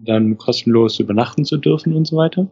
dann 0.05 0.37
kostenlos 0.37 0.99
übernachten 0.99 1.45
zu 1.45 1.57
dürfen 1.57 1.93
und 1.93 2.05
so 2.05 2.17
weiter. 2.17 2.47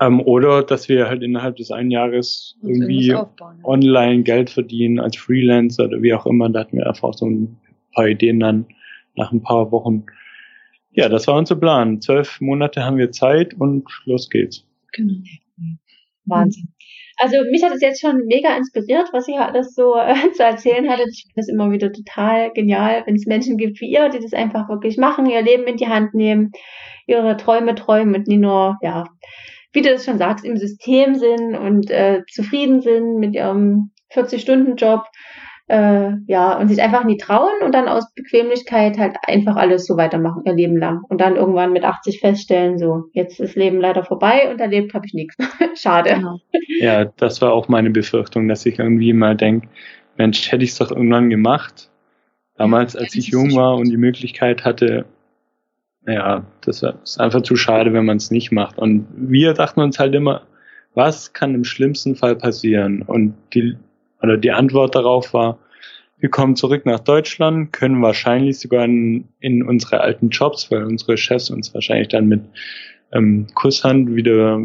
Ähm, 0.00 0.20
oder 0.20 0.62
dass 0.62 0.88
wir 0.88 1.08
halt 1.08 1.22
innerhalb 1.22 1.56
des 1.56 1.70
einen 1.70 1.90
Jahres 1.90 2.56
irgendwie 2.62 3.14
aufbauen, 3.14 3.56
ja. 3.58 3.64
online 3.64 4.22
Geld 4.22 4.50
verdienen 4.50 5.00
als 5.00 5.16
Freelancer 5.16 5.86
oder 5.86 6.02
wie 6.02 6.12
auch 6.12 6.26
immer. 6.26 6.48
Da 6.50 6.60
hatten 6.60 6.76
wir 6.76 6.86
einfach 6.86 7.14
so 7.14 7.26
ein 7.26 7.56
paar 7.92 8.08
Ideen 8.08 8.40
dann 8.40 8.66
nach 9.14 9.32
ein 9.32 9.42
paar 9.42 9.72
Wochen. 9.72 10.04
Ja, 10.92 11.08
das 11.08 11.26
war 11.26 11.36
unser 11.36 11.56
Plan. 11.56 12.00
Zwölf 12.00 12.40
Monate 12.40 12.84
haben 12.84 12.98
wir 12.98 13.10
Zeit 13.10 13.54
und 13.54 13.88
los 14.04 14.28
geht's. 14.28 14.66
Genau. 14.92 15.14
Wahnsinn. 16.26 16.68
Also 17.18 17.36
mich 17.50 17.62
hat 17.64 17.72
es 17.72 17.80
jetzt 17.80 18.00
schon 18.00 18.26
mega 18.26 18.54
inspiriert, 18.56 19.08
was 19.12 19.26
ihr 19.26 19.40
alles 19.40 19.74
so 19.74 19.96
äh, 19.96 20.14
zu 20.32 20.42
erzählen 20.42 20.88
hattet. 20.88 21.08
Ich 21.12 21.24
finde 21.24 21.36
das 21.36 21.48
immer 21.48 21.70
wieder 21.70 21.92
total 21.92 22.52
genial, 22.52 23.02
wenn 23.06 23.14
es 23.14 23.26
Menschen 23.26 23.56
gibt 23.56 23.80
wie 23.80 23.90
ihr, 23.90 24.08
die 24.10 24.20
das 24.20 24.34
einfach 24.34 24.68
wirklich 24.68 24.98
machen, 24.98 25.26
ihr 25.26 25.42
Leben 25.42 25.64
in 25.64 25.76
die 25.76 25.88
Hand 25.88 26.14
nehmen, 26.14 26.52
ihre 27.06 27.36
Träume 27.36 27.74
träumen 27.74 28.14
und 28.14 28.26
nie 28.26 28.36
nur, 28.36 28.76
ja, 28.82 29.04
wie 29.72 29.82
du 29.82 29.90
das 29.90 30.04
schon 30.04 30.18
sagst, 30.18 30.44
im 30.44 30.56
System 30.56 31.14
sind 31.14 31.54
und 31.54 31.90
äh, 31.90 32.22
zufrieden 32.30 32.80
sind 32.80 33.18
mit 33.18 33.34
ihrem 33.34 33.92
40-Stunden-Job. 34.12 35.04
Äh, 35.68 36.12
ja, 36.26 36.56
und 36.58 36.68
sich 36.68 36.80
einfach 36.80 37.04
nie 37.04 37.16
trauen 37.16 37.62
und 37.64 37.74
dann 37.74 37.88
aus 37.88 38.14
Bequemlichkeit 38.14 38.98
halt 38.98 39.16
einfach 39.26 39.56
alles 39.56 39.84
so 39.84 39.96
weitermachen, 39.96 40.42
ihr 40.44 40.54
Leben 40.54 40.76
lang. 40.76 41.02
Und 41.08 41.20
dann 41.20 41.34
irgendwann 41.34 41.72
mit 41.72 41.84
80 41.84 42.20
feststellen, 42.20 42.78
so, 42.78 43.06
jetzt 43.12 43.40
ist 43.40 43.56
Leben 43.56 43.80
leider 43.80 44.04
vorbei 44.04 44.48
und 44.48 44.60
erlebt 44.60 44.94
habe 44.94 45.06
ich 45.06 45.14
nichts. 45.14 45.36
Schade. 45.74 46.14
Genau. 46.14 46.38
Ja, 46.78 47.06
das 47.16 47.42
war 47.42 47.52
auch 47.52 47.66
meine 47.66 47.90
Befürchtung, 47.90 48.46
dass 48.46 48.64
ich 48.64 48.78
irgendwie 48.78 49.12
mal 49.12 49.34
denke, 49.34 49.68
Mensch, 50.16 50.50
hätte 50.52 50.62
ich 50.62 50.70
es 50.70 50.78
doch 50.78 50.92
irgendwann 50.92 51.30
gemacht. 51.30 51.90
Damals, 52.56 52.96
als 52.96 53.14
ich 53.16 53.28
jung 53.28 53.54
war 53.54 53.76
und 53.76 53.90
die 53.90 53.98
Möglichkeit 53.98 54.64
hatte, 54.64 55.04
ja, 56.06 56.44
das 56.60 56.82
ist 56.82 57.20
einfach 57.20 57.42
zu 57.42 57.56
schade, 57.56 57.92
wenn 57.92 58.04
man 58.04 58.16
es 58.16 58.30
nicht 58.30 58.52
macht. 58.52 58.78
Und 58.78 59.06
wir 59.16 59.52
dachten 59.52 59.80
uns 59.80 59.98
halt 59.98 60.14
immer, 60.14 60.42
was 60.94 61.32
kann 61.32 61.54
im 61.54 61.64
schlimmsten 61.64 62.14
Fall 62.14 62.36
passieren? 62.36 63.02
Und 63.02 63.34
die, 63.52 63.76
oder 64.22 64.36
die 64.36 64.50
Antwort 64.50 64.94
darauf 64.94 65.32
war, 65.34 65.58
wir 66.18 66.30
kommen 66.30 66.56
zurück 66.56 66.86
nach 66.86 67.00
Deutschland, 67.00 67.72
können 67.72 68.00
wahrscheinlich 68.00 68.58
sogar 68.58 68.84
in, 68.84 69.28
in 69.40 69.62
unsere 69.62 70.00
alten 70.00 70.30
Jobs, 70.30 70.70
weil 70.70 70.84
unsere 70.84 71.16
Chefs 71.16 71.50
uns 71.50 71.74
wahrscheinlich 71.74 72.08
dann 72.08 72.26
mit 72.26 72.40
ähm, 73.12 73.46
Kusshand 73.54 74.14
wieder 74.14 74.60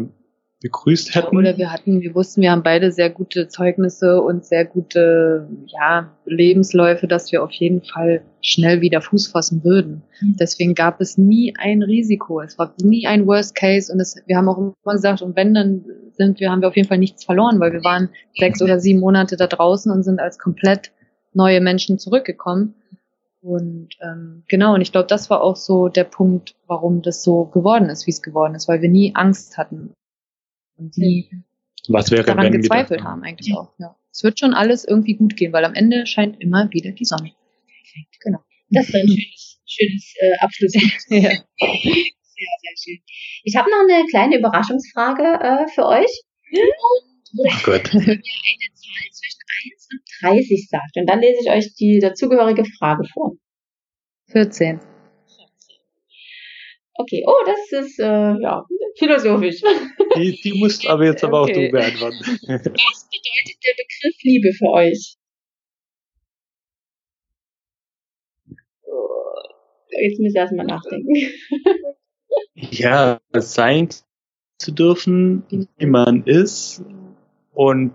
begrüßt 0.62 1.14
hätten. 1.14 1.36
Oder 1.36 1.58
wir 1.58 1.72
hatten, 1.72 2.00
wir 2.00 2.14
wussten, 2.14 2.40
wir 2.40 2.52
haben 2.52 2.62
beide 2.62 2.92
sehr 2.92 3.10
gute 3.10 3.48
Zeugnisse 3.48 4.22
und 4.22 4.44
sehr 4.44 4.64
gute 4.64 5.48
ja, 5.66 6.10
Lebensläufe, 6.24 7.06
dass 7.06 7.32
wir 7.32 7.42
auf 7.42 7.52
jeden 7.52 7.82
Fall 7.82 8.22
schnell 8.40 8.80
wieder 8.80 9.00
Fuß 9.00 9.26
fassen 9.28 9.64
würden. 9.64 10.02
Mhm. 10.20 10.36
Deswegen 10.38 10.74
gab 10.74 11.00
es 11.00 11.18
nie 11.18 11.54
ein 11.58 11.82
Risiko. 11.82 12.40
Es 12.40 12.58
war 12.58 12.74
nie 12.80 13.06
ein 13.06 13.26
Worst 13.26 13.54
Case 13.54 13.92
und 13.92 14.00
es, 14.00 14.16
wir 14.26 14.36
haben 14.36 14.48
auch 14.48 14.58
immer 14.58 14.92
gesagt, 14.92 15.22
und 15.22 15.36
wenn 15.36 15.52
dann 15.52 15.84
sind 16.12 16.40
wir, 16.40 16.50
haben 16.50 16.60
wir 16.60 16.68
auf 16.68 16.76
jeden 16.76 16.88
Fall 16.88 16.98
nichts 16.98 17.24
verloren, 17.24 17.58
weil 17.60 17.72
wir 17.72 17.84
waren 17.84 18.08
sechs 18.38 18.62
oder 18.62 18.78
sieben 18.78 19.00
Monate 19.00 19.36
da 19.36 19.46
draußen 19.46 19.90
und 19.90 20.02
sind 20.02 20.20
als 20.20 20.38
komplett 20.38 20.92
neue 21.34 21.60
Menschen 21.60 21.98
zurückgekommen. 21.98 22.74
Und 23.40 23.88
ähm, 24.00 24.44
genau, 24.46 24.74
und 24.74 24.82
ich 24.82 24.92
glaube, 24.92 25.08
das 25.08 25.28
war 25.28 25.42
auch 25.42 25.56
so 25.56 25.88
der 25.88 26.04
Punkt, 26.04 26.54
warum 26.68 27.02
das 27.02 27.24
so 27.24 27.46
geworden 27.46 27.88
ist, 27.88 28.06
wie 28.06 28.12
es 28.12 28.22
geworden 28.22 28.54
ist, 28.54 28.68
weil 28.68 28.82
wir 28.82 28.88
nie 28.88 29.16
Angst 29.16 29.58
hatten 29.58 29.92
und 30.76 30.96
nie 30.96 31.30
Was 31.88 32.10
wäre, 32.10 32.24
daran 32.24 32.52
gezweifelt 32.52 33.02
haben 33.02 33.22
eigentlich 33.22 33.54
auch. 33.54 33.72
Ja. 33.78 33.96
Es 34.12 34.22
wird 34.22 34.38
schon 34.38 34.54
alles 34.54 34.84
irgendwie 34.84 35.14
gut 35.14 35.36
gehen, 35.36 35.52
weil 35.52 35.64
am 35.64 35.74
Ende 35.74 36.06
scheint 36.06 36.40
immer 36.40 36.70
wieder 36.72 36.92
die 36.92 37.04
Sonne. 37.04 37.32
Perfekt, 37.66 38.20
genau. 38.20 38.40
Das 38.70 38.88
ist 38.88 38.94
ein 38.94 39.08
schönes, 39.08 39.60
schönes 39.66 40.14
äh, 40.20 40.38
Abschluss. 40.38 40.72
ja. 41.08 41.30
Sehr, 42.34 42.48
sehr 42.60 42.94
schön. 42.94 43.02
Ich 43.44 43.54
habe 43.54 43.70
noch 43.70 43.82
eine 43.82 44.04
kleine 44.06 44.38
Überraschungsfrage 44.38 45.22
äh, 45.22 45.68
für 45.68 45.86
euch. 45.86 46.10
Und 46.50 47.38
oh 47.38 47.58
Gott. 47.62 47.94
mir 47.94 48.00
eine 48.00 48.18
Zahl 48.74 49.08
zwischen 49.12 49.42
1 49.64 49.88
und 49.92 50.02
30 50.22 50.68
sagt. 50.68 50.96
Und 50.96 51.06
dann 51.06 51.20
lese 51.20 51.38
ich 51.42 51.50
euch 51.50 51.74
die 51.74 52.00
dazugehörige 52.00 52.64
Frage 52.64 53.04
vor. 53.12 53.36
14. 54.32 54.80
Okay, 57.02 57.24
oh, 57.26 57.44
das 57.44 57.84
ist 57.84 57.98
äh, 57.98 58.04
ja 58.40 58.64
philosophisch. 58.96 59.60
Die, 60.16 60.38
die 60.42 60.60
musst 60.60 60.86
aber 60.86 61.06
jetzt 61.06 61.24
aber 61.24 61.42
okay. 61.42 61.52
auch 61.52 61.56
du 61.56 61.70
beantworten. 61.70 62.18
Was 62.20 63.08
bedeutet 63.08 63.58
der 63.64 63.74
Begriff 63.78 64.22
Liebe 64.22 64.52
für 64.52 64.68
euch? 64.68 65.16
Jetzt 69.88 70.20
müssen 70.20 70.34
wir 70.34 70.40
erstmal 70.40 70.66
nachdenken. 70.66 71.14
Ja, 72.54 73.20
sein 73.34 73.90
zu 74.58 74.72
dürfen, 74.72 75.42
wie 75.50 75.86
man 75.86 76.24
ist 76.24 76.82
und 77.52 77.92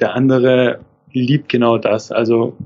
der 0.00 0.14
andere 0.14 0.80
liebt 1.12 1.50
genau 1.50 1.76
das. 1.76 2.10
Also, 2.10 2.56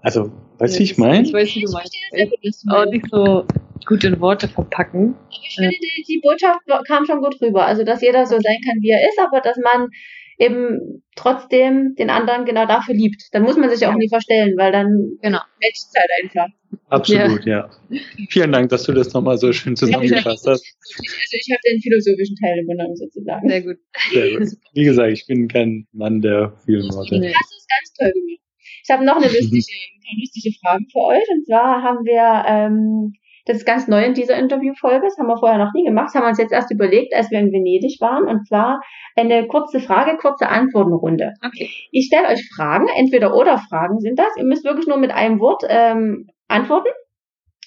also, 0.00 0.32
weißt 0.58 0.76
du, 0.76 0.78
ja, 0.78 0.84
ich 0.84 0.98
meine? 0.98 1.26
Ich 1.26 1.34
weiß, 1.34 1.54
wie 1.54 1.64
du 1.64 1.72
meinst. 1.72 1.94
Ich 2.40 2.70
auch 2.70 2.86
nicht 2.86 3.06
so 3.10 3.46
gut 3.86 4.04
in 4.04 4.20
Worte 4.20 4.48
verpacken. 4.48 5.14
Ich 5.30 5.54
finde, 5.56 5.70
die, 5.70 6.04
die 6.08 6.20
Botschaft 6.22 6.60
kam 6.86 7.04
schon 7.04 7.20
gut 7.20 7.40
rüber. 7.40 7.66
Also, 7.66 7.84
dass 7.84 8.02
jeder 8.02 8.26
so 8.26 8.36
sein 8.36 8.58
kann, 8.66 8.78
wie 8.80 8.90
er 8.90 9.08
ist, 9.08 9.18
aber 9.18 9.40
dass 9.40 9.56
man 9.56 9.88
eben 10.38 11.02
trotzdem 11.14 11.94
den 11.96 12.10
anderen 12.10 12.44
genau 12.44 12.66
dafür 12.66 12.94
liebt. 12.94 13.28
Dann 13.32 13.42
muss 13.42 13.56
man 13.56 13.70
sich 13.70 13.80
ja 13.80 13.92
auch 13.92 13.96
nie 13.96 14.08
verstellen, 14.08 14.54
weil 14.56 14.72
dann 14.72 15.18
genau. 15.22 15.38
matcht 15.38 15.76
es 15.76 15.92
halt 15.96 16.10
einfach. 16.22 16.48
Absolut, 16.88 17.46
ja. 17.46 17.70
ja. 17.88 18.00
Vielen 18.30 18.52
Dank, 18.52 18.68
dass 18.70 18.82
du 18.84 18.92
das 18.92 19.12
nochmal 19.12 19.38
so 19.38 19.52
schön 19.52 19.76
zusammengefasst 19.76 20.46
hast. 20.46 20.64
Also 20.64 21.36
ich 21.38 21.48
habe 21.50 21.60
den 21.68 21.80
philosophischen 21.80 22.36
Teil 22.36 22.60
übernommen 22.62 22.96
sozusagen. 22.96 23.48
Sehr 23.48 23.62
gut. 23.62 23.76
Sehr 24.12 24.38
gut. 24.38 24.48
Wie 24.72 24.84
gesagt, 24.84 25.12
ich 25.12 25.26
bin 25.26 25.48
kein 25.48 25.86
Mann 25.92 26.20
der 26.20 26.52
vielen 26.64 26.92
Worte. 26.92 27.20
Du 27.20 27.26
hast 27.26 27.52
es 27.56 27.66
ganz 27.68 27.92
toll 27.96 28.12
gemacht. 28.12 28.40
Ich 28.82 28.90
habe 28.90 29.04
noch 29.04 29.16
eine 29.16 29.26
lustige, 29.32 29.62
eine 29.62 30.20
lustige 30.20 30.56
Frage 30.60 30.84
für 30.90 30.98
euch. 30.98 31.24
Und 31.32 31.46
zwar 31.46 31.82
haben 31.82 32.04
wir 32.04 32.44
ähm, 32.46 33.12
das 33.46 33.58
ist 33.58 33.66
ganz 33.66 33.88
neu 33.88 34.02
in 34.04 34.14
dieser 34.14 34.38
Interviewfolge. 34.38 35.02
Das 35.04 35.18
haben 35.18 35.26
wir 35.26 35.36
vorher 35.36 35.58
noch 35.58 35.72
nie 35.74 35.84
gemacht. 35.84 36.06
Das 36.08 36.14
haben 36.14 36.24
wir 36.24 36.30
uns 36.30 36.38
jetzt 36.38 36.52
erst 36.52 36.70
überlegt, 36.70 37.14
als 37.14 37.30
wir 37.30 37.38
in 37.38 37.52
Venedig 37.52 38.00
waren. 38.00 38.26
Und 38.26 38.46
zwar 38.48 38.80
eine 39.16 39.46
kurze 39.46 39.80
Frage, 39.80 40.16
kurze 40.16 40.48
Antwortenrunde. 40.48 41.34
Okay. 41.44 41.70
Ich 41.90 42.06
stelle 42.06 42.28
euch 42.28 42.48
Fragen, 42.56 42.86
entweder 42.96 43.34
oder 43.34 43.58
Fragen 43.58 44.00
sind 44.00 44.18
das. 44.18 44.34
Ihr 44.38 44.44
müsst 44.44 44.64
wirklich 44.64 44.86
nur 44.86 44.96
mit 44.96 45.10
einem 45.10 45.40
Wort 45.40 45.62
ähm, 45.68 46.28
antworten. 46.48 46.88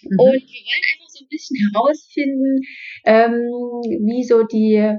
Mhm. 0.02 0.20
Und 0.20 0.34
wir 0.34 0.64
wollen 0.66 0.86
einfach 0.94 1.10
so 1.10 1.24
ein 1.24 1.30
bisschen 1.30 1.58
herausfinden, 1.72 2.62
ähm, 3.06 3.34
wie 4.08 4.24
so 4.24 4.44
die 4.44 4.98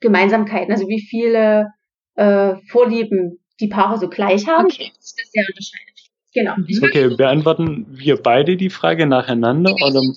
Gemeinsamkeiten, 0.00 0.72
also 0.72 0.88
wie 0.88 1.00
viele 1.00 1.68
äh, 2.16 2.56
Vorlieben 2.68 3.38
die 3.60 3.68
Paare 3.68 3.98
so 3.98 4.08
gleich 4.08 4.48
haben. 4.48 4.66
Okay. 4.66 4.90
Das 4.96 5.14
sehr 5.30 5.44
unterscheidet. 5.46 5.91
Genau. 6.34 6.56
Mhm. 6.56 6.80
Okay, 6.82 7.08
beantworten 7.16 7.86
wir 7.90 8.16
beide 8.16 8.56
die 8.56 8.70
Frage 8.70 9.06
nacheinander? 9.06 9.72
Oder? 9.74 10.00
Äh, 10.00 10.12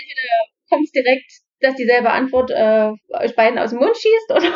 entweder 0.00 0.28
kommt 0.68 0.88
direkt, 0.94 1.30
dass 1.60 1.76
dieselbe 1.76 2.10
Antwort 2.10 2.50
äh, 2.50 2.92
euch 3.10 3.34
beiden 3.34 3.58
aus 3.58 3.70
dem 3.70 3.80
Mund 3.80 3.96
schießt 3.96 4.30
oder 4.30 4.42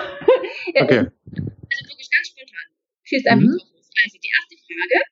okay. 0.75 0.99
also 0.99 1.89
wirklich 1.89 2.11
ganz 2.11 2.29
spontan. 2.29 2.67
Schießt 3.05 3.27
einfach 3.29 3.43
mhm. 3.43 3.53
los. 3.53 3.91
Also 4.05 4.19
die 4.23 4.31
erste 4.35 4.57
Frage. 4.67 5.05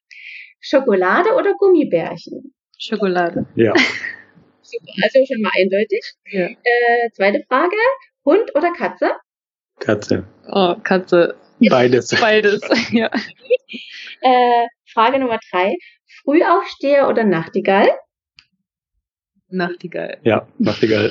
Schokolade 0.60 1.34
oder 1.34 1.54
Gummibärchen? 1.54 2.54
Schokolade. 2.78 3.46
Ja. 3.54 3.72
Super, 4.62 4.92
also 5.02 5.24
schon 5.26 5.40
mal 5.40 5.50
eindeutig. 5.58 6.02
Ja. 6.30 6.46
Äh, 6.46 7.10
zweite 7.12 7.42
Frage. 7.48 7.76
Hund 8.24 8.54
oder 8.54 8.72
Katze? 8.72 9.12
Katze. 9.80 10.24
Oh, 10.48 10.74
Katze. 10.82 11.36
Beides. 11.60 12.10
Beides, 12.20 12.60
ja. 12.92 13.10
Äh, 14.20 14.66
Frage 14.98 15.20
Nummer 15.20 15.38
drei. 15.52 15.76
Frühaufsteher 16.24 17.08
oder 17.08 17.22
Nachtigall? 17.22 17.88
Nachtigall. 19.48 20.18
Ja, 20.24 20.48
Nachtigall. 20.58 21.08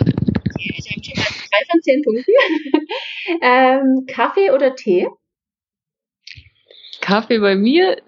Ich 0.59 0.91
habe 0.91 1.01
schon 1.01 1.13
mal 1.15 1.23
drei 1.23 1.65
von 1.71 1.81
zehn 1.81 2.01
Punkten. 2.01 2.25
ähm, 3.41 4.05
Kaffee 4.05 4.51
oder 4.51 4.75
Tee? 4.75 5.07
Kaffee 6.99 7.39
bei 7.39 7.55
mir, 7.55 8.01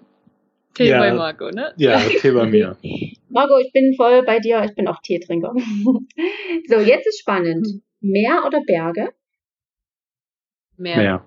Tee 0.74 0.90
Ja. 0.90 0.98
bei 0.98 1.14
Marco, 1.14 1.48
ne? 1.48 1.72
Ja, 1.78 1.98
Tee 1.98 2.32
bei 2.32 2.44
mir. 2.44 2.76
Marco, 3.30 3.56
ich 3.56 3.72
bin 3.72 3.94
voll 3.96 4.22
bei 4.22 4.38
dir. 4.38 4.62
Ich 4.64 4.74
bin 4.74 4.86
auch 4.86 5.00
Teetrinker. 5.00 5.54
so, 6.68 6.78
jetzt 6.78 7.06
ist 7.06 7.20
spannend. 7.20 7.66
Meer 8.02 8.42
oder 8.46 8.60
Berge? 8.66 9.14
Mehr. 10.76 10.96
Mehr. 10.98 11.24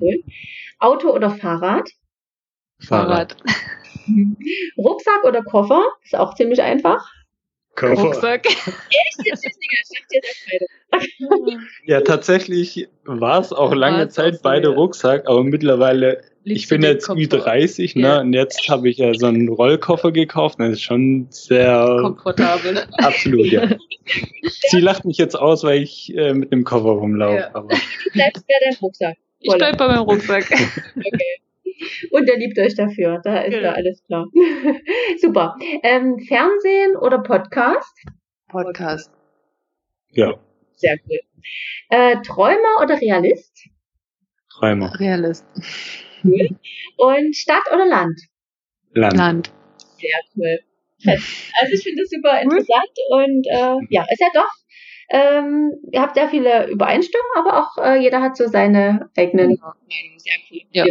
Cool. 0.00 0.24
Auto 0.80 1.14
oder 1.14 1.30
Fahrrad? 1.30 1.88
Fahrrad. 2.80 3.36
Rucksack 4.78 5.24
oder 5.24 5.42
Koffer? 5.42 5.84
Ist 6.04 6.16
auch 6.16 6.34
ziemlich 6.34 6.60
einfach. 6.62 7.04
Koffer. 7.76 8.02
Rucksack. 8.02 8.46
Echt? 8.46 8.56
Jetzt 9.24 9.44
ist 9.46 9.58
nicht, 9.58 9.84
ich 9.90 9.98
dachte 10.00 10.14
jetzt 10.14 10.28
auch 11.30 11.38
beide. 11.46 11.58
Ja, 11.84 12.00
tatsächlich 12.00 12.88
war 13.04 13.40
es 13.40 13.52
auch 13.52 13.72
lange 13.74 14.04
War's 14.04 14.14
Zeit 14.14 14.42
beide. 14.42 14.68
Rucksack, 14.68 15.28
aber 15.28 15.44
mittlerweile, 15.44 16.22
Liebst 16.42 16.64
ich 16.64 16.68
bin 16.68 16.82
jetzt 16.82 17.06
Koffer? 17.06 17.20
Ü30, 17.20 17.96
ne, 17.98 18.06
Ja. 18.08 18.20
und 18.20 18.32
jetzt 18.32 18.68
habe 18.68 18.88
ich 18.88 18.96
ja 18.98 19.12
so 19.14 19.26
einen 19.26 19.48
Rollkoffer 19.48 20.10
gekauft, 20.10 20.56
das 20.58 20.70
ist 20.70 20.82
schon 20.82 21.26
sehr, 21.30 21.98
Komfortabel. 22.00 22.74
Ne? 22.74 22.88
absolut, 22.98 23.46
ja. 23.46 23.68
Sie 24.70 24.80
lacht 24.80 25.04
mich 25.04 25.18
jetzt 25.18 25.34
aus, 25.36 25.62
weil 25.62 25.82
ich 25.82 26.12
äh, 26.16 26.32
mit 26.34 26.50
einem 26.50 26.64
Koffer 26.64 26.88
rumlaufe, 26.90 27.36
Ja. 27.36 27.50
aber 27.54 27.68
Du 27.68 28.10
bleibst 28.12 28.44
bei 28.46 28.54
deinem 28.64 28.78
Rucksack. 28.80 29.16
Ich 29.40 29.54
bleib 29.54 29.78
bei 29.78 29.86
meinem 29.86 30.02
Rucksack. 30.02 30.46
Okay. 30.50 31.40
Und 32.10 32.28
er 32.28 32.36
liebt 32.38 32.58
euch 32.58 32.74
dafür. 32.74 33.20
Da 33.22 33.40
ist 33.42 33.52
Genau. 33.54 33.68
ja 33.68 33.72
alles 33.72 34.02
klar. 34.06 34.26
Super. 35.20 35.56
Ähm, 35.82 36.18
Fernsehen 36.26 36.96
oder 36.96 37.18
Podcast? 37.18 37.94
Podcast. 38.48 39.10
ja, 40.12 40.34
Sehr 40.76 40.96
cool. 41.08 41.18
Äh, 41.90 42.16
Träumer 42.22 42.82
oder 42.82 43.00
Realist? 43.00 43.68
Träumer. 44.58 44.98
Realist. 44.98 45.46
Und 46.96 47.36
Stadt 47.36 47.64
oder 47.72 47.86
Land? 47.86 48.20
Land. 48.94 49.16
Land. 49.16 49.52
Sehr 50.00 50.18
cool. 50.36 50.58
Also 51.06 51.74
ich 51.74 51.82
finde 51.82 52.02
das 52.02 52.10
super 52.10 52.40
interessant 52.40 52.92
und 53.10 53.46
äh, 53.46 53.76
ja, 53.90 54.04
ist 54.10 54.20
ja 54.20 54.26
doch. 54.34 54.50
Ähm, 55.10 55.72
ihr 55.92 56.02
habt 56.02 56.16
sehr 56.16 56.28
viele 56.28 56.68
Übereinstimmungen, 56.68 57.30
aber 57.36 57.58
auch 57.60 57.82
äh, 57.82 57.98
jeder 58.02 58.20
hat 58.20 58.36
so 58.36 58.46
seine 58.48 59.08
eigenen 59.16 59.50
Genau. 59.54 59.72
Meinungen. 59.88 60.18
Sehr 60.18 60.34
cool. 60.50 60.60
Ja. 60.72 60.84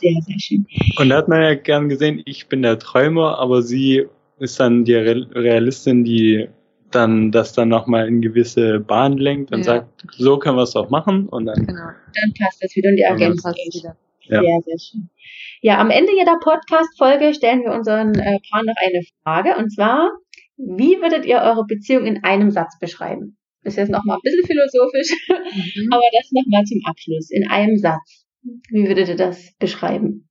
Sehr, 0.00 0.20
sehr 0.22 0.38
schön. 0.38 0.66
Und 0.98 1.08
da 1.08 1.16
hat 1.18 1.28
man 1.28 1.42
ja 1.42 1.54
gern 1.54 1.88
gesehen, 1.88 2.22
ich 2.24 2.46
bin 2.48 2.62
der 2.62 2.78
Träumer, 2.78 3.38
aber 3.38 3.62
sie 3.62 4.06
ist 4.38 4.58
dann 4.60 4.84
die 4.84 4.94
Re- 4.94 5.28
Realistin, 5.34 6.04
die 6.04 6.48
dann 6.90 7.32
das 7.32 7.52
dann 7.52 7.68
nochmal 7.68 8.08
in 8.08 8.22
gewisse 8.22 8.80
Bahnen 8.80 9.18
lenkt 9.18 9.52
und 9.52 9.58
Ja. 9.60 9.64
sagt, 9.64 10.06
so 10.16 10.38
können 10.38 10.56
wir 10.56 10.62
es 10.62 10.74
auch 10.76 10.88
machen 10.90 11.28
und 11.28 11.46
dann 11.46 11.66
Genau. 11.66 11.80
Dann 11.82 12.34
passt 12.38 12.62
das 12.62 12.74
wieder 12.76 12.90
und 12.90 12.96
die 12.96 13.02
ergänzt 13.02 13.44
Passt 13.44 13.58
wieder. 13.58 13.96
Ja. 14.22 14.40
Sehr, 14.40 14.60
sehr 14.64 14.78
schön. 14.78 15.10
Ja, 15.60 15.78
am 15.78 15.90
Ende 15.90 16.12
jeder 16.16 16.38
Podcast-Folge 16.40 17.34
stellen 17.34 17.62
wir 17.64 17.72
unseren 17.72 18.14
äh, 18.14 18.38
Paaren 18.50 18.66
noch 18.66 18.74
eine 18.80 19.02
Frage. 19.22 19.56
Und 19.58 19.70
zwar, 19.70 20.10
wie 20.56 21.00
würdet 21.00 21.26
ihr 21.26 21.38
eure 21.38 21.64
Beziehung 21.66 22.06
in 22.06 22.22
einem 22.24 22.50
Satz 22.50 22.78
beschreiben? 22.78 23.36
Das 23.64 23.74
ist 23.74 23.78
jetzt 23.78 23.90
nochmal 23.90 24.16
ein 24.16 24.20
bisschen 24.22 24.46
philosophisch, 24.46 25.10
mhm. 25.28 25.88
aber 25.92 26.02
das 26.16 26.30
nochmal 26.32 26.64
zum 26.64 26.80
Abschluss. 26.84 27.30
In 27.30 27.48
einem 27.50 27.76
Satz. 27.76 28.17
Wie 28.42 28.86
würdet 28.86 29.08
ihr 29.08 29.16
das 29.16 29.52
beschreiben? 29.58 30.28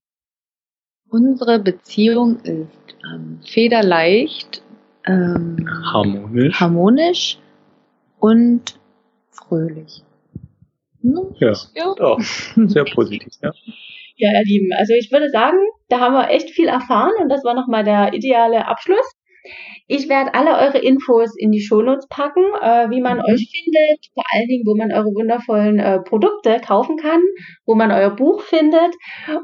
Unsere 1.10 1.60
Beziehung 1.60 2.39
ist 2.41 2.95
ähm, 3.14 3.39
federleicht, 3.45 4.62
ähm, 5.05 5.68
harmonisch. 5.91 6.60
harmonisch 6.60 7.39
und 8.20 8.80
fröhlich. 9.30 10.03
Hm? 11.01 11.36
Ja, 11.39 11.53
ja, 11.76 11.95
doch. 11.95 12.20
Sehr 12.22 12.86
positiv, 12.86 13.34
ja. 13.41 13.51
Ja, 14.20 14.32
ihr 14.34 14.45
Lieben, 14.45 14.74
also 14.74 14.93
ich 14.93 15.12
würde 15.12 15.30
sagen, 15.30 15.58
da 15.89 15.99
haben 15.99 16.14
wir 16.14 16.30
echt 16.32 16.49
viel 16.49 16.68
erfahren 16.68 17.14
und 17.22 17.30
das 17.30 17.43
war 17.43 17.53
nochmal 17.53 17.84
der 17.84 18.14
ideale 18.14 18.68
Abschluss. 18.68 19.12
Ich 19.88 20.10
werde 20.10 20.34
alle 20.34 20.58
eure 20.58 20.80
Infos 20.80 21.34
in 21.38 21.52
die 21.52 21.62
Shownotes 21.62 22.08
packen, 22.10 22.43
äh, 22.62 22.89
wie 22.89 23.00
man 23.00 23.18
mhm. 23.18 23.24
euch 23.24 23.50
findet, 23.50 24.06
vor 24.14 24.24
allen 24.34 24.48
Dingen, 24.48 24.66
wo 24.66 24.76
man 24.76 24.91
eure 24.91 25.14
wundervollen 25.16 25.80
äh, 25.80 26.00
Produkte 26.02 26.60
kaufen 26.60 26.98
kann, 26.98 27.22
wo 27.66 27.76
man 27.76 27.91
euer 27.91 28.10
Buch 28.10 28.41
findet 28.41 28.93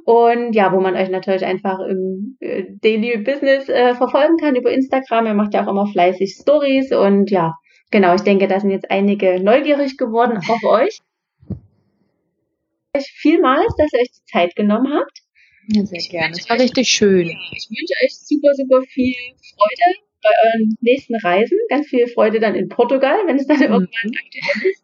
und 0.06 0.54
ja, 0.54 0.74
wo 0.74 0.82
man 0.82 0.96
euch 0.96 1.10
natürlich 1.10 1.46
einfach 1.46 1.80
im 1.80 2.38
äh, 2.42 2.66
Daily 2.82 3.18
Business 3.20 3.70
äh, 3.70 3.96
verfolgen 3.96 4.38
kann 4.38 4.56
über 4.56 4.72
Instagram. 4.72 5.28
Ihr 5.28 5.34
macht 5.34 5.54
ja 5.54 5.64
auch 5.64 5.70
immer 5.70 5.88
fleißig 5.88 6.38
Stories 6.42 6.92
und 6.92 7.32
ja, 7.32 7.54
genau, 7.92 8.14
ich 8.16 8.24
denke, 8.24 8.48
da 8.48 8.60
sind 8.60 8.72
jetzt 8.72 8.92
einige 8.92 9.42
neugierig 9.42 9.98
geworden 9.98 10.38
auf 10.38 10.64
euch. 10.64 11.00
Euch 12.96 13.12
vielmals, 13.16 13.74
dass 13.78 13.94
ihr 13.94 14.00
euch 14.00 14.12
die 14.12 14.32
Zeit 14.32 14.56
genommen 14.56 14.94
habt. 14.94 15.24
Ja, 15.68 15.86
sehr 15.86 16.02
gerne. 16.10 16.36
Es 16.38 16.50
war 16.50 16.60
richtig 16.60 16.90
schön. 16.90 17.28
Ich 17.28 17.70
wünsche 17.70 17.94
euch 18.04 18.16
super, 18.16 18.54
super 18.54 18.82
viel 18.88 19.16
Freude 19.56 20.00
bei 20.22 20.30
euren 20.46 20.78
nächsten 20.82 21.16
Reisen. 21.16 21.58
Ganz 21.70 21.88
viel 21.88 22.08
Freude 22.08 22.40
dann 22.40 22.56
in 22.56 22.70
Portugal, 22.70 23.18
wenn 23.26 23.38
es 23.38 23.48
dann 23.48 23.58
mhm. 23.58 23.64
irgendwann 23.64 24.12
aktuell 24.26 24.72
ist. 24.72 24.84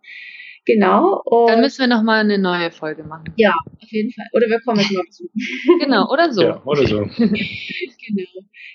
Genau. 0.66 1.22
Und 1.26 1.50
dann 1.50 1.62
müssen 1.62 1.80
wir 1.80 1.88
nochmal 1.88 2.20
eine 2.20 2.38
neue 2.38 2.72
Folge 2.72 3.04
machen. 3.04 3.34
Ja, 3.38 3.54
auf 3.82 3.92
jeden 3.92 4.12
Fall. 4.12 4.26
Oder 4.34 4.48
wir 4.48 4.60
kommen 4.62 4.80
jetzt 4.80 4.92
mal 4.92 5.06
zu. 5.10 5.30
Genau, 5.80 6.12
oder 6.12 6.32
so. 6.32 6.44
Ja, 6.44 6.64
oder 6.64 6.86
so. 6.86 7.00
genau. 7.18 8.30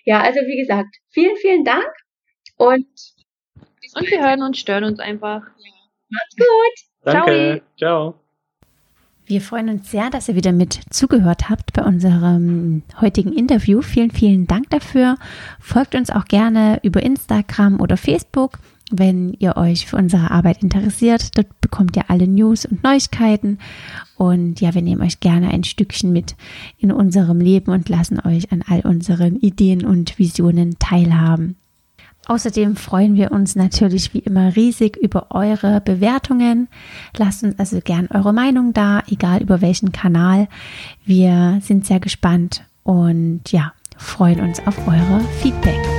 Ja, 0.04 0.20
also 0.22 0.40
wie 0.40 0.56
gesagt, 0.56 0.96
vielen, 1.10 1.36
vielen 1.36 1.64
Dank 1.64 1.88
und 2.56 2.86
und 3.96 4.10
wir 4.10 4.20
hören 4.20 4.42
uns, 4.42 4.58
stören 4.58 4.84
uns 4.84 4.98
einfach. 4.98 5.42
Ja. 5.42 5.72
Macht's 6.10 6.36
gut. 6.36 7.14
Danke. 7.14 7.62
Ciao. 7.76 8.12
Ciao. 8.12 8.23
Wir 9.26 9.40
freuen 9.40 9.70
uns 9.70 9.90
sehr, 9.90 10.10
dass 10.10 10.28
ihr 10.28 10.34
wieder 10.34 10.52
mit 10.52 10.80
zugehört 10.90 11.48
habt 11.48 11.72
bei 11.72 11.82
unserem 11.82 12.82
heutigen 13.00 13.32
Interview. 13.32 13.80
Vielen, 13.80 14.10
vielen 14.10 14.46
Dank 14.46 14.68
dafür. 14.68 15.16
Folgt 15.60 15.94
uns 15.94 16.10
auch 16.10 16.26
gerne 16.26 16.78
über 16.82 17.02
Instagram 17.02 17.80
oder 17.80 17.96
Facebook, 17.96 18.58
wenn 18.90 19.32
ihr 19.38 19.56
euch 19.56 19.86
für 19.86 19.96
unsere 19.96 20.30
Arbeit 20.30 20.62
interessiert. 20.62 21.38
Dort 21.38 21.58
bekommt 21.62 21.96
ihr 21.96 22.10
alle 22.10 22.28
News 22.28 22.66
und 22.66 22.82
Neuigkeiten. 22.82 23.58
Und 24.18 24.60
ja, 24.60 24.74
wir 24.74 24.82
nehmen 24.82 25.00
euch 25.00 25.20
gerne 25.20 25.48
ein 25.48 25.64
Stückchen 25.64 26.12
mit 26.12 26.36
in 26.76 26.92
unserem 26.92 27.40
Leben 27.40 27.72
und 27.72 27.88
lassen 27.88 28.20
euch 28.20 28.52
an 28.52 28.62
all 28.68 28.80
unseren 28.80 29.36
Ideen 29.36 29.86
und 29.86 30.18
Visionen 30.18 30.78
teilhaben. 30.78 31.56
Außerdem 32.26 32.76
freuen 32.76 33.14
wir 33.14 33.32
uns 33.32 33.54
natürlich 33.54 34.14
wie 34.14 34.20
immer 34.20 34.56
riesig 34.56 34.96
über 34.96 35.26
eure 35.30 35.80
Bewertungen. 35.80 36.68
Lasst 37.16 37.42
uns 37.42 37.58
also 37.58 37.80
gern 37.82 38.08
eure 38.12 38.32
Meinung 38.32 38.72
da, 38.72 39.02
egal 39.08 39.42
über 39.42 39.60
welchen 39.60 39.92
Kanal. 39.92 40.48
Wir 41.04 41.58
sind 41.62 41.86
sehr 41.86 42.00
gespannt 42.00 42.64
und 42.82 43.42
ja, 43.52 43.72
freuen 43.96 44.40
uns 44.40 44.66
auf 44.66 44.88
eure 44.88 45.20
Feedback. 45.40 45.93